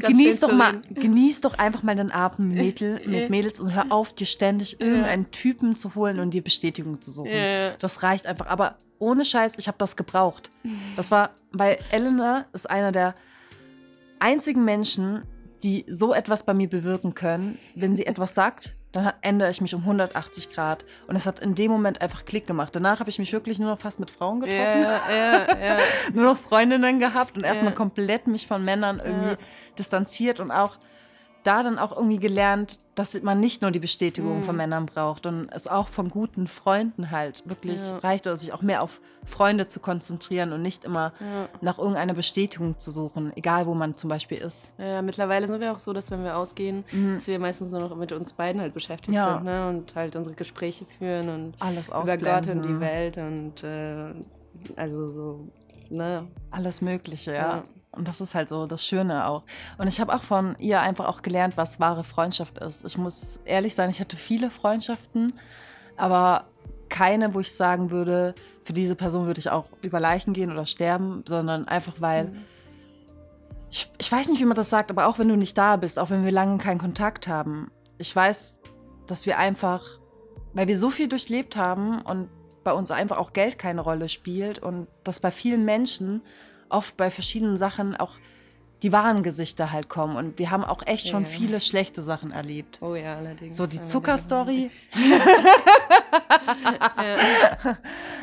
genieß 0.00 0.40
doch 0.40 0.52
mal, 0.52 0.80
genieß 0.90 1.42
doch 1.42 1.58
einfach 1.58 1.82
mal 1.84 1.94
den 1.94 2.10
Abend 2.10 2.52
Mädel, 2.54 3.00
mit 3.06 3.30
Mädels 3.30 3.60
und 3.60 3.72
hör 3.74 3.86
auf, 3.90 4.12
dir 4.14 4.26
ständig 4.26 4.80
irgendeinen 4.80 5.30
Typen 5.30 5.76
zu 5.76 5.94
holen 5.94 6.18
und 6.18 6.30
dir 6.32 6.42
Bestätigung 6.42 7.00
zu 7.00 7.10
suchen. 7.12 7.30
Ja. 7.30 7.70
Das 7.78 8.02
reicht 8.02 8.26
einfach. 8.26 8.46
Aber 8.48 8.76
ohne 8.98 9.24
Scheiß, 9.24 9.54
ich 9.58 9.68
habe 9.68 9.78
das 9.78 9.94
gebraucht. 9.96 10.50
Das 10.96 11.10
war, 11.10 11.30
weil 11.52 11.78
Elena 11.92 12.46
ist 12.52 12.68
einer 12.68 12.90
der 12.92 13.14
einzigen 14.18 14.64
Menschen, 14.64 15.22
die 15.62 15.84
so 15.88 16.14
etwas 16.14 16.42
bei 16.42 16.54
mir 16.54 16.68
bewirken 16.68 17.14
können. 17.14 17.58
Wenn 17.74 17.96
sie 17.96 18.06
etwas 18.06 18.34
sagt, 18.34 18.74
dann 18.92 19.12
ändere 19.22 19.50
ich 19.50 19.60
mich 19.60 19.74
um 19.74 19.82
180 19.82 20.50
Grad. 20.50 20.84
Und 21.06 21.16
es 21.16 21.26
hat 21.26 21.38
in 21.38 21.54
dem 21.54 21.70
Moment 21.70 22.00
einfach 22.00 22.24
Klick 22.24 22.46
gemacht. 22.46 22.74
Danach 22.74 23.00
habe 23.00 23.10
ich 23.10 23.18
mich 23.18 23.32
wirklich 23.32 23.58
nur 23.58 23.70
noch 23.70 23.78
fast 23.78 24.00
mit 24.00 24.10
Frauen 24.10 24.40
getroffen 24.40 24.82
Ja, 24.82 25.00
ja, 25.10 25.58
ja. 25.64 25.78
nur 26.12 26.24
noch 26.24 26.38
Freundinnen 26.38 26.98
gehabt 26.98 27.36
und 27.36 27.44
erstmal 27.44 27.74
komplett 27.74 28.26
mich 28.26 28.46
von 28.46 28.64
Männern 28.64 29.00
irgendwie 29.04 29.36
distanziert 29.78 30.40
und 30.40 30.50
auch 30.50 30.76
da 31.44 31.62
dann 31.62 31.78
auch 31.78 31.96
irgendwie 31.96 32.18
gelernt, 32.18 32.78
dass 32.94 33.20
man 33.22 33.40
nicht 33.40 33.62
nur 33.62 33.70
die 33.70 33.78
Bestätigung 33.78 34.40
Mhm. 34.40 34.44
von 34.44 34.56
Männern 34.56 34.86
braucht 34.86 35.24
und 35.26 35.48
es 35.52 35.66
auch 35.68 35.88
von 35.88 36.10
guten 36.10 36.46
Freunden 36.46 37.10
halt 37.10 37.42
wirklich 37.48 37.80
Ja. 37.80 37.98
reicht 37.98 38.26
oder 38.26 38.36
sich 38.36 38.52
auch 38.52 38.60
mehr 38.62 38.82
auf 38.82 39.00
Freunde 39.24 39.66
zu 39.68 39.80
konzentrieren 39.80 40.52
und 40.52 40.60
nicht 40.62 40.84
immer 40.84 41.12
Ja. 41.20 41.48
nach 41.62 41.78
irgendeiner 41.78 42.14
Bestätigung 42.14 42.78
zu 42.78 42.90
suchen, 42.90 43.32
egal 43.36 43.66
wo 43.66 43.74
man 43.74 43.94
zum 43.96 44.10
Beispiel 44.10 44.38
ist. 44.38 44.72
Ja, 44.78 45.00
mittlerweile 45.02 45.46
sind 45.46 45.60
wir 45.60 45.72
auch 45.72 45.78
so, 45.78 45.92
dass 45.92 46.10
wenn 46.10 46.22
wir 46.24 46.36
ausgehen, 46.36 46.84
dass 47.14 47.26
wir 47.26 47.38
meistens 47.38 47.70
nur 47.72 47.80
noch 47.80 47.96
mit 47.96 48.12
uns 48.12 48.32
beiden 48.34 48.60
halt 48.60 48.74
beschäftigt 48.74 49.08
Mhm. 49.10 49.14
Ja. 49.14 49.34
sind 49.36 49.44
ne? 49.44 49.68
und 49.68 49.94
halt 49.94 50.16
unsere 50.16 50.36
Gespräche 50.36 50.84
führen 50.98 51.28
und 51.28 51.54
Alles 51.60 51.88
über 51.88 52.16
Gott 52.18 52.48
und 52.48 52.64
die 52.64 52.80
Welt 52.80 53.16
und 53.16 53.62
äh, 53.64 54.12
also 54.76 55.08
so, 55.08 55.48
ne? 55.88 56.26
Alles 56.50 56.80
Mögliche, 56.82 57.32
ja. 57.34 57.62
Und 57.92 58.06
das 58.06 58.20
ist 58.20 58.34
halt 58.34 58.48
so 58.48 58.66
das 58.66 58.86
Schöne 58.86 59.26
auch. 59.26 59.42
Und 59.78 59.88
ich 59.88 60.00
habe 60.00 60.14
auch 60.14 60.22
von 60.22 60.54
ihr 60.58 60.80
einfach 60.80 61.06
auch 61.06 61.22
gelernt, 61.22 61.56
was 61.56 61.80
wahre 61.80 62.04
Freundschaft 62.04 62.58
ist. 62.58 62.84
Ich 62.84 62.96
muss 62.96 63.40
ehrlich 63.44 63.74
sein, 63.74 63.90
ich 63.90 64.00
hatte 64.00 64.16
viele 64.16 64.50
Freundschaften, 64.50 65.32
aber 65.96 66.44
keine, 66.88 67.34
wo 67.34 67.40
ich 67.40 67.52
sagen 67.52 67.90
würde, 67.90 68.34
für 68.62 68.72
diese 68.72 68.94
Person 68.94 69.26
würde 69.26 69.40
ich 69.40 69.50
auch 69.50 69.66
über 69.82 69.98
Leichen 69.98 70.32
gehen 70.32 70.52
oder 70.52 70.66
sterben, 70.66 71.24
sondern 71.26 71.66
einfach 71.66 71.94
weil. 71.98 72.32
Ich, 73.70 73.90
ich 73.98 74.10
weiß 74.10 74.28
nicht, 74.28 74.40
wie 74.40 74.46
man 74.46 74.56
das 74.56 74.68
sagt, 74.68 74.90
aber 74.90 75.06
auch 75.06 75.18
wenn 75.18 75.28
du 75.28 75.36
nicht 75.36 75.56
da 75.56 75.76
bist, 75.76 75.98
auch 75.98 76.10
wenn 76.10 76.24
wir 76.24 76.32
lange 76.32 76.58
keinen 76.58 76.78
Kontakt 76.78 77.28
haben, 77.28 77.70
ich 77.98 78.14
weiß, 78.14 78.58
dass 79.06 79.26
wir 79.26 79.38
einfach, 79.38 80.00
weil 80.54 80.66
wir 80.66 80.76
so 80.76 80.90
viel 80.90 81.08
durchlebt 81.08 81.56
haben 81.56 82.02
und 82.02 82.28
bei 82.64 82.72
uns 82.72 82.90
einfach 82.90 83.18
auch 83.18 83.32
Geld 83.32 83.58
keine 83.58 83.80
Rolle 83.80 84.08
spielt 84.08 84.58
und 84.58 84.88
dass 85.04 85.20
bei 85.20 85.30
vielen 85.30 85.64
Menschen 85.64 86.22
oft 86.70 86.96
bei 86.96 87.10
verschiedenen 87.10 87.56
Sachen 87.56 87.96
auch 87.96 88.12
die 88.82 88.92
wahren 88.92 89.22
Gesichter 89.22 89.72
halt 89.72 89.90
kommen. 89.90 90.16
Und 90.16 90.38
wir 90.38 90.50
haben 90.50 90.64
auch 90.64 90.82
echt 90.86 91.06
schon 91.08 91.24
Ja. 91.24 91.28
viele 91.28 91.60
schlechte 91.60 92.00
Sachen 92.00 92.30
erlebt. 92.32 92.78
Oh 92.80 92.94
ja, 92.94 93.16
allerdings. 93.16 93.56
So 93.56 93.66
die. 93.66 93.84
Zuckerstory. 93.84 94.70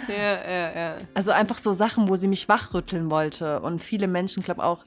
Ja, 0.07 0.49
ja, 0.49 0.71
ja. 0.75 0.95
Also 1.13 1.31
einfach 1.31 1.57
so 1.57 1.73
Sachen, 1.73 2.07
wo 2.09 2.15
sie 2.15 2.27
mich 2.27 2.47
wachrütteln 2.47 3.11
wollte. 3.11 3.59
Und 3.61 3.83
viele 3.83 4.07
Menschen, 4.07 4.41
glaube 4.41 4.63
auch, 4.63 4.83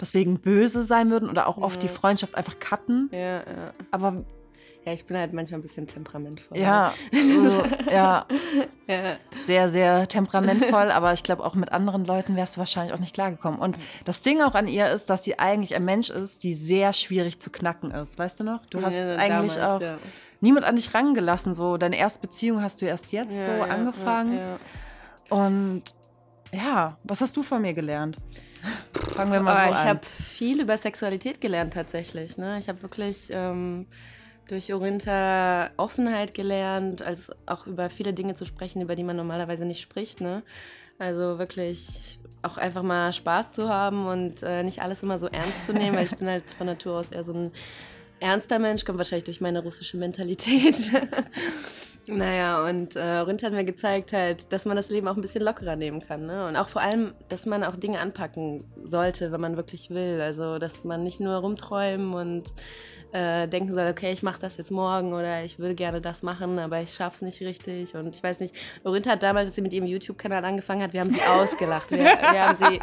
deswegen 0.00 0.38
böse 0.40 0.82
sein 0.82 1.10
würden 1.10 1.30
oder 1.30 1.48
auch 1.48 1.56
oft 1.56 1.82
die 1.82 1.88
Freundschaft 1.88 2.34
einfach 2.34 2.58
cutten. 2.58 3.08
Ja, 3.12 3.38
ja. 3.38 3.44
Aber 3.90 4.24
Ja, 4.88 4.94
ich 4.94 5.04
bin 5.04 5.18
halt 5.18 5.34
manchmal 5.34 5.58
ein 5.58 5.62
bisschen 5.62 5.86
temperamentvoll. 5.86 6.56
ja, 6.56 6.94
so, 7.12 7.62
ja, 7.90 8.24
Ja, 8.88 9.16
sehr, 9.44 9.68
sehr 9.68 10.08
temperamentvoll. 10.08 10.90
Aber 10.90 11.12
ich 11.12 11.22
glaube, 11.22 11.44
auch 11.44 11.54
mit 11.54 11.72
anderen 11.72 12.06
Leuten 12.06 12.36
wärst 12.36 12.56
du 12.56 12.60
wahrscheinlich 12.60 12.94
auch 12.94 12.98
nicht 12.98 13.12
klargekommen. 13.12 13.60
Und 13.60 13.76
das 14.06 14.22
Ding 14.22 14.40
auch 14.40 14.54
an 14.54 14.66
ihr 14.66 14.90
ist, 14.90 15.10
dass 15.10 15.24
sie 15.24 15.38
eigentlich 15.38 15.74
ein 15.74 15.84
Mensch 15.84 16.08
ist, 16.08 16.42
die 16.42 16.54
sehr 16.54 16.94
schwierig 16.94 17.38
zu 17.38 17.50
knacken 17.50 17.90
ist. 17.90 18.18
Weißt 18.18 18.40
du 18.40 18.44
noch? 18.44 18.64
Du 18.66 18.80
hast 18.80 18.94
Ja, 18.96 19.16
eigentlich 19.16 19.56
damals, 19.56 19.58
auch 19.58 19.82
ja. 19.82 19.98
niemand 20.40 20.64
an 20.64 20.76
dich 20.76 20.94
rangelassen. 20.94 21.52
So, 21.52 21.76
deine 21.76 21.96
erste 21.98 22.20
Beziehung 22.20 22.62
hast 22.62 22.80
du 22.80 22.86
erst 22.86 23.12
jetzt 23.12 23.44
so 23.44 23.50
angefangen. 23.52 24.40
Und 25.28 25.82
ja, 26.50 26.96
was 27.04 27.20
hast 27.20 27.36
du 27.36 27.42
von 27.42 27.60
mir 27.60 27.74
gelernt? 27.74 28.16
Fangen 29.14 29.32
wir 29.32 29.40
mal 29.40 29.54
Aber 29.54 29.68
so 29.68 29.74
ich 29.74 29.80
an. 29.80 29.88
habe 29.88 30.00
viel 30.06 30.62
über 30.62 30.78
Sexualität 30.78 31.42
gelernt 31.42 31.74
tatsächlich. 31.74 32.38
Ne? 32.38 32.58
Ich 32.58 32.70
habe 32.70 32.80
wirklich 32.80 33.28
ähm, 33.32 33.86
durch 34.48 34.72
Orinta 34.72 35.70
Offenheit 35.76 36.34
gelernt, 36.34 37.02
als 37.02 37.30
auch 37.46 37.66
über 37.66 37.90
viele 37.90 38.12
Dinge 38.12 38.34
zu 38.34 38.44
sprechen, 38.44 38.82
über 38.82 38.96
die 38.96 39.04
man 39.04 39.16
normalerweise 39.16 39.64
nicht 39.64 39.80
spricht. 39.80 40.20
Ne? 40.20 40.42
Also 40.98 41.38
wirklich 41.38 42.18
auch 42.42 42.56
einfach 42.56 42.82
mal 42.82 43.12
Spaß 43.12 43.52
zu 43.52 43.68
haben 43.68 44.06
und 44.06 44.42
äh, 44.42 44.62
nicht 44.62 44.82
alles 44.82 45.02
immer 45.02 45.18
so 45.18 45.26
ernst 45.26 45.66
zu 45.66 45.72
nehmen, 45.72 45.96
weil 45.96 46.06
ich 46.06 46.16
bin 46.16 46.28
halt 46.28 46.50
von 46.56 46.66
Natur 46.66 46.98
aus 46.98 47.10
eher 47.10 47.24
so 47.24 47.32
ein 47.32 47.52
ernster 48.20 48.58
Mensch, 48.58 48.84
kommt 48.84 48.98
wahrscheinlich 48.98 49.24
durch 49.24 49.40
meine 49.40 49.62
russische 49.62 49.96
Mentalität. 49.96 50.76
Naja, 52.10 52.66
und 52.66 52.96
äh, 52.96 53.02
Rind 53.02 53.42
hat 53.42 53.52
mir 53.52 53.64
gezeigt 53.64 54.12
halt, 54.12 54.50
dass 54.52 54.64
man 54.64 54.76
das 54.76 54.88
Leben 54.88 55.08
auch 55.08 55.16
ein 55.16 55.20
bisschen 55.20 55.44
lockerer 55.44 55.76
nehmen 55.76 56.00
kann. 56.00 56.26
Ne? 56.26 56.46
Und 56.46 56.56
auch 56.56 56.68
vor 56.68 56.80
allem, 56.80 57.12
dass 57.28 57.44
man 57.44 57.62
auch 57.64 57.76
Dinge 57.76 58.00
anpacken 58.00 58.64
sollte, 58.82 59.30
wenn 59.30 59.40
man 59.40 59.56
wirklich 59.56 59.90
will. 59.90 60.20
Also, 60.20 60.58
dass 60.58 60.84
man 60.84 61.04
nicht 61.04 61.20
nur 61.20 61.34
rumträumen 61.34 62.14
und 62.14 62.54
äh, 63.12 63.48
denken 63.48 63.72
soll, 63.72 63.88
okay, 63.88 64.12
ich 64.12 64.22
mache 64.22 64.40
das 64.40 64.56
jetzt 64.56 64.70
morgen 64.70 65.12
oder 65.12 65.44
ich 65.44 65.58
würde 65.58 65.74
gerne 65.74 66.00
das 66.00 66.22
machen, 66.22 66.58
aber 66.58 66.80
ich 66.82 66.90
schaffe 66.90 67.16
es 67.16 67.22
nicht 67.22 67.40
richtig. 67.40 67.94
Und 67.94 68.14
ich 68.14 68.22
weiß 68.22 68.40
nicht, 68.40 68.54
Lorinta 68.84 69.10
hat 69.10 69.22
damals, 69.22 69.46
als 69.46 69.56
sie 69.56 69.62
mit 69.62 69.72
ihrem 69.72 69.86
YouTube-Kanal 69.86 70.44
angefangen 70.44 70.82
hat, 70.82 70.92
wir 70.92 71.00
haben 71.00 71.10
sie 71.10 71.22
ausgelacht. 71.22 71.90
Wir, 71.90 71.98
wir 71.98 72.48
haben 72.48 72.56
sie, 72.56 72.80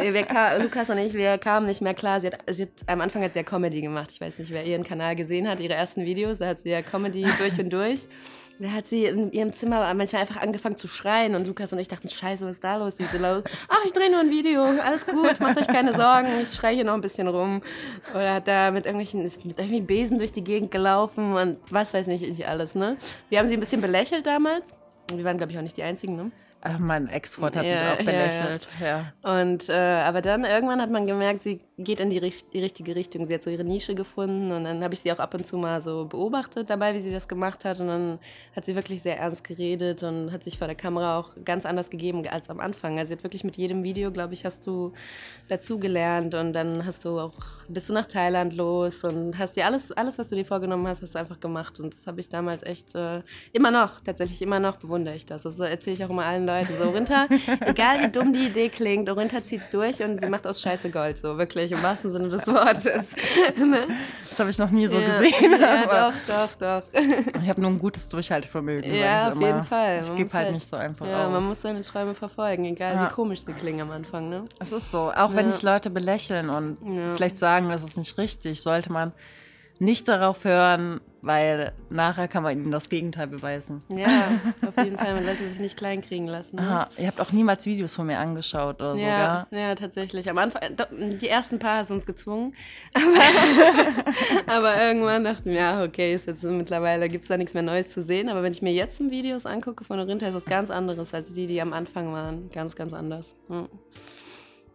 wir, 0.00 0.14
wir, 0.14 0.58
Lukas 0.62 0.90
und 0.90 0.98
ich, 0.98 1.14
wir 1.14 1.38
kamen 1.38 1.66
nicht 1.66 1.80
mehr 1.80 1.94
klar. 1.94 2.20
Sie 2.20 2.28
hat, 2.28 2.38
sie 2.50 2.62
hat, 2.62 2.70
am 2.86 3.00
Anfang 3.00 3.22
hat 3.22 3.32
sie 3.32 3.38
ja 3.38 3.44
Comedy 3.44 3.80
gemacht. 3.80 4.10
Ich 4.12 4.20
weiß 4.20 4.38
nicht, 4.38 4.52
wer 4.52 4.64
ihren 4.64 4.84
Kanal 4.84 5.16
gesehen 5.16 5.48
hat, 5.48 5.60
ihre 5.60 5.74
ersten 5.74 6.04
Videos, 6.04 6.38
da 6.38 6.48
hat 6.48 6.60
sie 6.60 6.70
ja 6.70 6.82
Comedy 6.82 7.26
durch 7.38 7.58
und 7.58 7.72
durch. 7.72 8.08
Da 8.62 8.70
hat 8.70 8.86
sie 8.86 9.06
in 9.06 9.32
ihrem 9.32 9.52
Zimmer 9.52 9.92
manchmal 9.92 10.22
einfach 10.22 10.36
angefangen 10.36 10.76
zu 10.76 10.86
schreien 10.86 11.34
und 11.34 11.48
Lukas 11.48 11.72
und 11.72 11.80
ich 11.80 11.88
dachten, 11.88 12.08
scheiße, 12.08 12.46
was 12.46 12.52
ist 12.54 12.62
da 12.62 12.76
los? 12.76 12.96
Sie 12.96 13.04
so 13.06 13.18
laut, 13.18 13.42
ach, 13.68 13.84
ich 13.84 13.92
drehe 13.92 14.08
nur 14.08 14.20
ein 14.20 14.30
Video, 14.30 14.62
alles 14.62 15.04
gut, 15.04 15.40
macht 15.40 15.58
euch 15.58 15.66
keine 15.66 15.96
Sorgen, 15.96 16.28
ich 16.44 16.54
schreie 16.54 16.76
hier 16.76 16.84
noch 16.84 16.94
ein 16.94 17.00
bisschen 17.00 17.26
rum. 17.26 17.60
Oder 18.14 18.34
hat 18.34 18.46
da 18.46 18.70
mit 18.70 18.84
irgendwelchen, 18.84 19.24
ist 19.24 19.44
mit 19.44 19.58
irgendwie 19.58 19.80
Besen 19.80 20.16
durch 20.16 20.30
die 20.30 20.44
Gegend 20.44 20.70
gelaufen 20.70 21.34
und 21.34 21.58
was 21.70 21.92
weiß 21.92 22.06
nicht, 22.06 22.22
nicht 22.22 22.46
alles, 22.46 22.76
ne? 22.76 22.96
Wir 23.30 23.40
haben 23.40 23.48
sie 23.48 23.54
ein 23.54 23.60
bisschen 23.60 23.80
belächelt 23.80 24.26
damals. 24.26 24.70
Wir 25.12 25.24
waren, 25.24 25.38
glaube 25.38 25.50
ich, 25.50 25.58
auch 25.58 25.62
nicht 25.62 25.76
die 25.76 25.82
Einzigen, 25.82 26.14
ne? 26.14 26.30
Ach, 26.60 26.78
mein 26.78 27.08
Ex-Freund 27.08 27.56
hat 27.56 27.64
ja, 27.64 27.72
mich 27.72 27.82
auch 27.82 27.96
belächelt. 27.98 28.68
Ja, 28.78 28.86
ja. 28.86 29.40
Und 29.40 29.68
äh, 29.68 29.72
aber 29.72 30.22
dann 30.22 30.44
irgendwann 30.44 30.80
hat 30.80 30.90
man 30.90 31.08
gemerkt, 31.08 31.42
sie 31.42 31.60
geht 31.82 32.00
in 32.00 32.10
die, 32.10 32.20
die, 32.20 32.60
richtige 32.60 32.94
Richtung. 32.94 33.26
Sie 33.26 33.34
hat 33.34 33.42
so 33.42 33.50
ihre 33.50 33.64
Nische 33.64 33.94
gefunden 33.94 34.52
und 34.52 34.64
dann 34.64 34.82
habe 34.82 34.94
ich 34.94 35.00
sie 35.00 35.12
auch 35.12 35.18
ab 35.18 35.34
und 35.34 35.46
zu 35.46 35.56
mal 35.56 35.82
so 35.82 36.06
beobachtet 36.06 36.70
dabei, 36.70 36.94
wie 36.94 37.00
sie 37.00 37.10
das 37.10 37.28
gemacht 37.28 37.64
hat. 37.64 37.80
Und 37.80 37.88
dann 37.88 38.18
hat 38.56 38.64
sie 38.64 38.74
wirklich 38.74 39.02
sehr 39.02 39.18
ernst 39.18 39.44
geredet 39.44 40.02
und 40.02 40.32
hat 40.32 40.44
sich 40.44 40.58
vor 40.58 40.66
der 40.66 40.76
Kamera 40.76 41.18
auch 41.18 41.30
ganz 41.44 41.66
anders 41.66 41.90
gegeben 41.90 42.26
als 42.26 42.48
am 42.48 42.60
Anfang. 42.60 42.98
Also 42.98 43.08
sie 43.08 43.16
hat 43.16 43.24
wirklich 43.24 43.44
mit 43.44 43.56
jedem 43.56 43.82
Video, 43.82 44.10
glaube 44.12 44.34
ich, 44.34 44.44
hast 44.44 44.66
du 44.66 44.92
dazugelernt 45.48 46.34
und 46.34 46.52
dann 46.52 46.86
hast 46.86 47.04
du 47.04 47.18
auch 47.18 47.34
bist 47.68 47.88
du 47.88 47.92
nach 47.92 48.06
Thailand 48.06 48.54
los 48.54 49.04
und 49.04 49.38
hast 49.38 49.56
dir 49.56 49.66
alles, 49.66 49.92
alles, 49.92 50.18
was 50.18 50.28
du 50.28 50.36
dir 50.36 50.44
vorgenommen 50.44 50.86
hast, 50.86 51.02
hast 51.02 51.14
du 51.14 51.18
einfach 51.18 51.40
gemacht. 51.40 51.80
Und 51.80 51.94
das 51.94 52.06
habe 52.06 52.20
ich 52.20 52.28
damals 52.28 52.62
echt 52.62 52.94
äh, 52.94 53.22
immer 53.52 53.70
noch, 53.70 54.00
tatsächlich 54.00 54.40
immer 54.42 54.60
noch 54.60 54.76
bewundere 54.76 55.14
ich 55.14 55.26
das. 55.26 55.42
Das 55.42 55.58
erzähle 55.58 55.96
ich 55.96 56.04
auch 56.04 56.10
immer 56.10 56.24
allen 56.24 56.46
Leuten 56.46 56.52
Leute. 56.52 56.76
So, 56.78 56.88
Orinta, 56.88 57.26
egal 57.66 58.02
wie 58.02 58.08
dumm 58.08 58.32
die 58.32 58.46
Idee 58.46 58.68
klingt, 58.68 59.08
Orinta 59.08 59.42
zieht's 59.42 59.70
durch 59.70 60.02
und 60.02 60.20
sie 60.20 60.28
macht 60.28 60.46
aus 60.46 60.60
Scheiße 60.60 60.90
Gold, 60.90 61.18
so 61.18 61.38
wirklich, 61.38 61.71
im 61.72 61.82
wahrsten 61.82 62.12
Sinne 62.12 62.28
des 62.28 62.46
Wortes. 62.46 63.06
Ne? 63.56 63.86
Das 64.28 64.38
habe 64.38 64.50
ich 64.50 64.58
noch 64.58 64.70
nie 64.70 64.86
so 64.86 64.98
ja. 64.98 65.06
gesehen. 65.06 65.52
Ja, 65.60 66.10
doch, 66.10 66.14
doch, 66.26 66.82
doch. 66.82 67.00
Ich 67.42 67.48
habe 67.48 67.60
nur 67.60 67.70
ein 67.70 67.78
gutes 67.78 68.08
Durchhaltevermögen. 68.08 68.94
Ja, 68.94 69.28
auf 69.28 69.34
immer. 69.34 69.46
jeden 69.46 69.64
Fall. 69.64 70.00
Ich 70.02 70.16
gebe 70.16 70.32
halt, 70.32 70.46
halt, 70.46 70.54
nicht 70.54 70.68
so 70.68 70.76
einfach 70.76 71.06
Ja, 71.06 71.26
auf. 71.26 71.32
man 71.32 71.44
muss 71.44 71.60
seine 71.62 71.82
Träume 71.82 72.14
verfolgen, 72.14 72.64
egal 72.64 72.94
ja. 72.94 73.04
wie 73.08 73.14
komisch 73.14 73.40
sie 73.40 73.52
klingen 73.52 73.82
am 73.82 73.90
Anfang. 73.90 74.28
Ne? 74.28 74.44
Es 74.58 74.72
ist 74.72 74.90
so, 74.90 75.12
auch 75.14 75.34
wenn 75.34 75.50
ich 75.50 75.62
Leute 75.62 75.90
belächeln 75.90 76.50
und 76.50 76.78
vielleicht 77.16 77.38
sagen, 77.38 77.68
das 77.68 77.84
ist 77.84 77.96
nicht 77.96 78.16
richtig, 78.18 78.62
sollte 78.62 78.92
man 78.92 79.12
nicht 79.82 80.06
darauf 80.06 80.44
hören, 80.44 81.00
weil 81.22 81.72
nachher 81.90 82.28
kann 82.28 82.44
man 82.44 82.52
ihnen 82.56 82.70
das 82.70 82.88
Gegenteil 82.88 83.26
beweisen. 83.26 83.82
Ja, 83.88 84.40
auf 84.66 84.84
jeden 84.84 84.96
Fall. 84.96 85.14
Man 85.14 85.24
sollte 85.24 85.48
sich 85.48 85.58
nicht 85.58 85.76
kleinkriegen 85.76 86.28
lassen. 86.28 86.56
Ne? 86.56 86.62
Aha, 86.62 86.88
ihr 86.98 87.08
habt 87.08 87.20
auch 87.20 87.32
niemals 87.32 87.66
Videos 87.66 87.94
von 87.94 88.06
mir 88.06 88.18
angeschaut 88.18 88.76
oder 88.80 88.92
so, 88.92 89.00
ja, 89.00 89.46
gell? 89.50 89.58
Ja, 89.58 89.74
tatsächlich. 89.74 90.30
Am 90.30 90.38
Anfang, 90.38 90.62
die 91.20 91.28
ersten 91.28 91.58
paar 91.58 91.78
hast 91.78 91.90
du 91.90 91.94
uns 91.94 92.06
gezwungen. 92.06 92.54
Aber, 92.94 94.56
aber 94.56 94.82
irgendwann 94.86 95.24
dachten 95.24 95.50
wir, 95.50 95.56
ja, 95.56 95.82
okay, 95.82 96.14
ist 96.14 96.26
jetzt 96.26 96.44
mittlerweile 96.44 97.08
gibt 97.08 97.22
es 97.22 97.28
da 97.28 97.36
nichts 97.36 97.54
mehr 97.54 97.62
Neues 97.62 97.90
zu 97.90 98.02
sehen. 98.02 98.28
Aber 98.28 98.42
wenn 98.42 98.52
ich 98.52 98.62
mir 98.62 98.72
jetzt 98.72 99.00
Videos 99.00 99.46
angucke 99.46 99.84
von 99.84 99.98
Orinta, 99.98 100.28
ist 100.28 100.34
was 100.34 100.44
ganz 100.44 100.70
anderes 100.70 101.12
als 101.14 101.32
die, 101.32 101.46
die 101.46 101.60
am 101.60 101.72
Anfang 101.72 102.12
waren. 102.12 102.50
Ganz, 102.50 102.76
ganz 102.76 102.92
anders. 102.92 103.34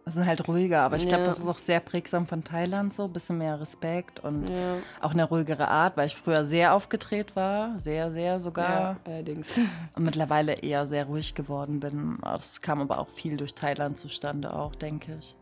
Ja 0.08 0.12
sind 0.12 0.26
halt 0.26 0.48
ruhiger, 0.48 0.82
aber 0.82 0.96
ich 0.96 1.06
glaube, 1.06 1.24
ja. 1.24 1.28
das 1.28 1.38
ist 1.38 1.46
auch 1.46 1.58
sehr 1.58 1.80
prägsam 1.80 2.26
von 2.26 2.42
Thailand 2.42 2.94
so, 2.94 3.04
ein 3.04 3.12
bisschen 3.12 3.38
mehr 3.38 3.60
Respekt 3.60 4.20
und 4.20 4.48
ja. 4.48 4.76
auch 5.00 5.12
eine 5.12 5.24
ruhigere 5.24 5.68
Art, 5.68 5.96
weil 5.96 6.06
ich 6.06 6.16
früher 6.16 6.46
sehr 6.46 6.74
aufgedreht 6.74 7.36
war, 7.36 7.78
sehr, 7.78 8.10
sehr 8.10 8.40
sogar. 8.40 8.68
Ja, 8.68 8.96
allerdings. 9.04 9.60
Und 9.96 10.04
mittlerweile 10.04 10.54
eher 10.54 10.86
sehr 10.86 11.06
ruhig 11.06 11.34
geworden 11.34 11.80
bin. 11.80 12.18
Das 12.22 12.60
kam 12.60 12.80
aber 12.80 12.98
auch 12.98 13.08
viel 13.08 13.36
durch 13.36 13.54
Thailand 13.54 13.98
zustande 13.98 14.54
auch, 14.54 14.74
denke 14.74 15.18
ich. 15.18 15.36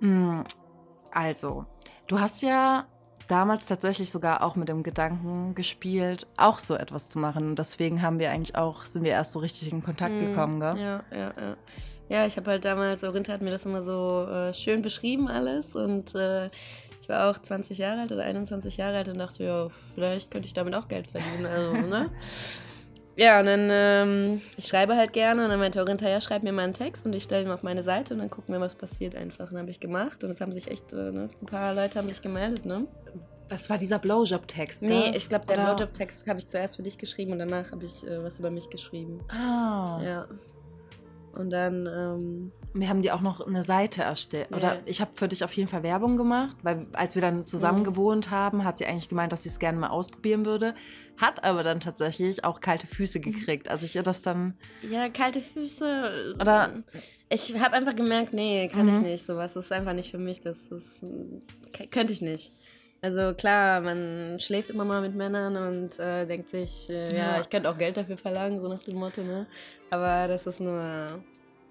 Hm, 0.00 0.44
also, 1.10 1.66
du 2.06 2.20
hast 2.20 2.42
ja 2.42 2.86
damals 3.28 3.66
tatsächlich 3.66 4.10
sogar 4.10 4.42
auch 4.42 4.56
mit 4.56 4.68
dem 4.68 4.82
Gedanken 4.82 5.54
gespielt, 5.54 6.26
auch 6.36 6.58
so 6.58 6.74
etwas 6.74 7.08
zu 7.08 7.18
machen. 7.18 7.48
Und 7.48 7.58
deswegen 7.58 8.02
haben 8.02 8.18
wir 8.18 8.30
eigentlich 8.30 8.56
auch, 8.56 8.84
sind 8.84 9.04
wir 9.04 9.12
erst 9.12 9.32
so 9.32 9.38
richtig 9.38 9.72
in 9.72 9.82
Kontakt 9.82 10.12
mhm. 10.12 10.26
gekommen, 10.26 10.60
gell? 10.60 10.78
Ja, 10.78 11.02
ja, 11.12 11.32
ja. 11.36 11.56
Ja, 12.10 12.26
ich 12.26 12.36
habe 12.36 12.50
halt 12.50 12.64
damals, 12.64 13.04
Orinta 13.04 13.32
hat 13.32 13.40
mir 13.40 13.52
das 13.52 13.64
immer 13.64 13.82
so 13.82 14.26
äh, 14.26 14.52
schön 14.52 14.82
beschrieben 14.82 15.28
alles 15.28 15.76
und 15.76 16.12
äh, 16.16 16.46
ich 17.00 17.08
war 17.08 17.30
auch 17.30 17.38
20 17.38 17.78
Jahre 17.78 18.00
alt 18.00 18.10
oder 18.10 18.24
21 18.24 18.76
Jahre 18.76 18.98
alt 18.98 19.08
und 19.08 19.16
dachte, 19.16 19.44
ja, 19.44 19.68
vielleicht 19.94 20.32
könnte 20.32 20.46
ich 20.46 20.52
damit 20.52 20.74
auch 20.74 20.88
Geld 20.88 21.06
verdienen. 21.06 21.46
Also, 21.46 21.72
ne? 21.72 22.10
Ja, 23.16 23.40
und 23.40 23.46
dann, 23.46 23.68
ähm, 23.70 24.40
ich 24.56 24.66
schreibe 24.66 24.96
halt 24.96 25.12
gerne 25.12 25.44
und 25.44 25.50
dann 25.50 25.58
meinte 25.58 25.78
Orinta, 25.80 26.08
ja, 26.08 26.22
schreib 26.22 26.42
mir 26.42 26.52
mal 26.52 26.62
einen 26.62 26.72
Text 26.72 27.04
und 27.04 27.12
ich 27.12 27.24
stelle 27.24 27.44
ihn 27.44 27.50
auf 27.50 27.62
meine 27.62 27.82
Seite 27.82 28.14
und 28.14 28.20
dann 28.20 28.30
gucken 28.30 28.54
wir, 28.54 28.60
was 28.60 28.76
passiert 28.76 29.14
einfach. 29.14 29.46
Und 29.46 29.52
dann 29.52 29.62
habe 29.62 29.70
ich 29.70 29.78
gemacht 29.78 30.24
und 30.24 30.30
es 30.30 30.40
haben 30.40 30.54
sich 30.54 30.70
echt, 30.70 30.94
äh, 30.94 31.10
ne, 31.12 31.28
ein 31.42 31.46
paar 31.46 31.74
Leute 31.74 31.98
haben 31.98 32.08
sich 32.08 32.22
gemeldet, 32.22 32.64
ne? 32.64 32.86
Was 33.50 33.68
war 33.68 33.76
dieser 33.76 33.98
Blowjob-Text? 33.98 34.84
Nee, 34.84 35.12
ich 35.14 35.28
glaube, 35.28 35.44
der 35.44 35.56
Blowjob-Text 35.56 36.26
habe 36.28 36.38
ich 36.38 36.46
zuerst 36.46 36.76
für 36.76 36.82
dich 36.82 36.96
geschrieben 36.96 37.32
und 37.32 37.40
danach 37.40 37.72
habe 37.72 37.84
ich 37.84 38.06
äh, 38.06 38.22
was 38.22 38.38
über 38.38 38.50
mich 38.50 38.70
geschrieben. 38.70 39.20
Ah. 39.28 40.00
Ja. 40.02 40.26
Und 41.32 41.50
dann. 41.50 41.86
Ähm, 41.86 42.52
wir 42.74 42.88
haben 42.88 43.02
dir 43.02 43.14
auch 43.14 43.20
noch 43.20 43.46
eine 43.46 43.62
Seite 43.62 44.02
erstellt. 44.02 44.50
Yeah. 44.50 44.58
Oder 44.58 44.76
ich 44.86 45.00
habe 45.00 45.10
für 45.14 45.28
dich 45.28 45.44
auf 45.44 45.52
jeden 45.52 45.68
Fall 45.68 45.82
Werbung 45.82 46.16
gemacht, 46.16 46.56
weil 46.62 46.86
als 46.92 47.14
wir 47.14 47.22
dann 47.22 47.46
zusammen 47.46 47.80
mhm. 47.80 47.84
gewohnt 47.84 48.30
haben, 48.30 48.64
hat 48.64 48.78
sie 48.78 48.86
eigentlich 48.86 49.08
gemeint, 49.08 49.32
dass 49.32 49.44
sie 49.44 49.48
es 49.48 49.58
gerne 49.58 49.78
mal 49.78 49.88
ausprobieren 49.88 50.44
würde. 50.44 50.74
Hat 51.16 51.44
aber 51.44 51.62
dann 51.62 51.80
tatsächlich 51.80 52.44
auch 52.44 52.60
kalte 52.60 52.86
Füße 52.86 53.18
mhm. 53.18 53.22
gekriegt. 53.22 53.68
Also 53.68 53.86
ich 53.86 53.96
ihr 53.96 54.02
das 54.02 54.22
dann. 54.22 54.54
Ja, 54.88 55.08
kalte 55.08 55.40
Füße. 55.40 56.36
Oder. 56.40 56.72
Ich 57.28 57.54
habe 57.60 57.76
einfach 57.76 57.94
gemerkt, 57.94 58.32
nee, 58.32 58.68
kann 58.68 58.86
mhm. 58.86 58.94
ich 58.94 59.00
nicht. 59.00 59.26
Sowas 59.26 59.54
ist 59.54 59.70
einfach 59.70 59.92
nicht 59.92 60.10
für 60.10 60.18
mich. 60.18 60.40
Das, 60.40 60.68
das 60.68 61.00
könnte 61.90 62.12
ich 62.12 62.22
nicht. 62.22 62.52
Also 63.02 63.32
klar, 63.34 63.80
man 63.80 64.38
schläft 64.40 64.70
immer 64.70 64.84
mal 64.84 65.00
mit 65.00 65.14
Männern 65.14 65.56
und 65.56 65.98
äh, 65.98 66.26
denkt 66.26 66.50
sich, 66.50 66.90
äh, 66.90 67.16
ja, 67.16 67.36
ja, 67.36 67.40
ich 67.40 67.48
könnte 67.48 67.70
auch 67.70 67.78
Geld 67.78 67.96
dafür 67.96 68.18
verlangen, 68.18 68.60
so 68.60 68.68
nach 68.68 68.82
dem 68.82 68.96
Motto, 68.96 69.22
ne? 69.22 69.46
Aber 69.88 70.28
das 70.28 70.46
ist 70.46 70.60
nur, 70.60 71.22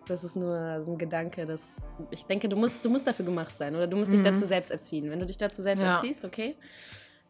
das 0.07 0.23
ist 0.23 0.35
nur 0.35 0.83
so 0.83 0.91
ein 0.91 0.97
Gedanke, 0.97 1.45
dass 1.45 1.61
ich 2.09 2.25
denke, 2.25 2.49
du 2.49 2.55
musst, 2.55 2.83
du 2.83 2.89
musst 2.89 3.07
dafür 3.07 3.25
gemacht 3.25 3.55
sein 3.59 3.75
oder 3.75 3.85
du 3.85 3.95
musst 3.95 4.11
dich 4.11 4.21
mhm. 4.21 4.25
dazu 4.25 4.45
selbst 4.45 4.71
erziehen. 4.71 5.11
Wenn 5.11 5.19
du 5.19 5.25
dich 5.27 5.37
dazu 5.37 5.61
selbst 5.61 5.83
ja. 5.83 5.95
erziehst, 5.95 6.25
okay. 6.25 6.55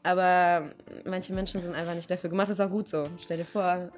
Aber 0.01 0.69
manche 1.05 1.33
Menschen 1.33 1.59
sind 1.59 1.75
einfach 1.75 1.93
nicht 1.93 2.09
dafür 2.09 2.29
gemacht. 2.29 2.47
Das 2.49 2.57
ist 2.57 2.65
auch 2.65 2.71
gut 2.71 2.88
so. 2.88 3.03
Stell 3.19 3.38
dir 3.38 3.45
vor. 3.45 3.89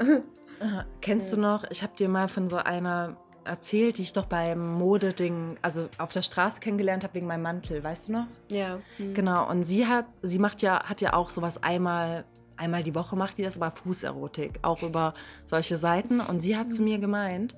Kennst 0.99 1.29
ja. 1.31 1.35
du 1.35 1.41
noch, 1.43 1.63
ich 1.69 1.83
habe 1.83 1.95
dir 1.95 2.09
mal 2.09 2.27
von 2.27 2.49
so 2.49 2.57
einer 2.57 3.17
erzählt, 3.45 3.97
die 3.97 4.03
ich 4.03 4.13
doch 4.13 4.25
beim 4.25 4.73
Modeding, 4.73 5.55
also 5.61 5.89
auf 5.97 6.13
der 6.13 6.21
Straße 6.21 6.59
kennengelernt 6.59 7.03
habe 7.03 7.15
wegen 7.15 7.27
meinem 7.27 7.43
Mantel, 7.43 7.83
weißt 7.83 8.07
du 8.07 8.13
noch? 8.13 8.27
Ja. 8.49 8.79
Mhm. 8.97 9.13
Genau. 9.13 9.49
Und 9.49 9.63
sie 9.63 9.87
hat, 9.87 10.05
sie 10.21 10.39
macht 10.39 10.61
ja, 10.61 10.83
hat 10.83 11.01
ja 11.01 11.13
auch 11.13 11.29
sowas 11.29 11.61
einmal, 11.61 12.25
einmal 12.57 12.83
die 12.83 12.95
Woche 12.95 13.15
macht 13.15 13.37
die 13.37 13.43
das, 13.43 13.57
aber 13.57 13.75
Fußerotik, 13.75 14.59
auch 14.61 14.83
über 14.83 15.13
solche 15.45 15.77
Seiten. 15.77 16.19
Und 16.19 16.41
sie 16.41 16.57
hat 16.57 16.67
mhm. 16.67 16.71
zu 16.71 16.81
mir 16.83 16.99
gemeint, 16.99 17.55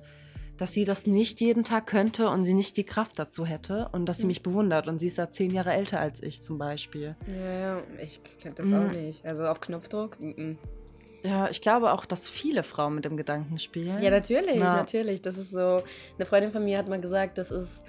dass 0.56 0.72
sie 0.72 0.84
das 0.84 1.06
nicht 1.06 1.40
jeden 1.40 1.64
Tag 1.64 1.86
könnte 1.86 2.28
und 2.28 2.44
sie 2.44 2.54
nicht 2.54 2.76
die 2.76 2.84
Kraft 2.84 3.18
dazu 3.18 3.44
hätte 3.44 3.88
und 3.92 4.06
dass 4.06 4.18
sie 4.18 4.24
mhm. 4.24 4.28
mich 4.28 4.42
bewundert. 4.42 4.88
Und 4.88 4.98
sie 4.98 5.08
ist 5.08 5.18
ja 5.18 5.30
zehn 5.30 5.50
Jahre 5.50 5.72
älter 5.72 6.00
als 6.00 6.22
ich 6.22 6.42
zum 6.42 6.58
Beispiel. 6.58 7.16
Ja, 7.26 7.52
ja, 7.52 7.82
ich 8.00 8.20
könnte 8.40 8.62
das 8.62 8.66
mhm. 8.66 8.74
auch 8.74 8.92
nicht. 8.92 9.24
Also 9.26 9.46
auf 9.46 9.60
Knopfdruck. 9.60 10.20
Mhm. 10.20 10.58
Ja, 11.24 11.48
ich 11.48 11.62
glaube 11.62 11.92
auch, 11.92 12.04
dass 12.04 12.28
viele 12.28 12.62
Frauen 12.62 12.96
mit 12.96 13.06
dem 13.06 13.16
Gedanken 13.16 13.58
spielen. 13.58 14.00
Ja, 14.02 14.10
natürlich, 14.10 14.56
ja. 14.56 14.76
natürlich. 14.76 15.22
Das 15.22 15.38
ist 15.38 15.50
so. 15.50 15.82
Eine 16.16 16.26
Freundin 16.26 16.52
von 16.52 16.62
mir 16.62 16.76
hat 16.76 16.86
mal 16.88 17.00
gesagt, 17.00 17.38
das 17.38 17.50
ist. 17.50 17.82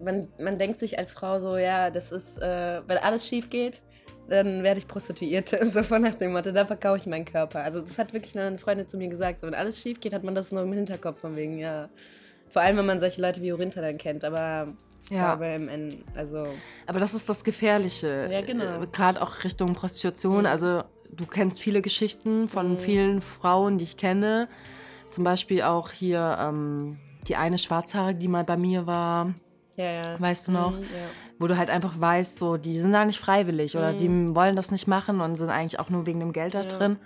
Man, 0.00 0.28
man 0.38 0.58
denkt 0.58 0.78
sich 0.78 0.96
als 0.96 1.12
Frau 1.12 1.40
so, 1.40 1.56
ja, 1.56 1.90
das 1.90 2.12
ist, 2.12 2.40
äh, 2.40 2.80
wenn 2.86 2.98
alles 2.98 3.26
schief 3.26 3.50
geht, 3.50 3.82
dann 4.28 4.62
werde 4.62 4.78
ich 4.78 4.86
Prostituierte. 4.86 5.58
So 5.72 5.82
von 5.82 6.02
nach 6.02 6.14
dem 6.14 6.32
Motto, 6.32 6.52
da 6.52 6.66
verkaufe 6.66 6.98
ich 6.98 7.06
meinen 7.06 7.24
Körper. 7.24 7.64
Also, 7.64 7.80
das 7.80 7.98
hat 7.98 8.12
wirklich 8.12 8.38
eine 8.38 8.58
Freundin 8.58 8.86
zu 8.86 8.96
mir 8.96 9.08
gesagt. 9.08 9.40
So, 9.40 9.46
wenn 9.46 9.54
alles 9.54 9.80
schief 9.80 9.98
geht, 9.98 10.12
hat 10.12 10.22
man 10.22 10.36
das 10.36 10.52
nur 10.52 10.62
im 10.62 10.72
Hinterkopf, 10.72 11.20
von 11.20 11.36
wegen, 11.36 11.58
ja. 11.58 11.88
Vor 12.50 12.62
allem, 12.62 12.76
wenn 12.76 12.86
man 12.86 13.00
solche 13.00 13.20
Leute 13.20 13.42
wie 13.42 13.52
Orinta 13.52 13.80
dann 13.80 13.98
kennt. 13.98 14.24
Aber 14.24 14.68
ja. 15.10 15.32
Aber 15.32 15.54
im 15.54 15.68
Ende, 15.68 15.96
also. 16.14 16.46
Aber 16.86 17.00
das 17.00 17.14
ist 17.14 17.28
das 17.28 17.42
Gefährliche. 17.42 18.28
Ja, 18.30 18.42
genau. 18.42 18.80
Gerade 18.92 19.22
auch 19.22 19.42
Richtung 19.42 19.74
Prostitution. 19.74 20.40
Mhm. 20.40 20.46
Also 20.46 20.82
du 21.10 21.26
kennst 21.26 21.60
viele 21.60 21.82
Geschichten 21.82 22.48
von 22.48 22.72
mhm. 22.72 22.78
vielen 22.78 23.20
Frauen, 23.20 23.78
die 23.78 23.84
ich 23.84 23.96
kenne. 23.96 24.48
Zum 25.10 25.24
Beispiel 25.24 25.62
auch 25.62 25.90
hier 25.90 26.38
ähm, 26.40 26.98
die 27.26 27.36
eine 27.36 27.58
Schwarzhaarige, 27.58 28.18
die 28.18 28.28
mal 28.28 28.44
bei 28.44 28.56
mir 28.56 28.86
war. 28.86 29.34
Ja, 29.76 29.90
ja. 29.90 30.20
Weißt 30.20 30.48
du 30.48 30.52
noch? 30.52 30.72
Mhm, 30.72 30.86
wo 31.38 31.46
du 31.46 31.56
halt 31.56 31.70
einfach 31.70 32.00
weißt, 32.00 32.38
so, 32.38 32.56
die 32.56 32.78
sind 32.80 32.92
da 32.92 33.04
nicht 33.04 33.20
freiwillig 33.20 33.76
oder 33.76 33.92
die 33.92 34.08
wollen 34.34 34.56
das 34.56 34.70
nicht 34.72 34.88
machen 34.88 35.20
und 35.20 35.36
sind 35.36 35.50
eigentlich 35.50 35.78
auch 35.78 35.88
nur 35.88 36.04
wegen 36.06 36.18
dem 36.20 36.32
Geld 36.32 36.54
da 36.54 36.62
Ja. 36.62 36.68
drin. 36.68 36.96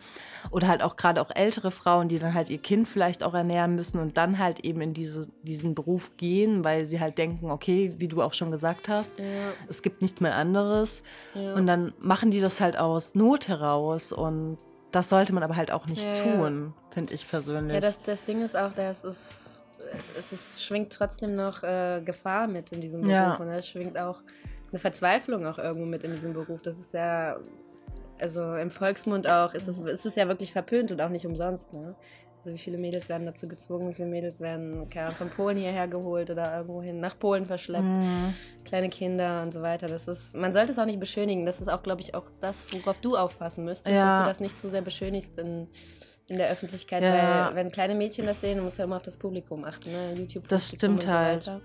Oder 0.51 0.68
halt 0.68 0.83
auch 0.83 0.97
gerade 0.97 1.21
auch 1.21 1.31
ältere 1.35 1.71
Frauen, 1.71 2.09
die 2.09 2.18
dann 2.18 2.35
halt 2.35 2.49
ihr 2.51 2.59
Kind 2.59 2.88
vielleicht 2.88 3.23
auch 3.23 3.35
ernähren 3.35 3.75
müssen 3.77 3.99
und 4.01 4.16
dann 4.16 4.38
halt 4.38 4.61
eben 4.61 4.81
in 4.81 4.95
diese, 4.95 5.29
diesen 5.42 5.75
Beruf 5.75 6.16
gehen, 6.16 6.64
weil 6.64 6.87
sie 6.87 6.99
halt 6.99 7.18
denken, 7.18 7.51
okay, 7.51 7.95
wie 7.99 8.09
du 8.09 8.23
auch 8.23 8.35
schon 8.35 8.51
gesagt 8.51 8.88
hast, 8.88 9.18
Ja. 9.18 9.25
es 9.68 9.83
gibt 9.83 10.03
nichts 10.03 10.21
mehr 10.21 10.35
anderes. 10.37 11.03
Ja. 11.35 11.55
Und 11.55 11.66
dann 11.66 11.92
machen 12.01 12.31
die 12.31 12.40
das 12.40 12.61
halt 12.61 12.79
aus 12.79 13.14
Not 13.14 13.49
heraus 13.49 14.12
und 14.12 14.57
das 14.92 15.09
sollte 15.09 15.33
man 15.33 15.42
aber 15.42 15.57
halt 15.57 15.71
auch 15.73 15.87
nicht 15.87 16.07
tun, 16.23 16.75
finde 16.90 17.14
ich 17.14 17.29
persönlich. 17.29 17.75
Ja, 17.75 17.81
das, 17.81 17.99
das 18.03 18.25
Ding 18.25 18.42
ist 18.42 18.57
auch, 18.57 18.73
dass 18.73 19.05
es, 19.05 19.62
es 20.18 20.33
ist, 20.33 20.62
schwingt 20.64 20.92
trotzdem 20.92 21.35
noch 21.37 21.62
äh, 21.62 22.00
Gefahr 22.05 22.46
mit 22.48 22.72
in 22.72 22.81
diesem 22.81 23.02
Beruf. 23.02 23.12
Ja. 23.14 23.35
Und 23.37 23.48
es 23.48 23.66
schwingt 23.68 23.98
auch 23.98 24.22
eine 24.70 24.78
Verzweiflung 24.78 25.46
auch 25.46 25.59
irgendwo 25.59 25.87
mit 25.87 26.02
in 26.05 26.12
diesem 26.12 26.33
Beruf. 26.33 26.62
Das 26.62 26.78
ist 26.78 26.92
ja, 26.94 27.38
also 28.20 28.55
im 28.55 28.70
Volksmund 28.70 29.26
auch, 29.26 29.55
ist 29.55 29.68
es, 29.68 29.78
ist 29.78 30.07
es 30.07 30.16
ja 30.16 30.28
wirklich 30.28 30.52
verpönt 30.52 30.90
und 30.90 31.00
auch 31.00 31.09
nicht 31.11 31.26
umsonst. 31.26 31.72
Ne? 31.72 31.94
Also 32.38 32.55
wie 32.55 32.59
viele 32.59 32.78
Mädels 32.78 33.09
werden 33.09 33.24
dazu 33.24 33.46
gezwungen, 33.46 33.90
wie 33.90 33.94
viele 33.94 34.09
Mädels 34.09 34.40
werden 34.40 34.88
keine 34.88 35.12
von 35.12 35.31
Polen 35.31 35.57
hierher 35.57 35.87
geholt 35.87 36.28
oder 36.28 36.57
irgendwohin 36.57 36.98
nach 36.98 37.16
Polen 37.18 37.46
verschleppt, 37.46 37.85
Mhm. 37.85 38.35
kleine 38.64 38.88
Kinder 38.88 39.42
und 39.42 39.52
so 39.55 39.62
weiter. 39.62 39.87
Das 39.87 40.09
ist, 40.09 40.35
man 40.35 40.52
sollte 40.52 40.72
es 40.72 40.78
auch 40.78 40.85
nicht 40.87 40.98
beschönigen. 40.98 41.46
Das 41.46 41.61
ist 41.61 41.68
auch, 41.68 41.83
glaube 41.85 42.00
ich, 42.00 42.14
auch 42.16 42.24
das, 42.40 42.66
worauf 42.72 42.98
du 42.98 43.16
aufpassen 43.16 43.64
müsstest, 43.64 43.94
Ja. 43.94 44.09
dass 44.11 44.20
du 44.22 44.28
das 44.28 44.40
nicht 44.40 44.59
zu 44.59 44.68
sehr 44.70 44.83
beschönigst 44.83 45.38
in, 45.38 45.68
in 46.33 46.38
der 46.38 46.51
Öffentlichkeit, 46.51 47.03
Ja. 47.03 47.47
weil 47.49 47.55
wenn 47.57 47.71
kleine 47.71 47.95
Mädchen 47.95 48.27
das 48.27 48.40
sehen, 48.40 48.59
du 48.59 48.64
musst 48.64 48.79
ja 48.79 48.85
immer 48.85 48.97
auf 48.97 49.03
das 49.03 49.16
Publikum 49.16 49.64
achten, 49.64 49.92
ne? 49.92 50.14
YouTube. 50.14 50.49
Das 50.49 50.68
stimmt 50.71 51.03
so 51.05 51.09
halt. 51.11 51.47
weiter. 51.47 51.61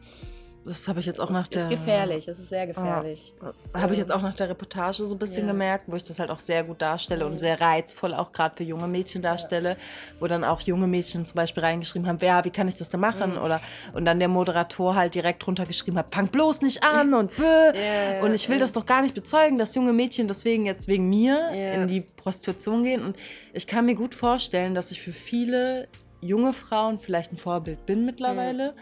Das 0.67 0.87
habe 0.87 0.99
ich 0.99 1.05
jetzt 1.05 1.19
auch 1.19 1.27
Das 1.27 1.33
nach 1.37 1.47
der. 1.47 1.63
ist 1.63 1.69
gefährlich, 1.69 2.27
es 2.27 2.39
ist 2.39 2.49
sehr 2.49 2.67
gefährlich. 2.67 3.33
Das 3.39 3.71
Das, 3.71 3.81
habe 3.81 3.93
ich 3.93 3.99
äh, 3.99 4.01
jetzt 4.01 4.11
auch 4.11 4.21
nach 4.21 4.33
der 4.33 4.49
Reportage 4.49 5.05
so 5.05 5.15
ein 5.15 5.17
bisschen 5.17 5.45
ja. 5.47 5.51
gemerkt, 5.53 5.85
wo 5.87 5.95
ich 5.95 6.03
das 6.03 6.19
halt 6.19 6.29
auch 6.29 6.39
sehr 6.39 6.63
gut 6.63 6.81
darstelle 6.81 7.25
Mhm. 7.25 7.31
und 7.31 7.37
sehr 7.39 7.59
reizvoll 7.59 8.13
auch 8.13 8.31
gerade 8.31 8.55
für 8.57 8.63
junge 8.63 8.87
Mädchen 8.87 9.21
darstelle, 9.21 9.77
wo 10.19 10.27
dann 10.27 10.43
auch 10.43 10.61
junge 10.61 10.87
Mädchen 10.87 11.25
zum 11.25 11.35
Beispiel 11.35 11.63
reingeschrieben 11.63 12.07
haben, 12.07 12.21
wer, 12.21 12.43
wie 12.45 12.49
kann 12.49 12.67
ich 12.67 12.75
das 12.75 12.89
denn 12.89 12.99
machen? 12.99 13.31
Mhm. 13.33 13.37
Oder 13.41 13.61
und 13.93 14.05
dann 14.05 14.19
der 14.19 14.27
Moderator 14.27 14.95
halt 14.95 15.15
direkt 15.15 15.45
drunter 15.45 15.65
geschrieben 15.65 15.97
hat, 15.97 16.13
fang 16.13 16.27
bloß 16.27 16.61
nicht 16.61 16.83
an 16.83 17.13
und 17.13 17.35
bö. 17.35 17.43
Ja, 17.73 18.23
und 18.23 18.33
ich 18.33 18.49
will 18.49 18.55
ja. 18.57 18.61
das 18.61 18.73
doch 18.73 18.85
gar 18.85 19.01
nicht 19.01 19.13
bezeugen, 19.13 19.57
dass 19.57 19.73
junge 19.75 19.93
Mädchen 19.93 20.27
deswegen 20.27 20.65
jetzt 20.65 20.87
wegen 20.87 21.07
mir 21.09 21.35
Ja. 21.53 21.71
in 21.73 21.87
die 21.87 22.01
Prostitution 22.01 22.83
gehen. 22.83 23.03
Und 23.05 23.17
ich 23.53 23.67
kann 23.67 23.85
mir 23.85 23.95
gut 23.95 24.13
vorstellen, 24.15 24.73
dass 24.75 24.91
ich 24.91 25.01
für 25.01 25.13
viele 25.13 25.87
junge 26.21 26.51
Frauen 26.53 26.99
vielleicht 26.99 27.31
ein 27.31 27.37
Vorbild 27.37 27.85
bin 27.85 28.03
mittlerweile. 28.05 28.73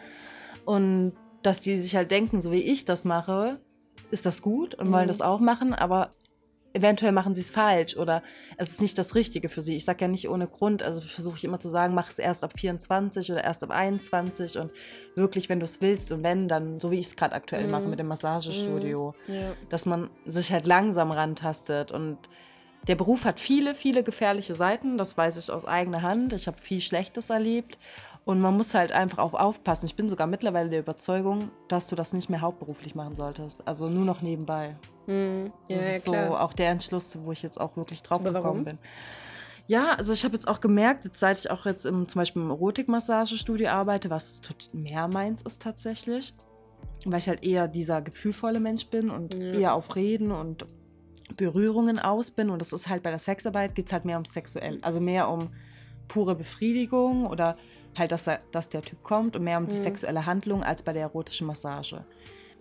Und 0.66 1.14
dass 1.46 1.62
die 1.62 1.80
sich 1.80 1.96
halt 1.96 2.12
denken, 2.12 2.42
so 2.42 2.52
wie 2.52 2.62
ich 2.62 2.86
das 2.86 3.06
mache, 3.06 3.60
ist 4.12 4.26
das 4.26 4.42
gut 4.42 4.76
und 4.76 4.92
wollen 4.92 5.04
Mhm. 5.06 5.10
das 5.10 5.22
auch 5.22 5.40
machen, 5.40 5.74
aber 5.74 6.10
eventuell 6.74 7.14
machen 7.14 7.34
sie 7.34 7.40
es 7.42 7.50
falsch 7.50 7.96
oder 7.96 8.22
es 8.58 8.72
ist 8.72 8.82
nicht 8.82 8.98
das 8.98 9.16
Richtige 9.16 9.48
für 9.48 9.62
sie. 9.62 9.78
Ich 9.78 9.86
sage 9.86 10.02
ja 10.02 10.08
nicht 10.10 10.28
ohne 10.30 10.48
Grund, 10.48 10.84
also 10.84 11.00
versuche 11.00 11.38
ich 11.38 11.46
immer 11.46 11.60
zu 11.60 11.70
sagen, 11.70 11.94
mach 11.94 12.10
es 12.10 12.20
erst 12.20 12.44
ab 12.44 12.52
24 12.60 13.32
oder 13.32 13.44
erst 13.44 13.64
ab 13.64 13.72
21 13.72 14.58
und 14.60 14.72
wirklich, 15.16 15.48
wenn 15.48 15.60
du 15.60 15.66
es 15.66 15.80
willst 15.80 16.12
und 16.12 16.24
wenn, 16.24 16.50
dann 16.50 16.80
so 16.82 16.92
wie 16.92 17.00
ich 17.00 17.08
es 17.08 17.16
gerade 17.16 17.34
aktuell 17.34 17.66
Mhm. 17.66 17.72
mache 17.72 17.88
mit 17.88 18.00
dem 18.00 18.08
Massagestudio, 18.08 19.14
Ja. 19.28 19.56
dass 19.70 19.86
man 19.86 20.10
sich 20.26 20.52
halt 20.52 20.66
langsam 20.68 21.12
rantastet 21.12 21.92
und 21.92 22.18
der 22.88 22.96
Beruf 22.96 23.24
hat 23.26 23.40
viele, 23.40 23.74
viele 23.74 24.04
gefährliche 24.04 24.54
Seiten, 24.54 24.98
das 24.98 25.18
weiß 25.18 25.38
ich 25.38 25.50
aus 25.52 25.66
eigener 25.66 26.04
Hand. 26.04 26.34
Ich 26.34 26.46
habe 26.46 26.62
viel 26.62 26.82
Schlechtes 26.82 27.30
erlebt 27.32 27.80
und 28.26 28.42
man 28.42 28.58
muss 28.58 28.74
halt 28.74 28.92
einfach 28.92 29.20
auch 29.20 29.34
aufpassen. 29.34 29.86
Ich 29.86 29.96
bin 29.96 30.10
sogar 30.10 30.28
mittlerweile 30.28 30.70
der 30.70 30.80
Überzeugung, 30.80 31.50
dass 31.68 31.88
du 31.88 31.96
das 31.96 32.12
nicht 32.14 32.30
mehr 32.30 32.42
hauptberuflich 32.42 32.96
machen 32.96 33.16
solltest, 33.16 33.68
also 33.68 33.88
nur 33.88 34.04
noch 34.06 34.22
nebenbei. 34.22 34.76
Mhm. 35.08 35.52
Ja, 35.70 35.78
Das 35.78 35.86
ja, 35.88 35.96
ist 35.98 36.06
so 36.06 36.12
klar. 36.12 36.42
auch 36.44 36.54
der 36.54 36.70
Entschluss, 36.72 37.18
wo 37.24 37.32
ich 37.32 37.42
jetzt 37.44 37.60
auch 37.62 37.78
wirklich 37.78 38.02
drauf 38.02 38.20
Aber 38.20 38.34
warum? 38.34 38.66
gekommen 38.66 38.66
bin. 38.66 38.78
Ja, 39.68 39.94
also 39.94 40.14
ich 40.14 40.24
habe 40.24 40.36
jetzt 40.36 40.48
auch 40.48 40.60
gemerkt, 40.62 41.06
jetzt, 41.06 41.20
seit 41.20 41.40
ich 41.40 41.50
auch 41.50 41.66
jetzt 41.66 41.86
im, 41.86 42.08
zum 42.08 42.20
Beispiel 42.20 42.42
im 42.42 42.50
Erotikmassagestudio 42.52 43.70
arbeite, 43.70 44.12
was 44.12 44.42
mehr 44.74 45.08
meins 45.08 45.42
ist 45.42 45.62
tatsächlich, 45.62 46.34
weil 47.06 47.18
ich 47.20 47.28
halt 47.28 47.44
eher 47.44 47.68
dieser 47.68 48.02
gefühlvolle 48.04 48.60
Mensch 48.60 48.88
bin 48.88 49.10
und 49.10 49.34
Ja. 49.34 49.54
eher 49.60 49.74
auf 49.74 49.96
Reden 49.96 50.32
und 50.32 50.66
Berührungen 51.36 51.98
aus 51.98 52.30
bin. 52.30 52.52
Und 52.52 52.60
das 52.60 52.74
ist 52.74 52.90
halt 52.90 53.02
bei 53.02 53.10
der 53.10 53.18
Sexarbeit 53.20 53.74
geht 53.74 53.88
es 53.88 53.94
halt 53.94 54.06
mehr 54.06 54.18
um 54.20 54.26
sexuell, 54.26 54.78
also 54.84 55.00
mehr 55.02 55.30
um 55.30 55.50
pure 56.08 56.36
Befriedigung 56.36 57.26
oder 57.26 57.58
halt, 57.98 58.12
dass, 58.12 58.28
er, 58.28 58.40
dass 58.52 58.70
der 58.70 58.82
Typ 58.82 59.04
kommt 59.04 59.36
und 59.36 59.44
mehr 59.44 59.58
um 59.58 59.68
die 59.68 59.74
Mhm. 59.78 59.84
sexuelle 59.84 60.26
Handlung 60.26 60.64
als 60.64 60.84
bei 60.84 60.94
der 60.94 61.04
erotischen 61.04 61.48
Massage. 61.48 62.06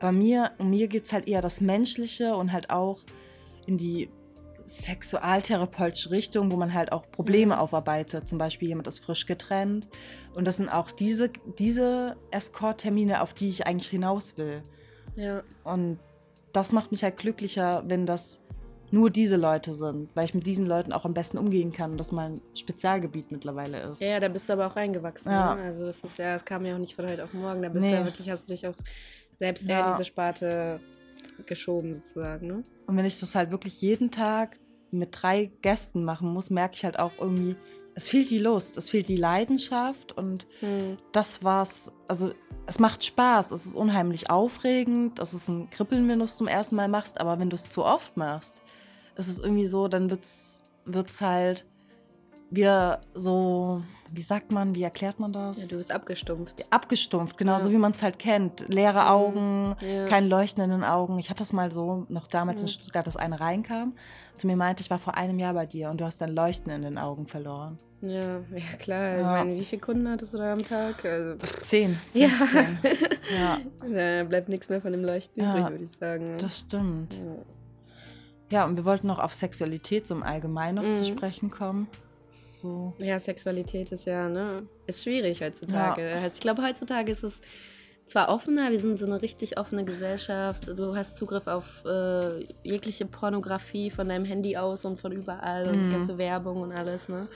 Aber 0.00 0.12
mir, 0.12 0.52
um 0.58 0.70
mir 0.70 0.88
geht 0.88 1.04
es 1.06 1.12
halt 1.12 1.26
eher 1.28 1.40
das 1.40 1.60
Menschliche 1.60 2.36
und 2.36 2.52
halt 2.52 2.70
auch 2.70 2.98
in 3.66 3.78
die 3.78 4.10
sexualtherapeutische 4.64 6.10
Richtung, 6.10 6.50
wo 6.50 6.56
man 6.56 6.72
halt 6.72 6.92
auch 6.92 7.10
Probleme 7.10 7.54
Mhm. 7.54 7.60
aufarbeitet. 7.60 8.26
Zum 8.28 8.38
Beispiel 8.38 8.68
jemand 8.68 8.86
ist 8.88 9.00
frisch 9.00 9.26
getrennt. 9.26 9.88
Und 10.34 10.46
das 10.46 10.56
sind 10.56 10.68
auch 10.68 10.90
diese, 10.90 11.30
diese 11.58 12.16
Escort-Termine, 12.30 13.20
auf 13.22 13.34
die 13.34 13.48
ich 13.48 13.66
eigentlich 13.66 13.88
hinaus 13.90 14.36
will. 14.36 14.62
ja. 15.16 15.42
Und 15.64 15.98
das 16.52 16.72
macht 16.72 16.92
mich 16.92 17.02
halt 17.02 17.16
glücklicher, 17.16 17.82
wenn 17.86 18.06
das 18.06 18.40
nur 18.94 19.10
diese 19.10 19.36
Leute 19.36 19.74
sind, 19.74 20.08
weil 20.14 20.24
ich 20.24 20.34
mit 20.34 20.46
diesen 20.46 20.66
Leuten 20.66 20.92
auch 20.92 21.04
am 21.04 21.12
besten 21.14 21.36
umgehen 21.38 21.72
kann 21.72 21.92
und 21.92 21.98
das 21.98 22.12
mein 22.12 22.40
Spezialgebiet 22.54 23.30
mittlerweile 23.32 23.78
ist. 23.82 24.00
Ja, 24.00 24.08
ja, 24.12 24.20
da 24.20 24.28
bist 24.28 24.48
du 24.48 24.52
aber 24.54 24.66
auch 24.68 24.76
reingewachsen. 24.76 25.30
Ja. 25.32 25.54
Ne? 25.56 25.62
Also 25.62 25.86
das 25.86 26.02
ist 26.02 26.16
ja, 26.18 26.34
es 26.36 26.44
kam 26.44 26.64
ja 26.64 26.74
auch 26.74 26.78
nicht 26.78 26.94
von 26.94 27.06
heute 27.08 27.24
auf 27.24 27.32
morgen. 27.34 27.60
Da 27.62 27.68
bist 27.68 27.84
Nee. 27.84 27.90
du 27.92 27.96
ja 27.98 28.04
wirklich, 28.04 28.30
hast 28.30 28.48
du 28.48 28.54
dich 28.54 28.66
auch 28.66 28.74
selbst 29.38 29.64
eher 29.68 29.78
Ja. 29.78 29.86
in 29.90 29.92
diese 29.98 30.04
Sparte 30.04 30.80
geschoben 31.46 31.92
sozusagen. 31.94 32.46
Ne? 32.46 32.62
Und 32.86 32.96
wenn 32.96 33.04
ich 33.04 33.18
das 33.18 33.34
halt 33.34 33.50
wirklich 33.50 33.80
jeden 33.80 34.10
Tag 34.10 34.56
mit 34.90 35.10
drei 35.12 35.50
Gästen 35.62 36.04
machen 36.04 36.32
muss, 36.32 36.50
merke 36.50 36.74
ich 36.76 36.84
halt 36.84 36.98
auch 36.98 37.12
irgendwie, 37.18 37.56
es 37.96 38.08
fehlt 38.08 38.30
die 38.30 38.38
Lust, 38.38 38.76
es 38.76 38.90
fehlt 38.90 39.08
die 39.08 39.16
Leidenschaft 39.16 40.12
und 40.16 40.46
Hm. 40.60 40.98
das 41.12 41.42
war's. 41.42 41.90
Also 42.08 42.32
es 42.66 42.78
macht 42.78 43.04
Spaß, 43.04 43.50
es 43.50 43.66
ist 43.66 43.74
unheimlich 43.74 44.30
aufregend, 44.30 45.18
es 45.18 45.34
ist 45.34 45.48
ein 45.48 45.68
Kribbeln, 45.70 46.08
wenn 46.08 46.18
du 46.20 46.24
es 46.24 46.36
zum 46.36 46.46
ersten 46.48 46.76
Mal 46.76 46.88
machst, 46.88 47.20
aber 47.20 47.38
wenn 47.38 47.50
du 47.50 47.56
es 47.56 47.70
zu 47.70 47.84
oft 47.84 48.16
machst, 48.16 48.62
ist 49.16 49.28
es 49.28 49.38
irgendwie 49.38 49.66
so, 49.66 49.88
dann 49.88 50.10
wird's, 50.10 50.62
wird's 50.84 51.20
halt 51.20 51.64
wieder 52.50 53.00
so, 53.14 53.82
wie 54.12 54.22
sagt 54.22 54.52
man, 54.52 54.74
wie 54.76 54.82
erklärt 54.84 55.18
man 55.18 55.32
das? 55.32 55.60
Ja, 55.60 55.66
du 55.66 55.76
bist 55.76 55.90
abgestumpft. 55.90 56.64
Abgestumpft, 56.70 57.36
genau 57.36 57.52
Ja. 57.54 57.58
so 57.60 57.72
wie 57.72 57.78
man 57.78 57.92
es 57.92 58.02
halt 58.02 58.18
kennt. 58.20 58.68
Leere 58.68 59.10
Augen, 59.10 59.74
Ja. 59.80 60.06
keine 60.06 60.28
leuchtenden 60.28 60.84
Augen. 60.84 61.18
Ich 61.18 61.30
hatte 61.30 61.40
das 61.40 61.52
mal 61.52 61.72
so, 61.72 62.06
noch 62.08 62.28
damals 62.28 62.60
in 62.62 62.66
Mhm. 62.66 62.72
Stuttgart, 62.72 63.06
dass 63.06 63.16
eine 63.16 63.40
reinkam, 63.40 63.94
zu 64.36 64.46
mir 64.46 64.54
meinte, 64.56 64.82
ich 64.82 64.90
war 64.90 64.98
vor 65.00 65.16
einem 65.16 65.38
Jahr 65.40 65.54
bei 65.54 65.66
dir 65.66 65.90
und 65.90 66.00
du 66.00 66.04
hast 66.04 66.20
dein 66.20 66.32
Leuchten 66.34 66.70
in 66.72 66.82
den 66.82 66.96
Augen 66.98 67.26
verloren. 67.26 67.78
Ja, 68.02 68.36
ja 68.54 68.76
klar. 68.78 69.16
Ich 69.16 69.22
meine, 69.24 69.54
wie 69.54 69.64
viele 69.64 69.80
Kunden 69.80 70.08
hattest 70.08 70.34
du 70.34 70.38
da 70.38 70.52
am 70.52 70.64
Tag? 70.64 71.04
Also, 71.04 71.36
Zehn. 71.60 71.98
Ja. 72.12 72.28
15. 72.28 72.78
ja, 73.34 73.58
da 74.20 74.28
bleibt 74.28 74.48
nichts 74.48 74.68
mehr 74.68 74.80
von 74.80 74.92
dem 74.92 75.02
Leuchten 75.02 75.42
Ja, 75.42 75.52
übrig, 75.56 75.70
würde 75.70 75.84
ich 75.84 75.92
sagen. 75.98 76.36
das 76.40 76.60
stimmt. 76.60 77.16
Ja. 78.54 78.60
Ja, 78.60 78.66
und 78.66 78.76
wir 78.76 78.84
wollten 78.84 79.06
noch 79.08 79.18
auf 79.18 79.34
Sexualität 79.34 80.06
so 80.06 80.14
im 80.14 80.22
Allgemeinen 80.22 80.76
noch 80.76 80.92
zu 80.92 81.00
Mhm. 81.00 81.16
sprechen 81.16 81.50
kommen. 81.50 81.88
So. 82.62 82.94
Ja, 82.98 83.18
Sexualität 83.18 83.92
ist 83.92 84.06
ja, 84.06 84.28
ne, 84.28 84.62
ist 84.86 85.02
schwierig 85.02 85.42
heutzutage. 85.42 86.12
Also 86.22 86.34
ich 86.34 86.40
glaube, 86.40 86.62
heutzutage 86.62 87.10
ist 87.12 87.22
es 87.24 87.40
zwar 88.06 88.28
offener, 88.28 88.70
wir 88.70 88.78
sind 88.78 88.98
so 88.98 89.06
eine 89.06 89.22
richtig 89.22 89.58
offene 89.58 89.84
Gesellschaft. 89.84 90.68
Du 90.76 90.94
hast 90.94 91.16
Zugriff 91.16 91.46
auf 91.46 91.84
äh, 91.86 92.44
jegliche 92.62 93.06
Pornografie 93.06 93.90
von 93.90 94.08
deinem 94.08 94.24
Handy 94.24 94.56
aus 94.56 94.84
und 94.84 95.00
von 95.00 95.10
überall 95.12 95.68
und 95.70 95.82
die 95.84 95.88
Mhm. 95.88 95.92
ganze 95.92 96.18
Werbung 96.18 96.60
und 96.62 96.72
alles, 96.72 97.08
ne? 97.08 97.28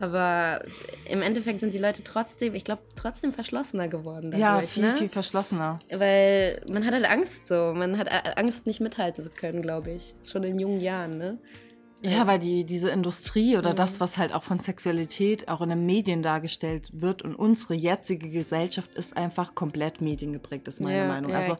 Aber 0.00 0.60
im 1.08 1.22
Endeffekt 1.22 1.60
sind 1.60 1.74
die 1.74 1.78
Leute 1.78 2.02
trotzdem, 2.02 2.54
ich 2.54 2.64
glaube, 2.64 2.82
trotzdem 2.96 3.32
verschlossener 3.32 3.88
geworden 3.88 4.30
dadurch, 4.32 4.40
Ja, 4.40 4.58
viel, 4.66 4.82
ne? 4.84 4.92
viel 4.96 5.08
verschlossener. 5.08 5.78
Weil 5.92 6.60
man 6.68 6.84
hat 6.84 6.92
halt 6.92 7.08
Angst 7.08 7.46
so. 7.46 7.72
Man 7.74 7.98
hat 7.98 8.08
äh, 8.08 8.32
Angst, 8.36 8.66
nicht 8.66 8.80
mithalten 8.80 9.22
zu 9.22 9.30
können, 9.30 9.62
glaube 9.62 9.90
ich. 9.92 10.14
Schon 10.28 10.42
in 10.44 10.58
jungen 10.58 10.80
Jahren, 10.80 11.18
ne? 11.18 11.38
Ja, 12.02 12.26
weil 12.26 12.38
die, 12.38 12.64
diese 12.64 12.90
Industrie 12.90 13.56
oder 13.56 13.72
Mhm. 13.72 13.76
das, 13.76 14.00
was 14.00 14.18
halt 14.18 14.34
auch 14.34 14.42
von 14.42 14.58
Sexualität 14.58 15.48
auch 15.48 15.60
in 15.60 15.68
den 15.70 15.86
Medien 15.86 16.22
dargestellt 16.22 16.88
wird 16.92 17.22
und 17.22 17.34
unsere 17.34 17.74
jetzige 17.74 18.28
Gesellschaft 18.28 18.92
ist 18.94 19.16
einfach 19.16 19.54
komplett 19.54 20.00
mediengeprägt, 20.00 20.66
ist 20.68 20.80
meine 20.80 20.98
ja, 20.98 21.08
Meinung. 21.08 21.32
Also 21.32 21.56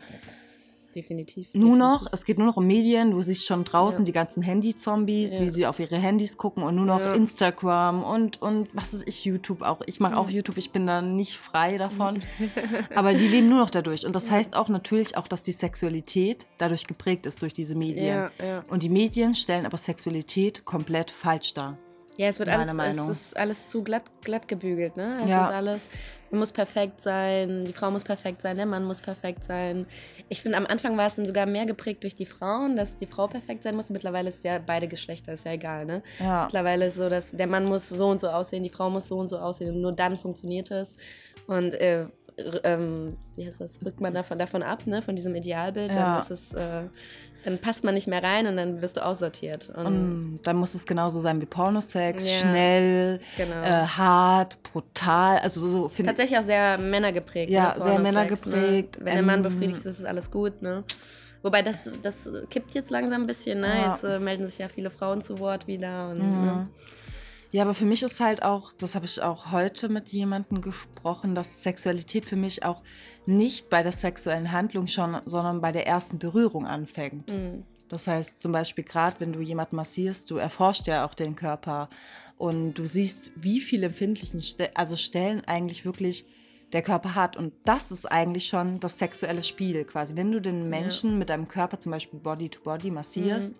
definitiv. 0.94 1.48
nur 1.54 1.76
definitiv. 1.76 1.78
noch, 1.78 2.06
es 2.12 2.24
geht 2.24 2.38
nur 2.38 2.46
noch 2.46 2.56
um 2.56 2.66
Medien, 2.66 3.10
du 3.10 3.20
siehst 3.22 3.46
schon 3.46 3.64
draußen 3.64 4.00
Ja. 4.02 4.04
die 4.06 4.12
ganzen 4.12 4.42
Handy-Zombies, 4.42 5.36
Ja. 5.38 5.42
wie 5.44 5.50
sie 5.50 5.66
auf 5.66 5.78
ihre 5.80 5.96
Handys 5.96 6.36
gucken 6.36 6.62
und 6.62 6.74
nur 6.76 6.84
noch 6.86 7.00
Ja. 7.00 7.12
Instagram 7.12 8.02
und, 8.04 8.40
und 8.42 8.68
was 8.72 8.94
ist 8.94 9.06
ich, 9.08 9.24
YouTube 9.24 9.62
auch. 9.62 9.80
Ich 9.86 10.00
mache 10.00 10.16
auch. 10.16 10.28
YouTube, 10.30 10.56
ich 10.58 10.70
bin 10.70 10.86
da 10.86 11.02
nicht 11.02 11.36
frei 11.38 11.78
davon. 11.78 12.22
Aber 12.94 13.14
die 13.14 13.26
leben 13.28 13.48
nur 13.48 13.58
noch 13.58 13.70
dadurch. 13.70 14.06
Und 14.06 14.14
das 14.14 14.30
heißt 14.30 14.56
auch 14.56 14.68
natürlich 14.68 15.16
auch, 15.16 15.28
dass 15.28 15.42
die 15.42 15.52
Sexualität 15.52 16.46
dadurch 16.58 16.86
geprägt 16.86 17.26
ist 17.26 17.42
durch 17.42 17.54
diese 17.54 17.74
Medien. 17.74 18.28
Und 18.70 18.82
die 18.82 18.88
Medien 18.88 19.34
stellen 19.34 19.66
aber 19.66 19.76
Sexualität 19.76 20.64
komplett 20.64 21.10
falsch 21.10 21.54
dar. 21.54 21.78
Ja, 22.18 22.28
es 22.28 22.38
wird 22.38 22.50
alles, 22.50 22.72
Meinung. 22.74 23.10
es 23.10 23.16
ist 23.22 23.36
alles 23.36 23.68
zu 23.68 23.82
glatt, 23.82 24.02
glatt 24.22 24.46
gebügelt, 24.46 24.96
ne? 24.96 25.16
Es 25.24 25.30
Ja. 25.30 25.46
ist 25.46 25.52
alles, 25.52 25.88
man 26.30 26.40
muss 26.40 26.52
perfekt 26.52 27.00
sein, 27.00 27.64
die 27.64 27.72
Frau 27.72 27.90
muss 27.90 28.04
perfekt 28.04 28.42
sein, 28.42 28.56
der 28.58 28.66
Mann 28.66 28.84
muss 28.84 29.00
perfekt 29.00 29.44
sein. 29.44 29.86
Ich 30.28 30.42
finde, 30.42 30.58
am 30.58 30.66
Anfang 30.66 30.96
war 30.98 31.06
es 31.06 31.16
dann 31.16 31.24
sogar 31.26 31.46
mehr 31.46 31.64
geprägt 31.64 32.02
durch 32.04 32.14
die 32.14 32.26
Frauen, 32.26 32.76
dass 32.76 32.98
die 32.98 33.06
Frau 33.06 33.28
perfekt 33.28 33.62
sein 33.62 33.74
muss. 33.76 33.88
Mittlerweile 33.88 34.28
ist 34.28 34.44
ja 34.44 34.58
beide 34.58 34.88
Geschlechter, 34.88 35.32
ist 35.32 35.46
ja 35.46 35.52
egal, 35.52 35.86
ne? 35.86 36.02
Ja. 36.18 36.44
Mittlerweile 36.44 36.86
ist 36.86 36.96
so, 36.96 37.08
dass 37.08 37.30
der 37.30 37.46
Mann 37.46 37.64
muss 37.64 37.88
so 37.88 38.08
und 38.08 38.20
so 38.20 38.28
aussehen, 38.28 38.62
die 38.62 38.70
Frau 38.70 38.90
muss 38.90 39.08
so 39.08 39.16
und 39.18 39.28
so 39.30 39.38
aussehen 39.38 39.74
und 39.74 39.80
nur 39.80 39.92
dann 39.92 40.18
funktioniert 40.18 40.70
es. 40.70 40.96
Und 41.46 41.72
äh, 41.74 42.06
ähm, 42.64 43.16
wie 43.36 43.46
heißt 43.46 43.60
das, 43.60 43.78
rückt 43.84 44.00
man 44.00 44.12
davon, 44.14 44.38
davon 44.38 44.62
ab, 44.62 44.86
ne? 44.86 45.00
Von 45.02 45.16
diesem 45.16 45.34
Idealbild, 45.34 45.90
Ja. 45.90 45.96
dann 45.96 46.18
ist 46.22 46.30
es, 46.30 46.52
äh, 46.52 46.84
dann 47.44 47.58
passt 47.58 47.82
man 47.84 47.94
nicht 47.94 48.06
mehr 48.06 48.22
rein 48.22 48.46
und 48.46 48.56
dann 48.56 48.82
wirst 48.82 48.96
du 48.96 49.04
aussortiert. 49.04 49.70
Und 49.74 50.40
dann 50.44 50.56
muss 50.56 50.74
es 50.74 50.86
genauso 50.86 51.18
sein 51.20 51.40
wie 51.40 51.46
Pornosex, 51.46 52.24
Ja. 52.30 52.38
schnell, 52.38 53.20
Genau. 53.36 53.62
äh, 53.62 53.86
hart, 53.86 54.62
brutal. 54.62 55.38
Also 55.38 55.68
so. 55.68 55.88
Tatsächlich 56.04 56.38
auch 56.38 56.42
sehr 56.44 56.78
männergeprägt. 56.78 57.50
Ja, 57.50 57.74
ne? 57.74 57.82
sehr 57.82 57.92
Pornosex, 57.94 58.02
männergeprägt, 58.46 58.98
Ne? 59.00 59.04
Wenn 59.04 59.14
der 59.14 59.22
Mann 59.22 59.36
ähm, 59.38 59.42
befriedigt 59.42 59.78
ist, 59.84 59.98
ist 60.00 60.04
alles 60.06 60.30
gut. 60.30 60.62
Ne? 60.62 60.84
Wobei 61.42 61.62
das, 61.62 61.90
das 62.02 62.18
kippt 62.50 62.72
jetzt 62.74 62.90
langsam 62.90 63.22
ein 63.22 63.26
bisschen. 63.26 63.60
Ne? 63.60 63.66
Ja. 63.68 63.92
Jetzt 63.92 64.04
äh, 64.04 64.20
melden 64.20 64.46
sich 64.46 64.58
ja 64.58 64.68
viele 64.68 64.90
Frauen 64.90 65.22
zu 65.22 65.38
Wort 65.40 65.66
wieder. 65.66 66.10
Und, 66.10 66.18
Mhm. 66.18 66.44
ne? 66.46 66.68
Ja, 67.52 67.62
aber 67.64 67.74
für 67.74 67.84
mich 67.84 68.02
ist 68.02 68.18
halt 68.18 68.42
auch, 68.42 68.72
das 68.72 68.94
habe 68.94 69.04
ich 69.04 69.20
auch 69.20 69.52
heute 69.52 69.90
mit 69.90 70.08
jemandem 70.08 70.62
gesprochen, 70.62 71.34
dass 71.34 71.62
Sexualität 71.62 72.24
für 72.24 72.36
mich 72.36 72.64
auch 72.64 72.82
nicht 73.26 73.68
bei 73.68 73.82
der 73.82 73.92
sexuellen 73.92 74.52
Handlung 74.52 74.86
schon, 74.86 75.20
sondern 75.26 75.60
bei 75.60 75.70
der 75.70 75.86
ersten 75.86 76.18
Berührung 76.18 76.66
anfängt. 76.66 77.30
Mhm. 77.30 77.64
Das 77.90 78.06
heißt 78.06 78.40
zum 78.40 78.52
Beispiel 78.52 78.84
gerade, 78.84 79.20
wenn 79.20 79.34
du 79.34 79.40
jemanden 79.40 79.76
massierst, 79.76 80.30
du 80.30 80.36
erforscht 80.36 80.86
ja 80.86 81.04
auch 81.06 81.12
den 81.12 81.36
Körper 81.36 81.90
und 82.38 82.72
du 82.72 82.86
siehst, 82.86 83.32
wie 83.36 83.60
viele 83.60 83.86
empfindlichen 83.86 84.40
Ste 84.40 84.70
also 84.74 84.96
Stellen 84.96 85.42
eigentlich 85.46 85.84
wirklich 85.84 86.24
der 86.72 86.80
Körper 86.80 87.14
hat. 87.14 87.36
Und 87.36 87.52
das 87.66 87.92
ist 87.92 88.10
eigentlich 88.10 88.46
schon 88.46 88.80
das 88.80 88.98
sexuelle 88.98 89.42
Spiel 89.42 89.84
quasi. 89.84 90.16
Wenn 90.16 90.32
du 90.32 90.40
den 90.40 90.70
Menschen 90.70 91.18
mit 91.18 91.28
deinem 91.28 91.48
Körper 91.48 91.78
zum 91.78 91.92
Beispiel 91.92 92.18
Body 92.18 92.48
to 92.48 92.62
Body 92.62 92.90
massierst 92.90 93.56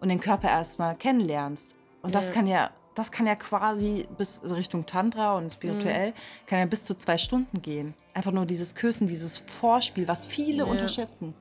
und 0.00 0.08
den 0.08 0.18
Körper 0.18 0.48
erstmal 0.48 0.96
kennenlernst. 0.96 1.76
Und 2.02 2.16
das 2.16 2.28
Ja. 2.28 2.34
kann 2.34 2.46
ja, 2.48 2.70
das 2.98 3.12
kann 3.12 3.26
ja 3.26 3.34
quasi 3.36 4.06
bis 4.16 4.40
Richtung 4.44 4.84
Tantra 4.86 5.36
und 5.36 5.52
spirituell, 5.52 6.12
kann 6.46 6.58
ja 6.58 6.66
bis 6.66 6.84
zu 6.84 6.94
zwei 6.94 7.16
Stunden 7.18 7.62
gehen. 7.62 7.94
Einfach 8.14 8.32
nur 8.32 8.44
dieses 8.46 8.74
Küssen, 8.74 9.06
dieses 9.06 9.38
Vorspiel, 9.38 10.08
was 10.08 10.26
viele 10.26 10.58
Ja. 10.58 10.64
unterschätzen. 10.64 11.34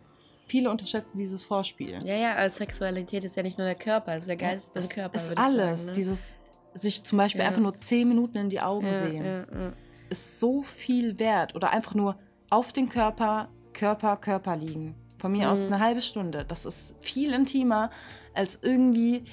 Viele 0.47 0.69
unterschätzen 0.71 1.17
dieses 1.17 1.43
Vorspiel. 1.43 1.99
Ja, 2.05 2.15
ja, 2.15 2.35
also 2.35 2.57
Sexualität 2.57 3.23
ist 3.23 3.35
ja 3.35 3.43
nicht 3.43 3.57
nur 3.57 3.65
der 3.65 3.75
Körper, 3.75 4.13
es 4.13 4.19
ist 4.19 4.29
der 4.29 4.37
Geist 4.37 4.67
und 4.73 4.79
Es 4.81 4.89
der 4.89 4.95
Körper. 5.03 5.17
ist 5.17 5.37
alles. 5.37 5.79
Sagen, 5.81 5.89
ne? 5.91 5.95
Dieses 5.97 6.35
sich 6.73 7.03
zum 7.03 7.17
Beispiel 7.17 7.41
Ja. 7.41 7.47
einfach 7.47 7.61
nur 7.61 7.77
zehn 7.77 8.07
Minuten 8.07 8.37
in 8.37 8.49
die 8.49 8.61
Augen 8.61 8.85
ja, 8.87 8.93
sehen, 8.93 9.25
ja, 9.25 9.39
ja. 9.39 9.73
ist 10.09 10.39
so 10.39 10.61
viel 10.63 11.17
wert. 11.19 11.55
Oder 11.55 11.71
einfach 11.71 11.95
nur 11.95 12.15
auf 12.49 12.71
den 12.71 12.87
Körper, 12.87 13.49
Körper, 13.73 14.15
Körper 14.17 14.55
liegen. 14.55 14.95
Von 15.17 15.31
mir 15.31 15.49
aus 15.49 15.67
Mhm. 15.67 15.73
eine 15.73 15.83
halbe 15.83 16.01
Stunde. 16.01 16.45
Das 16.47 16.65
ist 16.65 16.95
viel 17.01 17.33
intimer 17.33 17.89
als 18.35 18.59
irgendwie 18.61 19.23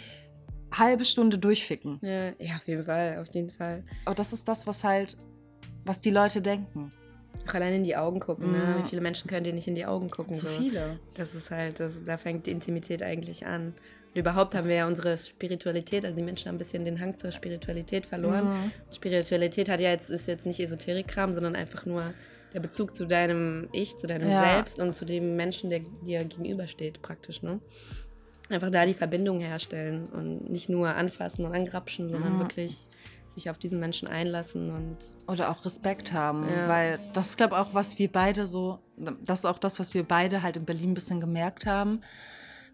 halbe 0.79 1.05
Stunde 1.05 1.39
durchficken. 1.39 1.99
Ja, 2.03 2.33
ja, 2.39 2.57
auf 2.57 2.67
jeden 2.67 2.85
Fall, 2.85 3.19
auf 3.21 3.35
jeden 3.35 3.51
Fall. 3.51 3.85
Aber 4.05 4.15
das 4.15 4.33
ist 4.33 4.47
das, 4.49 4.67
was 4.67 4.85
halt, 4.85 5.17
was 5.85 6.01
die 6.01 6.11
Leute 6.11 6.41
denken. 6.41 6.91
Auch 7.47 7.55
allein 7.55 7.75
in 7.75 7.85
die 7.85 7.97
Augen 7.97 8.21
gucken, 8.21 8.53
ne? 8.53 8.59
Mhm. 8.59 8.85
Wie 8.85 8.89
viele 8.89 9.03
Menschen 9.03 9.29
können 9.29 9.45
dir 9.45 9.53
nicht 9.53 9.69
in 9.69 9.75
die 9.75 9.85
Augen 9.85 10.11
gucken? 10.11 10.35
Zu 10.35 10.47
so? 10.47 10.53
viele. 10.53 10.99
Das 11.15 11.35
ist 11.35 11.51
halt, 11.51 11.81
das, 11.81 12.03
da 12.05 12.17
fängt 12.17 12.47
die 12.47 12.51
Intimität 12.51 13.03
eigentlich 13.03 13.47
an. 13.47 13.75
Und 14.15 14.21
überhaupt 14.21 14.55
haben 14.55 14.69
wir 14.69 14.77
ja 14.77 14.87
unsere 14.87 15.19
Spiritualität, 15.19 16.05
also 16.05 16.17
die 16.17 16.23
Menschen 16.23 16.49
haben 16.49 16.57
ein 16.57 16.59
bisschen 16.59 16.85
den 16.85 17.01
Hang 17.01 17.19
zur 17.19 17.33
Spiritualität 17.33 18.07
verloren. 18.07 18.45
Mhm. 18.45 18.73
Spiritualität 18.95 19.69
hat 19.69 19.81
ja 19.81 19.91
jetzt, 19.91 20.09
ist 20.09 20.29
jetzt 20.29 20.47
nicht 20.47 20.61
Esoterik-Kram, 20.61 21.35
sondern 21.35 21.57
einfach 21.57 21.85
nur 21.85 22.15
der 22.55 22.61
Bezug 22.61 22.95
zu 22.95 23.05
deinem 23.05 23.69
Ich, 23.73 23.97
zu 23.97 24.07
deinem 24.07 24.31
Ja. 24.31 24.55
Selbst 24.55 24.79
und 24.79 24.95
zu 24.95 25.05
dem 25.05 25.37
Menschen, 25.37 25.71
der 25.71 25.81
dir 25.81 26.25
gegenübersteht, 26.25 27.03
praktisch, 27.03 27.43
ne? 27.43 27.61
Einfach 28.51 28.71
da 28.71 28.85
die 28.85 28.95
Verbindung 28.95 29.41
herstellen 29.41 30.07
und 30.13 30.51
nicht 30.51 30.69
nur 30.69 30.89
anfassen 30.95 31.47
und 31.47 31.55
angrapschen, 31.55 32.09
sondern 32.11 32.35
Mhm. 32.35 32.39
wirklich 32.41 32.89
sich 33.35 33.51
auf 33.51 33.59
diesen 33.59 33.81
Menschen 33.81 34.07
einlassen 34.07 34.71
und 34.71 34.97
Oder 35.27 35.51
auch 35.51 35.65
Respekt 35.65 36.13
haben. 36.13 36.47
Ja. 36.49 36.69
Weil 36.69 37.01
das 37.15 37.31
ist, 37.31 37.37
glaube 37.37 37.57
auch, 37.59 37.73
was 37.75 37.99
wir 37.99 38.11
beide 38.13 38.47
so, 38.47 38.79
das 38.97 39.41
ist 39.41 39.45
auch 39.47 39.59
das, 39.59 39.81
was 39.81 39.95
wir 39.95 40.05
beide 40.05 40.43
halt 40.43 40.57
in 40.57 40.65
Berlin 40.65 40.91
ein 40.91 40.95
bisschen 40.95 41.21
gemerkt 41.21 41.67
haben, 41.67 42.01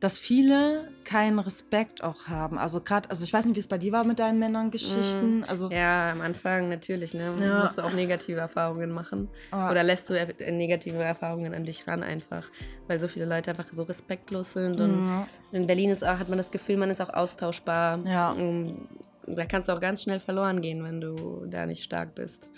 dass 0.00 0.18
viele 0.18 0.88
keinen 1.04 1.38
Respekt 1.38 2.02
auch 2.02 2.26
haben. 2.26 2.58
Also 2.58 2.80
gerade, 2.80 3.10
also 3.10 3.22
ich 3.22 3.32
weiß 3.32 3.44
nicht, 3.44 3.56
wie 3.56 3.60
es 3.60 3.66
bei 3.66 3.76
dir 3.76 3.92
war 3.92 4.04
mit 4.04 4.18
deinen 4.18 4.38
Männern-Geschichten. 4.38 5.44
Also 5.46 5.66
Mhm. 5.66 5.72
ja, 5.72 6.12
am 6.12 6.22
Anfang 6.22 6.70
natürlich, 6.70 7.12
ne? 7.12 7.34
Ja. 7.38 7.60
Musst 7.60 7.76
du 7.76 7.82
auch 7.82 7.92
negative 7.92 8.40
Erfahrungen 8.40 8.90
machen. 8.92 9.28
Ah. 9.50 9.70
Oder 9.70 9.82
lässt 9.82 10.08
du 10.08 10.14
er- 10.14 10.50
negative 10.52 10.96
Erfahrungen 11.02 11.52
an 11.52 11.64
dich 11.64 11.86
ran 11.86 12.02
einfach, 12.02 12.44
weil 12.88 12.98
so 12.98 13.08
viele 13.08 13.26
Leute 13.26 13.50
einfach 13.50 13.66
so 13.70 13.82
respektlos 13.82 14.54
sind. 14.54 14.80
Und 14.80 15.04
Mhm. 15.06 15.26
in 15.52 15.66
Berlin 15.66 15.90
ist 15.90 16.02
auch, 16.02 16.18
hat 16.18 16.28
man 16.30 16.38
das 16.38 16.50
Gefühl, 16.50 16.78
man 16.78 16.88
ist 16.90 17.00
auch 17.02 17.12
austauschbar. 17.12 17.98
Ja. 18.06 18.30
Und 18.32 18.88
da 19.26 19.44
kannst 19.44 19.68
du 19.68 19.72
auch 19.74 19.80
ganz 19.80 20.02
schnell 20.02 20.20
verloren 20.20 20.62
gehen, 20.62 20.82
wenn 20.82 21.00
du 21.02 21.44
da 21.46 21.66
nicht 21.66 21.84
stark 21.84 22.14
bist. 22.14 22.48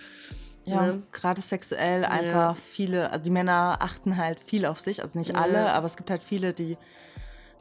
Ja, 0.65 0.87
Ne? 0.87 1.03
gerade 1.11 1.43
sexuell 1.43 2.05
einfach 2.05 2.55
viele, 2.57 3.11
also 3.11 3.25
die 3.25 3.31
Männer 3.31 3.79
achten 3.81 4.17
halt 4.17 4.39
viel 4.47 4.65
auf 4.65 4.79
sich, 4.79 5.03
also 5.03 5.19
nicht 5.19 5.31
Ja. 5.33 5.41
alle, 5.41 5.73
aber 5.73 5.87
es 5.87 5.97
gibt 5.97 6.09
halt 6.09 6.23
viele, 6.23 6.53
die, 6.53 6.77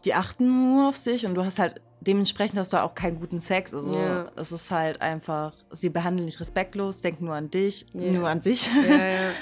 die 0.06 0.14
achten 0.14 0.74
nur 0.76 0.90
auf 0.90 0.98
sich 0.98 1.26
und 1.26 1.36
du 1.36 1.44
hast 1.46 1.60
halt, 1.60 1.82
dementsprechend 2.02 2.58
hast 2.58 2.74
du 2.74 2.78
auch 2.82 2.96
keinen 2.96 3.20
guten 3.20 3.40
Sex. 3.40 3.74
Also 3.74 3.94
Ja. 3.96 4.26
es 4.36 4.52
ist 4.52 4.72
halt 4.72 5.02
einfach, 5.02 5.54
sie 5.72 5.90
behandeln 5.90 6.28
dich 6.28 6.40
respektlos, 6.40 7.02
denken 7.02 7.26
nur 7.26 7.36
an 7.36 7.50
dich, 7.52 7.86
Ja. 7.94 8.12
nur 8.12 8.28
an 8.28 8.42
sich. 8.42 8.68
Ja. 8.68 8.78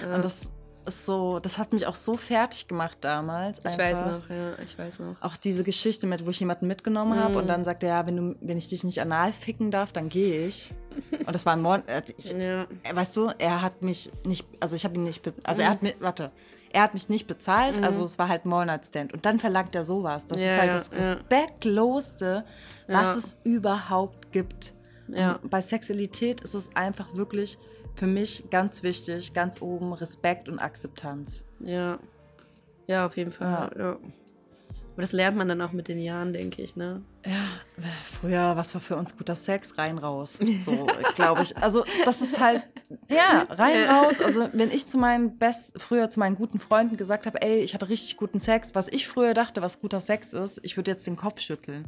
Und 0.15 0.24
das 0.26 0.50
ist 0.86 1.06
so, 1.06 1.39
das 1.39 1.58
hat 1.58 1.72
mich 1.72 1.86
auch 1.88 1.93
so 1.95 2.17
fertig 2.17 2.67
gemacht 2.67 2.98
damals. 3.02 3.60
ich 3.60 3.65
einfach. 3.65 3.78
weiß 3.80 4.00
noch, 4.02 4.30
ja, 4.30 4.54
ich 4.63 4.78
weiß 4.78 5.00
noch. 5.00 5.22
Auch 5.22 5.38
diese 5.38 5.63
Geschichte 5.63 6.08
mit, 6.08 6.26
wo 6.26 6.30
ich 6.32 6.39
jemanden 6.39 6.67
mitgenommen 6.67 7.19
habe 7.19 7.32
Mhm. 7.34 7.38
und 7.38 7.48
dann 7.48 7.63
sagte 7.63 7.86
er, 7.86 7.95
ja, 8.02 8.08
wenn, 8.08 8.15
du, 8.17 8.36
wenn 8.41 8.58
ich 8.58 8.67
dich 8.69 8.84
nicht 8.84 9.00
anal 9.00 9.32
ficken 9.32 9.72
darf, 9.72 9.91
dann 9.91 10.10
gehe 10.10 10.48
ich. 10.48 10.74
Und 11.26 11.34
das 11.34 11.45
war 11.45 11.54
ein 11.54 11.62
Mon 11.62 11.88
äh, 11.88 12.02
ich, 12.17 12.32
Ja. 12.32 12.63
äh, 12.63 12.67
weißt 12.95 13.15
du, 13.15 13.30
er 13.38 13.62
hat 13.62 13.82
mich 13.84 14.10
nicht, 14.26 14.45
also 14.60 14.76
ich 14.76 14.84
habe 14.84 14.95
ihn 14.95 15.04
nicht, 15.04 15.22
also 15.43 15.62
Mhm. 15.62 15.65
er 15.67 15.72
hat 15.72 15.84
mir, 15.84 15.93
warte, 16.00 16.32
er 16.71 16.84
hat 16.84 16.93
mich 16.93 17.10
nicht 17.10 17.27
bezahlt, 17.27 17.82
also 17.84 18.03
es 18.03 18.19
war 18.19 18.27
halt 18.29 18.45
ein 18.45 18.51
One-Night-Stand. 18.53 19.13
Und 19.13 19.25
dann 19.25 19.39
verlangt 19.39 19.75
er 19.75 19.84
sowas. 19.84 20.25
Das 20.27 20.39
Ja, 20.39 20.53
ist 20.53 20.60
halt 20.60 20.73
das 20.73 20.91
ja. 20.91 20.97
respektlosste, 20.97 22.45
was 22.88 23.15
es 23.15 23.38
überhaupt 23.43 24.32
gibt. 24.32 24.73
Bei 25.43 25.62
Sexualität 25.62 26.41
ist 26.41 26.53
es 26.53 26.69
einfach 26.75 27.15
wirklich 27.15 27.58
für 27.95 28.08
mich 28.08 28.49
ganz 28.51 28.84
wichtig, 28.84 29.34
ganz 29.34 29.62
oben 29.62 29.93
Respekt 29.93 30.47
und 30.47 30.60
Akzeptanz. 30.60 31.43
Ja. 31.60 31.99
Ja, 32.88 33.05
auf 33.05 33.17
jeden 33.17 33.32
Fall. 33.32 33.71
Ja. 33.77 33.97
Aber 35.00 35.04
das 35.04 35.14
lernt 35.14 35.38
man 35.38 35.48
dann 35.48 35.62
auch 35.62 35.72
mit 35.72 35.88
den 35.88 35.98
Jahren, 35.98 36.34
denke 36.34 36.62
ich, 36.62 36.76
ne? 36.76 37.02
Ja, 37.26 37.32
früher, 38.20 38.58
was 38.58 38.74
war 38.74 38.82
für 38.82 38.98
uns 38.98 39.16
guter 39.16 39.38
Sex? 39.38 39.78
Rein, 39.78 39.98
raus. 39.98 40.38
So, 40.62 40.88
glaube 41.16 41.42
ich. 41.44 41.56
Also, 41.56 41.86
das 42.04 42.22
ist 42.22 42.38
halt, 42.42 42.70
ja, 43.08 43.44
rein, 43.50 43.90
raus. 43.90 44.20
Also, 44.20 44.50
wenn 44.52 44.70
ich 44.72 44.88
zu 44.88 44.98
meinen 44.98 45.38
best, 45.38 45.82
früher 45.82 46.10
zu 46.10 46.20
meinen 46.20 46.36
guten 46.36 46.60
Freunden 46.60 46.98
gesagt 46.98 47.28
habe, 47.28 47.42
ey, 47.42 47.60
ich 47.60 47.74
hatte 47.74 47.88
richtig 47.88 48.18
guten 48.18 48.42
Sex, 48.42 48.76
was 48.76 48.90
ich 48.90 49.08
früher 49.08 49.34
dachte, 49.34 49.62
was 49.62 49.80
guter 49.80 50.02
Sex 50.02 50.34
ist, 50.34 50.60
ich 50.66 50.76
würde 50.76 50.92
jetzt 50.92 51.08
den 51.08 51.16
Kopf 51.16 51.40
schütteln. 51.40 51.88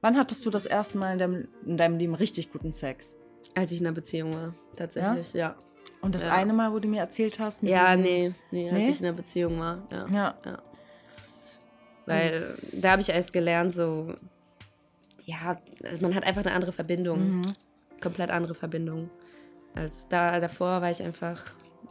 Wann 0.00 0.16
hattest 0.16 0.46
du 0.46 0.48
das 0.48 0.64
erste 0.64 0.96
Mal 0.96 1.12
in 1.12 1.18
deinem, 1.18 1.48
in 1.66 1.76
deinem 1.76 1.98
Leben 1.98 2.14
richtig 2.14 2.50
guten 2.50 2.72
Sex? 2.72 3.14
Als 3.54 3.72
ich 3.72 3.80
in 3.82 3.86
einer 3.86 3.94
Beziehung 3.94 4.32
war, 4.34 4.54
tatsächlich, 4.74 5.34
ja. 5.34 5.54
Und 6.00 6.14
das 6.14 6.24
Ja. 6.24 6.32
eine 6.32 6.54
Mal, 6.54 6.72
wo 6.72 6.78
du 6.78 6.88
mir 6.88 7.00
erzählt 7.00 7.38
hast, 7.38 7.62
mit 7.62 7.72
Ja, 7.72 7.94
nee, 7.94 8.32
nee, 8.50 8.70
als 8.70 8.78
Nee? 8.78 8.88
ich 8.88 9.00
in 9.00 9.04
einer 9.06 9.16
Beziehung 9.16 9.60
war, 9.60 9.86
ja. 9.92 10.06
Ja. 10.08 10.34
ja. 10.46 10.62
Weil 12.12 12.30
Das- 12.30 12.80
da 12.80 12.92
habe 12.92 13.02
ich 13.02 13.08
erst 13.08 13.32
gelernt, 13.32 13.72
so, 13.74 14.14
ja, 15.24 15.56
also 15.84 16.02
man 16.02 16.14
hat 16.14 16.24
einfach 16.24 16.44
eine 16.44 16.54
andere 16.54 16.72
Verbindung. 16.72 17.36
Mhm. 17.38 17.42
Komplett 18.00 18.30
andere 18.30 18.54
Verbindung. 18.54 19.10
Als 19.74 20.06
da 20.08 20.38
davor 20.40 20.82
war 20.82 20.90
ich 20.90 21.02
einfach, 21.02 21.40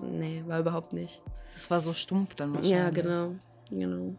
nee, 0.02 0.44
war 0.46 0.60
überhaupt 0.60 0.94
nicht. 0.94 1.22
Das 1.56 1.70
war 1.72 1.80
so 1.80 1.94
stumpf 1.94 2.36
dann 2.36 2.54
wahrscheinlich. 2.54 2.72
Ja, 2.78 2.90
genau. 2.90 3.36
Genau. 3.70 4.16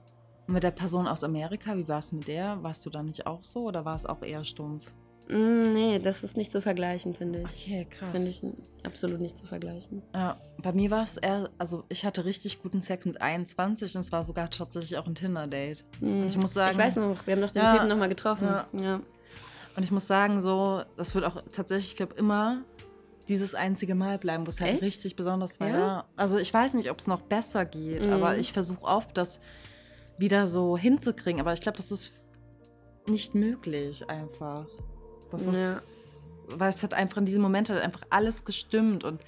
Und 0.46 0.54
mit 0.54 0.62
der 0.62 0.70
Person 0.70 1.06
aus 1.06 1.22
Amerika, 1.24 1.76
wie 1.76 1.86
war 1.86 1.98
es 2.00 2.12
mit 2.12 2.26
der? 2.28 2.62
Warst 2.62 2.84
du 2.86 2.90
da 2.90 3.02
nicht 3.02 3.26
auch 3.26 3.44
so 3.44 3.64
oder 3.66 3.84
war 3.84 3.94
es 3.96 4.06
auch 4.06 4.22
eher 4.22 4.44
stumpf? 4.44 4.84
Mm, 5.28 5.72
nee, 5.72 5.98
das 5.98 6.22
ist 6.24 6.36
nicht 6.36 6.50
zu 6.50 6.60
vergleichen, 6.60 7.14
finde 7.14 7.40
ich. 7.40 7.44
Okay, 7.46 7.86
krass. 7.90 8.10
Finde 8.12 8.28
ich 8.28 8.42
absolut 8.84 9.20
nicht 9.20 9.36
zu 9.36 9.46
vergleichen. 9.46 10.02
Ja, 10.14 10.36
bei 10.58 10.72
mir 10.72 10.90
war 10.90 11.04
es 11.04 11.16
eher, 11.16 11.48
also 11.58 11.84
ich 11.88 12.04
hatte 12.04 12.24
richtig 12.24 12.60
guten 12.62 12.82
Sex 12.82 13.06
mit 13.06 13.20
21 13.22 13.94
und 13.94 14.00
es 14.00 14.12
war 14.12 14.24
sogar 14.24 14.50
tatsächlich 14.50 14.98
auch 14.98 15.06
ein 15.06 15.14
Tinder-Date. 15.14 15.84
Mm. 16.00 16.24
Ich 16.26 16.36
muss 16.36 16.54
sagen- 16.54 16.72
Ich 16.72 16.78
weiß 16.84 16.96
noch, 16.96 17.26
wir 17.26 17.34
haben 17.34 17.40
noch 17.40 17.50
den 17.52 17.62
Ja. 17.62 17.72
Typen 17.74 17.88
nochmal 17.88 18.08
getroffen. 18.08 18.44
Ja. 18.46 18.66
ja. 18.72 19.00
Und 19.76 19.82
ich 19.84 19.90
muss 19.90 20.06
sagen, 20.06 20.42
so, 20.42 20.82
das 20.96 21.14
wird 21.14 21.24
auch 21.24 21.42
tatsächlich, 21.52 21.92
ich 21.92 21.96
glaube, 21.96 22.14
immer 22.16 22.62
dieses 23.28 23.54
einzige 23.54 23.94
Mal 23.94 24.18
bleiben, 24.18 24.46
wo 24.46 24.50
es 24.50 24.60
halt 24.60 24.74
Echt? 24.74 24.82
richtig 24.82 25.16
besonders 25.16 25.60
war. 25.60 25.68
Ja? 25.68 25.78
Ja. 25.78 26.04
Also 26.16 26.36
ich 26.38 26.52
weiß 26.52 26.74
nicht, 26.74 26.90
ob 26.90 26.98
es 26.98 27.06
noch 27.06 27.22
besser 27.22 27.64
geht, 27.64 28.02
Mhm. 28.02 28.12
aber 28.12 28.36
ich 28.36 28.52
versuche 28.52 28.82
oft, 28.82 29.16
das 29.16 29.40
wieder 30.18 30.46
so 30.46 30.76
hinzukriegen. 30.76 31.40
Aber 31.40 31.52
ich 31.54 31.60
glaube, 31.60 31.78
das 31.78 31.90
ist 31.92 32.12
nicht 33.08 33.34
möglich 33.34 34.08
einfach. 34.10 34.66
Das 35.38 35.46
Ja. 35.56 35.72
ist, 35.74 36.32
weil 36.48 36.68
es 36.70 36.82
hat 36.82 36.94
einfach 36.94 37.18
in 37.18 37.26
diesem 37.26 37.42
Moment 37.42 37.70
hat 37.70 37.80
einfach 37.80 38.02
alles 38.10 38.44
gestimmt 38.44 39.04
und 39.04 39.22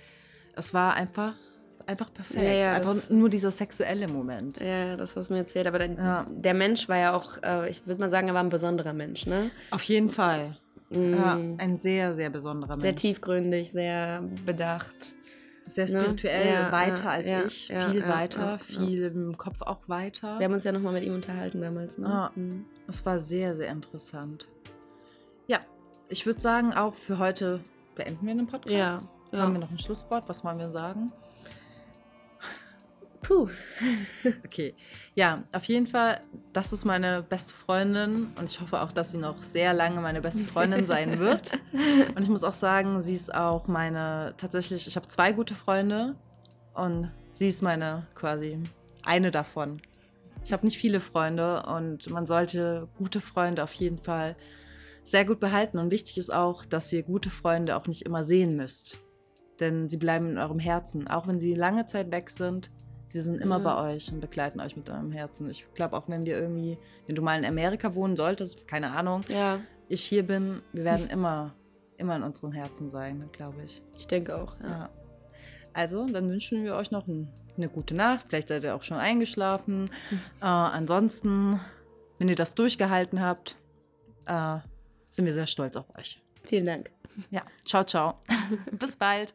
es 0.57 0.73
war 0.75 0.95
einfach, 0.95 1.35
einfach 1.87 2.13
perfekt. 2.13 2.41
Ja, 2.43 2.53
ja, 2.53 2.73
einfach 2.73 3.11
nur 3.11 3.29
dieser 3.29 3.51
sexuelle 3.51 4.09
Moment. 4.09 4.59
Ja, 4.61 4.97
das 4.97 5.17
hast 5.17 5.29
du 5.31 5.35
mir 5.35 5.41
erzählt. 5.41 5.67
Aber 5.67 5.79
der, 5.79 5.91
Ja. 5.93 6.27
der 6.31 6.55
Mensch 6.55 6.89
war 6.89 6.97
ja 6.99 7.15
auch, 7.17 7.43
äh, 7.43 7.71
ich 7.71 7.87
würde 7.87 8.01
mal 8.01 8.11
sagen, 8.11 8.29
er 8.29 8.35
war 8.35 8.43
ein 8.43 8.49
besonderer 8.51 8.93
Mensch, 8.93 9.27
ne? 9.27 9.51
Auf 9.71 9.83
jeden 9.85 10.11
Fall. 10.11 10.57
Ja, 10.91 11.35
ein 11.59 11.77
sehr, 11.77 12.15
sehr 12.15 12.31
besonderer 12.31 12.79
Sehr 12.79 12.91
Mensch. 12.91 13.01
tiefgründig, 13.01 13.73
sehr 13.73 14.23
bedacht. 14.47 14.95
Sehr 15.67 15.89
ne? 15.89 16.03
spirituell, 16.03 16.47
Ja, 16.55 16.73
weiter 16.73 17.05
ja, 17.05 17.11
als 17.11 17.31
ja, 17.31 17.45
ich. 17.47 17.69
ja, 17.69 17.91
viel 17.91 18.01
ja, 18.03 18.09
weiter, 18.09 18.41
ja, 18.41 18.51
ja. 18.51 18.59
viel 18.59 19.03
im 19.07 19.37
Kopf 19.39 19.63
auch 19.63 19.89
weiter. 19.89 20.39
Wir 20.39 20.45
haben 20.45 20.53
uns 20.53 20.63
ja 20.63 20.73
nochmal 20.73 20.93
mit 20.93 21.03
ihm 21.05 21.15
unterhalten 21.15 21.61
damals, 21.63 21.97
ne? 21.99 22.07
Ah. 22.07 22.31
Mhm. 22.35 22.67
Es 22.87 23.05
war 23.07 23.19
sehr, 23.19 23.57
sehr 23.57 23.71
interessant. 23.73 24.47
Ich 26.09 26.27
würde 26.27 26.41
sagen, 26.41 26.73
auch 26.73 26.95
für 26.95 27.19
heute 27.19 27.61
beenden 27.95 28.27
wir 28.27 28.35
den 28.35 28.47
Podcast. 28.47 28.73
Ja, 28.73 29.03
ja. 29.33 29.39
Haben 29.41 29.55
wir 29.55 29.61
noch 29.61 29.71
ein 29.71 29.79
Schlusswort? 29.79 30.29
Was 30.29 30.45
wollen 30.45 30.59
wir 30.59 30.71
sagen? 30.71 31.13
Puh. 33.23 33.49
Okay, 34.45 34.75
ja, 35.15 35.43
auf 35.53 35.65
jeden 35.65 35.87
Fall, 35.87 36.21
das 36.53 36.73
ist 36.73 36.85
meine 36.85 37.23
beste 37.23 37.55
Freundin 37.55 38.33
und 38.39 38.49
ich 38.49 38.61
hoffe 38.61 38.81
auch, 38.81 38.93
dass 38.93 39.11
sie 39.11 39.19
noch 39.19 39.43
sehr 39.43 39.75
lange 39.75 40.01
meine 40.01 40.21
beste 40.21 40.45
Freundin 40.45 40.87
sein 40.87 41.19
wird. 41.19 41.59
Und 42.15 42.23
ich 42.23 42.29
muss 42.29 42.45
auch 42.45 42.55
sagen, 42.55 43.03
sie 43.03 43.15
ist 43.15 43.35
auch 43.35 43.67
meine, 43.67 44.35
tatsächlich, 44.37 44.87
ich 44.87 44.97
habe 44.97 45.09
zwei 45.09 45.33
gute 45.33 45.55
Freunde 45.55 46.15
und 46.75 47.11
sie 47.33 47.49
ist 47.49 47.63
meine 47.63 48.07
quasi 48.15 48.63
eine 49.03 49.31
davon. 49.31 49.79
Ich 50.45 50.53
habe 50.53 50.65
nicht 50.65 50.79
viele 50.79 51.01
Freunde 51.01 51.65
und 51.65 52.09
man 52.11 52.27
sollte 52.27 52.89
gute 52.97 53.21
Freunde 53.21 53.63
auf 53.65 53.73
jeden 53.75 53.99
Fall 53.99 54.37
sehr 55.05 55.25
gut 55.25 55.39
behalten. 55.39 55.79
Und 55.79 55.91
wichtig 55.93 56.19
ist 56.19 56.33
auch, 56.35 56.65
dass 56.65 56.93
ihr 56.93 57.03
gute 57.05 57.31
Freunde 57.31 57.77
auch 57.77 57.87
nicht 57.87 58.03
immer 58.03 58.25
sehen 58.25 58.57
müsst. 58.57 58.99
Denn 59.61 59.89
sie 59.89 59.99
bleiben 59.99 60.31
in 60.31 60.39
eurem 60.39 60.59
Herzen. 60.59 61.07
Auch 61.07 61.29
wenn 61.29 61.39
sie 61.39 61.55
lange 61.55 61.87
Zeit 61.87 62.11
weg 62.11 62.29
sind, 62.31 62.71
sie 63.07 63.21
sind 63.21 63.41
immer 63.41 63.61
Mhm. 63.61 63.65
bei 63.65 63.93
euch 63.95 64.11
und 64.13 64.21
begleiten 64.21 64.59
euch 64.61 64.77
mit 64.77 64.91
eurem 64.91 65.13
Herzen. 65.13 65.49
Ich 65.49 65.67
glaube, 65.75 65.97
auch 65.97 66.09
wenn 66.09 66.27
wir 66.27 66.37
irgendwie, 66.41 66.77
wenn 67.07 67.15
du 67.15 67.23
mal 67.23 67.39
in 67.39 67.45
Amerika 67.45 67.95
wohnen 67.95 68.17
solltest, 68.17 68.67
keine 68.67 68.91
Ahnung, 68.91 69.21
Ja, 69.29 69.61
ich 69.89 70.03
hier 70.03 70.27
bin, 70.27 70.63
wir 70.73 70.85
werden 70.85 71.09
immer, 71.09 71.55
immer 71.99 72.17
in 72.17 72.23
unseren 72.25 72.51
Herzen 72.53 72.91
sein, 72.91 73.29
glaube 73.31 73.63
ich. 73.63 73.83
ich 73.97 74.07
denke 74.09 74.37
auch. 74.37 74.57
Ja. 74.61 74.69
Ja. 74.69 74.91
Also, 75.75 76.07
dann 76.07 76.29
wünschen 76.31 76.65
wir 76.65 76.75
euch 76.77 76.91
noch 76.91 77.07
ein, 77.07 77.29
eine 77.57 77.69
gute 77.69 77.95
Nacht. 77.95 78.27
Vielleicht 78.29 78.49
seid 78.49 78.65
ihr 78.65 78.75
auch 78.75 78.83
schon 78.83 78.97
eingeschlafen. 78.97 79.91
Äh, 80.41 80.45
ansonsten, 80.47 81.61
wenn 82.19 82.29
ihr 82.29 82.37
das 82.37 82.55
durchgehalten 82.55 83.21
habt, 83.21 83.57
äh, 84.27 84.59
sind 85.15 85.25
wir 85.25 85.33
sehr 85.33 85.47
stolz 85.47 85.77
auf 85.77 85.87
euch. 85.97 86.21
Vielen 86.45 86.67
Dank. 86.67 86.91
Ja, 87.31 87.43
ciao, 87.65 87.85
ciao. 87.85 88.21
Bis 88.73 88.97
bald. 88.97 89.35